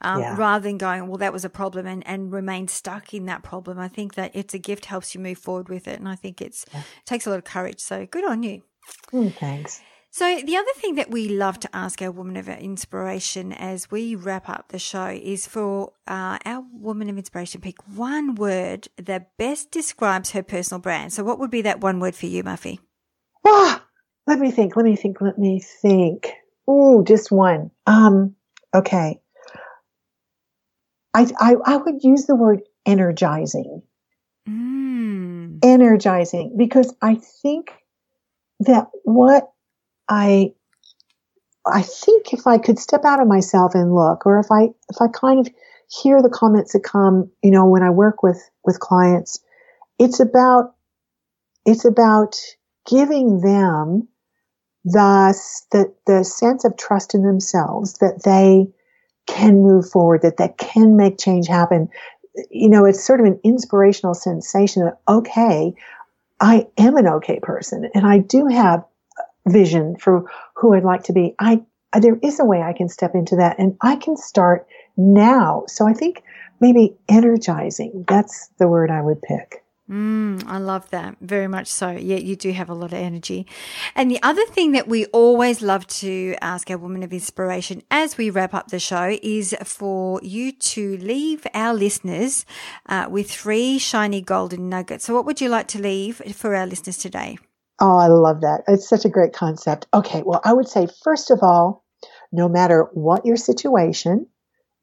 um, 0.00 0.20
yeah. 0.20 0.36
rather 0.36 0.62
than 0.62 0.78
going, 0.78 1.08
well, 1.08 1.18
that 1.18 1.32
was 1.32 1.44
a 1.44 1.50
problem 1.50 1.86
and 1.86 2.06
and 2.06 2.32
remain 2.32 2.68
stuck 2.68 3.12
in 3.12 3.26
that 3.26 3.42
problem. 3.42 3.80
I 3.80 3.88
think 3.88 4.14
that 4.14 4.30
it's 4.32 4.54
a 4.54 4.58
gift 4.58 4.84
helps 4.84 5.14
you 5.14 5.20
move 5.20 5.38
forward 5.38 5.68
with 5.68 5.88
it, 5.88 5.98
and 5.98 6.08
I 6.08 6.14
think 6.14 6.40
it's 6.40 6.64
yeah. 6.72 6.80
it 6.80 7.06
takes 7.06 7.26
a 7.26 7.30
lot 7.30 7.38
of 7.38 7.44
courage. 7.44 7.80
So 7.80 8.06
good 8.06 8.24
on 8.24 8.44
you. 8.44 8.62
Mm, 9.12 9.34
thanks. 9.34 9.80
So, 10.12 10.40
the 10.44 10.56
other 10.56 10.72
thing 10.74 10.96
that 10.96 11.10
we 11.10 11.28
love 11.28 11.60
to 11.60 11.76
ask 11.76 12.02
our 12.02 12.10
woman 12.10 12.36
of 12.36 12.48
inspiration 12.48 13.52
as 13.52 13.92
we 13.92 14.16
wrap 14.16 14.48
up 14.48 14.66
the 14.68 14.78
show 14.78 15.06
is 15.06 15.46
for 15.46 15.92
uh, 16.08 16.36
our 16.44 16.64
woman 16.72 17.08
of 17.08 17.16
inspiration 17.16 17.60
pick 17.60 17.76
one 17.86 18.34
word 18.34 18.88
that 18.96 19.36
best 19.36 19.70
describes 19.70 20.32
her 20.32 20.42
personal 20.42 20.80
brand. 20.80 21.12
So, 21.12 21.22
what 21.22 21.38
would 21.38 21.50
be 21.50 21.62
that 21.62 21.80
one 21.80 22.00
word 22.00 22.16
for 22.16 22.26
you, 22.26 22.42
Muffy? 22.42 22.80
Ah, 23.46 23.86
let 24.26 24.40
me 24.40 24.50
think. 24.50 24.74
Let 24.74 24.84
me 24.84 24.96
think. 24.96 25.20
Let 25.20 25.38
me 25.38 25.60
think. 25.60 26.32
Oh, 26.66 27.04
just 27.04 27.30
one. 27.30 27.70
Um, 27.86 28.34
okay. 28.74 29.20
I, 31.14 31.30
I, 31.38 31.54
I 31.64 31.76
would 31.76 32.02
use 32.02 32.26
the 32.26 32.34
word 32.34 32.62
energizing. 32.84 33.82
Mm. 34.48 35.60
Energizing 35.62 36.56
because 36.56 36.92
I 37.00 37.14
think 37.42 37.72
that 38.60 38.88
what 39.04 39.50
I 40.10 40.52
I 41.66 41.82
think 41.82 42.32
if 42.32 42.46
I 42.46 42.58
could 42.58 42.78
step 42.78 43.04
out 43.04 43.20
of 43.20 43.28
myself 43.28 43.74
and 43.74 43.94
look, 43.94 44.26
or 44.26 44.38
if 44.40 44.50
I 44.50 44.64
if 44.90 45.00
I 45.00 45.06
kind 45.08 45.46
of 45.46 45.52
hear 45.88 46.20
the 46.20 46.28
comments 46.28 46.72
that 46.72 46.82
come, 46.82 47.30
you 47.42 47.50
know, 47.50 47.64
when 47.66 47.82
I 47.82 47.90
work 47.90 48.22
with 48.22 48.42
with 48.64 48.80
clients, 48.80 49.40
it's 49.98 50.20
about 50.20 50.74
it's 51.64 51.84
about 51.84 52.36
giving 52.88 53.40
them 53.40 54.08
the 54.84 55.34
the, 55.70 55.94
the 56.06 56.24
sense 56.24 56.64
of 56.64 56.76
trust 56.76 57.14
in 57.14 57.22
themselves 57.22 57.94
that 57.94 58.24
they 58.24 58.66
can 59.26 59.62
move 59.62 59.88
forward, 59.88 60.22
that 60.22 60.38
they 60.38 60.52
can 60.58 60.96
make 60.96 61.18
change 61.18 61.46
happen. 61.46 61.88
You 62.50 62.68
know, 62.68 62.84
it's 62.84 63.04
sort 63.04 63.20
of 63.20 63.26
an 63.26 63.38
inspirational 63.44 64.14
sensation 64.14 64.84
that 64.84 64.98
okay, 65.08 65.74
I 66.40 66.66
am 66.78 66.96
an 66.96 67.06
okay 67.06 67.38
person, 67.40 67.90
and 67.94 68.06
I 68.06 68.18
do 68.18 68.46
have 68.46 68.84
vision 69.48 69.96
for 69.96 70.24
who 70.54 70.74
I'd 70.74 70.84
like 70.84 71.04
to 71.04 71.12
be, 71.12 71.34
I 71.38 71.62
there 71.98 72.18
is 72.22 72.38
a 72.38 72.44
way 72.44 72.62
I 72.62 72.72
can 72.72 72.88
step 72.88 73.14
into 73.14 73.36
that 73.36 73.58
and 73.58 73.76
I 73.80 73.96
can 73.96 74.16
start 74.16 74.66
now. 74.96 75.64
So 75.66 75.88
I 75.88 75.92
think 75.92 76.22
maybe 76.60 76.96
energizing, 77.08 78.04
that's 78.06 78.48
the 78.58 78.68
word 78.68 78.90
I 78.90 79.02
would 79.02 79.20
pick. 79.22 79.64
Mm, 79.90 80.44
I 80.46 80.58
love 80.58 80.88
that 80.90 81.16
very 81.20 81.48
much 81.48 81.66
so. 81.66 81.90
Yeah, 81.90 82.18
you 82.18 82.36
do 82.36 82.52
have 82.52 82.70
a 82.70 82.74
lot 82.74 82.92
of 82.92 82.98
energy. 82.98 83.44
And 83.96 84.08
the 84.08 84.22
other 84.22 84.46
thing 84.46 84.70
that 84.70 84.86
we 84.86 85.06
always 85.06 85.62
love 85.62 85.84
to 85.88 86.36
ask 86.40 86.70
our 86.70 86.78
woman 86.78 87.02
of 87.02 87.12
inspiration 87.12 87.82
as 87.90 88.16
we 88.16 88.30
wrap 88.30 88.54
up 88.54 88.68
the 88.68 88.78
show 88.78 89.18
is 89.20 89.52
for 89.64 90.20
you 90.22 90.52
to 90.52 90.96
leave 90.98 91.44
our 91.54 91.74
listeners 91.74 92.46
uh, 92.86 93.08
with 93.10 93.32
three 93.32 93.80
shiny 93.80 94.20
golden 94.20 94.68
nuggets. 94.68 95.06
So, 95.06 95.14
what 95.14 95.26
would 95.26 95.40
you 95.40 95.48
like 95.48 95.66
to 95.68 95.82
leave 95.82 96.22
for 96.36 96.54
our 96.54 96.66
listeners 96.66 96.96
today? 96.96 97.38
Oh, 97.80 97.96
I 97.96 98.08
love 98.08 98.42
that. 98.42 98.64
It's 98.68 98.88
such 98.88 99.04
a 99.04 99.10
great 99.10 99.32
concept. 99.32 99.86
Okay, 99.94 100.22
well, 100.24 100.40
I 100.44 100.52
would 100.52 100.68
say, 100.68 100.86
first 101.02 101.30
of 101.30 101.42
all, 101.42 101.82
no 102.30 102.48
matter 102.48 102.88
what 102.92 103.24
your 103.24 103.36
situation 103.36 104.26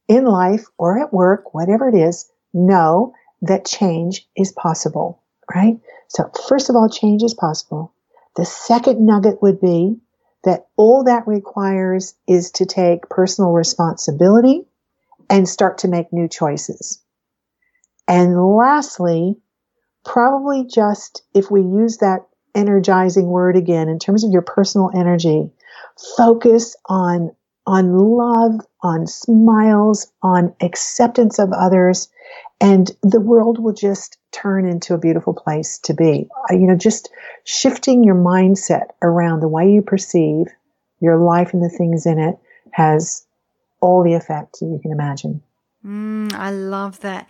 in 0.07 0.25
life 0.25 0.65
or 0.77 0.99
at 0.99 1.13
work, 1.13 1.53
whatever 1.53 1.87
it 1.89 1.95
is, 1.95 2.29
know 2.53 3.13
that 3.41 3.65
change 3.65 4.27
is 4.35 4.51
possible, 4.51 5.21
right? 5.53 5.79
So, 6.07 6.29
first 6.47 6.69
of 6.69 6.75
all, 6.75 6.89
change 6.89 7.21
is 7.23 7.33
possible. 7.33 7.93
The 8.35 8.45
second 8.45 9.05
nugget 9.05 9.41
would 9.41 9.61
be 9.61 9.97
that 10.43 10.67
all 10.75 11.03
that 11.03 11.27
requires 11.27 12.15
is 12.27 12.51
to 12.51 12.65
take 12.65 13.09
personal 13.09 13.51
responsibility 13.51 14.65
and 15.29 15.47
start 15.47 15.79
to 15.79 15.87
make 15.87 16.13
new 16.13 16.27
choices. 16.27 17.01
And 18.07 18.55
lastly, 18.55 19.37
probably 20.05 20.63
just 20.65 21.23
if 21.33 21.51
we 21.51 21.61
use 21.61 21.97
that 21.97 22.25
energizing 22.55 23.27
word 23.27 23.55
again 23.55 23.89
in 23.89 23.99
terms 23.99 24.23
of 24.23 24.31
your 24.31 24.41
personal 24.41 24.91
energy, 24.95 25.51
focus 26.17 26.75
on 26.85 27.31
on 27.65 27.97
love, 27.97 28.65
on 28.81 29.05
smiles, 29.05 30.09
on 30.23 30.55
acceptance 30.61 31.37
of 31.37 31.51
others, 31.51 32.07
and 32.61 32.91
the 33.03 33.19
world 33.19 33.59
will 33.59 33.73
just 33.73 34.17
turn 34.31 34.65
into 34.65 34.93
a 34.93 34.97
beautiful 34.97 35.33
place 35.33 35.77
to 35.79 35.93
be. 35.93 36.29
Uh, 36.49 36.53
you 36.53 36.65
know, 36.65 36.77
just 36.77 37.09
shifting 37.43 38.05
your 38.05 38.15
mindset 38.15 38.87
around 39.01 39.41
the 39.41 39.49
way 39.49 39.69
you 39.69 39.81
perceive 39.81 40.47
your 41.01 41.17
life 41.17 41.53
and 41.53 41.61
the 41.61 41.69
things 41.69 42.05
in 42.05 42.17
it 42.17 42.37
has 42.71 43.25
all 43.81 44.01
the 44.01 44.13
effect 44.13 44.57
you 44.61 44.79
can 44.81 44.91
imagine. 44.91 45.43
Mm, 45.85 46.33
I 46.33 46.49
love 46.49 46.99
that. 47.01 47.29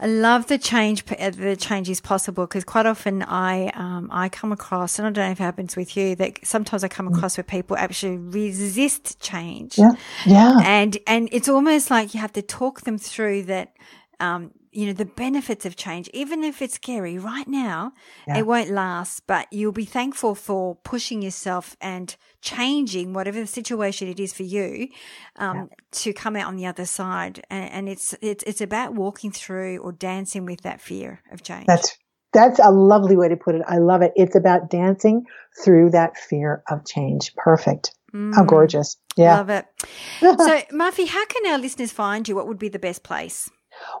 I 0.00 0.06
love 0.06 0.46
the 0.46 0.58
change. 0.58 1.04
Uh, 1.18 1.30
the 1.30 1.56
change 1.56 1.90
is 1.90 2.00
possible 2.00 2.46
because 2.46 2.64
quite 2.64 2.86
often 2.86 3.22
I 3.22 3.68
um, 3.74 4.08
I 4.10 4.28
come 4.28 4.50
across, 4.50 4.98
and 4.98 5.06
I 5.06 5.10
don't 5.10 5.26
know 5.26 5.30
if 5.30 5.40
it 5.40 5.44
happens 5.44 5.76
with 5.76 5.96
you, 5.96 6.16
that 6.16 6.38
sometimes 6.44 6.82
I 6.84 6.88
come 6.88 7.08
mm. 7.08 7.16
across 7.16 7.36
where 7.36 7.44
people 7.44 7.76
actually 7.76 8.16
resist 8.16 9.20
change. 9.20 9.78
Yeah, 9.78 9.92
yeah. 10.24 10.58
And 10.64 10.96
and 11.06 11.28
it's 11.32 11.48
almost 11.48 11.90
like 11.90 12.14
you 12.14 12.20
have 12.20 12.32
to 12.32 12.42
talk 12.42 12.82
them 12.82 12.98
through 12.98 13.44
that. 13.44 13.72
Um, 14.20 14.52
you 14.72 14.86
know, 14.86 14.92
the 14.94 15.04
benefits 15.04 15.66
of 15.66 15.76
change, 15.76 16.08
even 16.14 16.42
if 16.42 16.62
it's 16.62 16.74
scary 16.74 17.18
right 17.18 17.46
now, 17.46 17.92
yeah. 18.26 18.38
it 18.38 18.46
won't 18.46 18.70
last, 18.70 19.26
but 19.26 19.46
you'll 19.52 19.70
be 19.70 19.84
thankful 19.84 20.34
for 20.34 20.76
pushing 20.76 21.20
yourself 21.20 21.76
and 21.80 22.16
changing 22.40 23.12
whatever 23.12 23.38
the 23.38 23.46
situation 23.46 24.08
it 24.08 24.18
is 24.18 24.32
for 24.32 24.44
you, 24.44 24.88
um, 25.36 25.56
yeah. 25.56 25.64
to 25.90 26.12
come 26.14 26.36
out 26.36 26.46
on 26.46 26.56
the 26.56 26.64
other 26.64 26.86
side. 26.86 27.44
And, 27.50 27.70
and, 27.70 27.88
it's, 27.88 28.14
it's, 28.22 28.42
it's 28.44 28.62
about 28.62 28.94
walking 28.94 29.30
through 29.30 29.78
or 29.78 29.92
dancing 29.92 30.46
with 30.46 30.62
that 30.62 30.80
fear 30.80 31.22
of 31.30 31.42
change. 31.42 31.66
That's, 31.66 31.96
that's 32.32 32.58
a 32.58 32.70
lovely 32.70 33.16
way 33.16 33.28
to 33.28 33.36
put 33.36 33.54
it. 33.54 33.62
I 33.68 33.76
love 33.76 34.00
it. 34.00 34.12
It's 34.16 34.34
about 34.34 34.70
dancing 34.70 35.26
through 35.62 35.90
that 35.90 36.16
fear 36.16 36.62
of 36.70 36.86
change. 36.86 37.34
Perfect. 37.36 37.94
Mm. 38.14 38.34
How 38.34 38.44
gorgeous. 38.44 38.96
Yeah. 39.16 39.36
Love 39.36 39.50
it. 39.50 39.66
so, 40.20 40.62
Muffy 40.74 41.06
how 41.06 41.26
can 41.26 41.46
our 41.52 41.58
listeners 41.58 41.92
find 41.92 42.26
you? 42.26 42.34
What 42.34 42.48
would 42.48 42.58
be 42.58 42.70
the 42.70 42.78
best 42.78 43.02
place? 43.02 43.50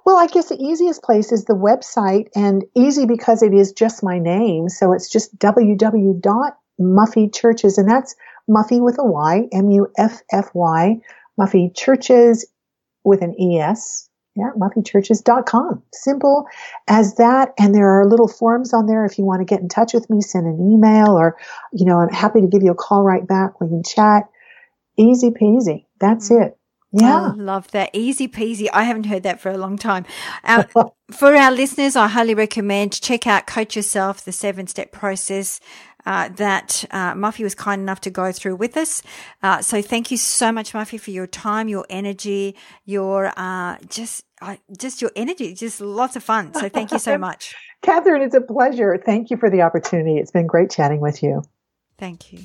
Well, 0.04 0.16
I 0.16 0.26
guess 0.26 0.48
the 0.48 0.60
easiest 0.62 1.02
place 1.02 1.32
is 1.32 1.44
the 1.44 1.54
website, 1.54 2.28
and 2.34 2.64
easy 2.74 3.06
because 3.06 3.42
it 3.42 3.54
is 3.54 3.72
just 3.72 4.02
my 4.02 4.18
name. 4.18 4.68
So 4.68 4.92
it's 4.92 5.08
just 5.10 5.38
www.muffychurches, 5.38 7.78
and 7.78 7.88
that's 7.88 8.14
Muffy 8.48 8.80
with 8.80 8.98
a 8.98 9.04
Y, 9.04 9.48
M 9.52 9.70
U 9.70 9.86
F 9.96 10.22
F 10.32 10.50
Y, 10.54 11.00
Muffy 11.38 11.74
Churches 11.74 12.46
with 13.04 13.22
an 13.22 13.40
E 13.40 13.58
S. 13.58 14.08
Yeah, 14.34 14.50
muffychurches.com. 14.56 15.82
Simple 15.92 16.46
as 16.88 17.16
that. 17.16 17.52
And 17.58 17.74
there 17.74 17.90
are 17.90 18.08
little 18.08 18.28
forms 18.28 18.72
on 18.72 18.86
there 18.86 19.04
if 19.04 19.18
you 19.18 19.24
want 19.24 19.40
to 19.40 19.44
get 19.44 19.60
in 19.60 19.68
touch 19.68 19.92
with 19.92 20.08
me, 20.08 20.22
send 20.22 20.46
an 20.46 20.72
email, 20.72 21.18
or, 21.18 21.36
you 21.72 21.84
know, 21.84 22.00
I'm 22.00 22.08
happy 22.08 22.40
to 22.40 22.46
give 22.46 22.62
you 22.62 22.70
a 22.70 22.74
call 22.74 23.02
right 23.02 23.26
back. 23.26 23.60
We 23.60 23.68
can 23.68 23.82
chat. 23.82 24.30
Easy 24.96 25.30
peasy. 25.30 25.84
That's 26.00 26.30
mm-hmm. 26.30 26.44
it. 26.44 26.58
Yeah. 26.92 27.32
I 27.32 27.34
love 27.34 27.70
that. 27.70 27.90
Easy 27.92 28.28
peasy. 28.28 28.68
I 28.72 28.84
haven't 28.84 29.06
heard 29.06 29.22
that 29.22 29.40
for 29.40 29.50
a 29.50 29.56
long 29.56 29.78
time. 29.78 30.04
For 31.12 31.36
our 31.36 31.52
listeners, 31.52 31.94
I 31.94 32.08
highly 32.08 32.34
recommend 32.34 32.98
check 32.98 33.26
out 33.26 33.46
Coach 33.46 33.76
Yourself, 33.76 34.24
the 34.24 34.32
seven 34.32 34.66
step 34.66 34.92
process. 34.92 35.60
Uh, 36.04 36.28
that 36.30 36.84
uh, 36.90 37.14
Muffy 37.14 37.44
was 37.44 37.54
kind 37.54 37.80
enough 37.80 38.00
to 38.00 38.10
go 38.10 38.32
through 38.32 38.56
with 38.56 38.76
us. 38.76 39.04
Uh, 39.40 39.62
so 39.62 39.80
thank 39.80 40.10
you 40.10 40.16
so 40.16 40.50
much, 40.50 40.72
Muffy, 40.72 40.98
for 40.98 41.12
your 41.12 41.28
time, 41.28 41.68
your 41.68 41.86
energy, 41.88 42.56
your 42.84 43.32
uh, 43.36 43.76
just 43.88 44.24
just 44.76 45.00
your 45.00 45.12
energy, 45.14 45.54
just 45.54 45.80
lots 45.80 46.16
of 46.16 46.24
fun. 46.24 46.54
So 46.54 46.68
thank 46.68 46.90
you 46.90 46.98
so 46.98 47.18
much, 47.28 47.54
Catherine. 47.82 48.22
It's 48.22 48.34
a 48.34 48.40
pleasure. 48.40 49.00
Thank 49.04 49.30
you 49.30 49.36
for 49.36 49.48
the 49.48 49.62
opportunity. 49.62 50.18
It's 50.18 50.32
been 50.32 50.48
great 50.48 50.70
chatting 50.70 51.00
with 51.00 51.22
you. 51.22 51.44
Thank 51.98 52.32
you. 52.32 52.40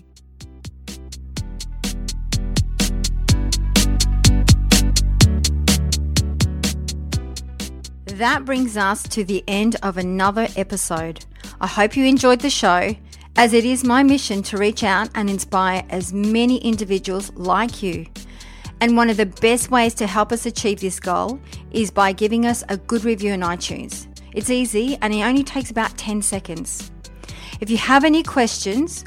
That 8.17 8.45
brings 8.45 8.77
us 8.77 9.03
to 9.03 9.23
the 9.23 9.43
end 9.47 9.75
of 9.83 9.97
another 9.97 10.47
episode. 10.55 11.25
I 11.61 11.67
hope 11.67 11.95
you 11.95 12.05
enjoyed 12.05 12.39
the 12.39 12.49
show, 12.49 12.95
as 13.35 13.53
it 13.53 13.65
is 13.65 13.83
my 13.83 14.01
mission 14.03 14.41
to 14.43 14.57
reach 14.57 14.83
out 14.83 15.09
and 15.15 15.29
inspire 15.29 15.83
as 15.89 16.13
many 16.13 16.57
individuals 16.57 17.31
like 17.35 17.83
you. 17.83 18.07
And 18.81 18.97
one 18.97 19.09
of 19.09 19.17
the 19.17 19.25
best 19.25 19.71
ways 19.71 19.93
to 19.95 20.07
help 20.07 20.31
us 20.31 20.45
achieve 20.45 20.79
this 20.79 20.99
goal 20.99 21.39
is 21.71 21.91
by 21.91 22.11
giving 22.11 22.45
us 22.45 22.63
a 22.69 22.77
good 22.77 23.03
review 23.03 23.33
on 23.33 23.41
iTunes. 23.41 24.07
It's 24.33 24.49
easy 24.49 24.97
and 25.01 25.13
it 25.13 25.23
only 25.23 25.43
takes 25.43 25.71
about 25.71 25.97
10 25.97 26.21
seconds. 26.21 26.91
If 27.59 27.69
you 27.69 27.77
have 27.77 28.03
any 28.03 28.23
questions 28.23 29.05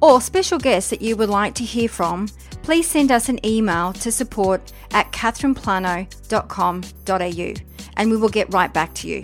or 0.00 0.20
special 0.20 0.58
guests 0.58 0.90
that 0.90 1.02
you 1.02 1.16
would 1.16 1.28
like 1.28 1.54
to 1.54 1.64
hear 1.64 1.88
from, 1.88 2.28
please 2.62 2.88
send 2.88 3.10
us 3.10 3.28
an 3.28 3.44
email 3.44 3.92
to 3.94 4.12
support 4.12 4.72
at 4.92 5.10
catherineplano.com.au 5.12 7.69
and 7.96 8.10
we 8.10 8.16
will 8.16 8.28
get 8.28 8.52
right 8.52 8.72
back 8.72 8.94
to 8.94 9.08
you. 9.08 9.22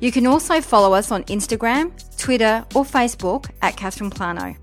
You 0.00 0.12
can 0.12 0.26
also 0.26 0.60
follow 0.60 0.94
us 0.94 1.10
on 1.10 1.24
Instagram, 1.24 1.92
Twitter, 2.16 2.64
or 2.74 2.84
Facebook 2.84 3.50
at 3.62 3.76
Catherine 3.76 4.10
Plano. 4.10 4.54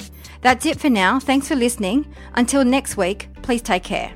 That's 0.42 0.66
it 0.66 0.80
for 0.80 0.90
now. 0.90 1.20
Thanks 1.20 1.48
for 1.48 1.56
listening. 1.56 2.06
Until 2.36 2.64
next 2.64 2.96
week, 2.96 3.28
please 3.42 3.62
take 3.62 3.84
care. 3.84 4.14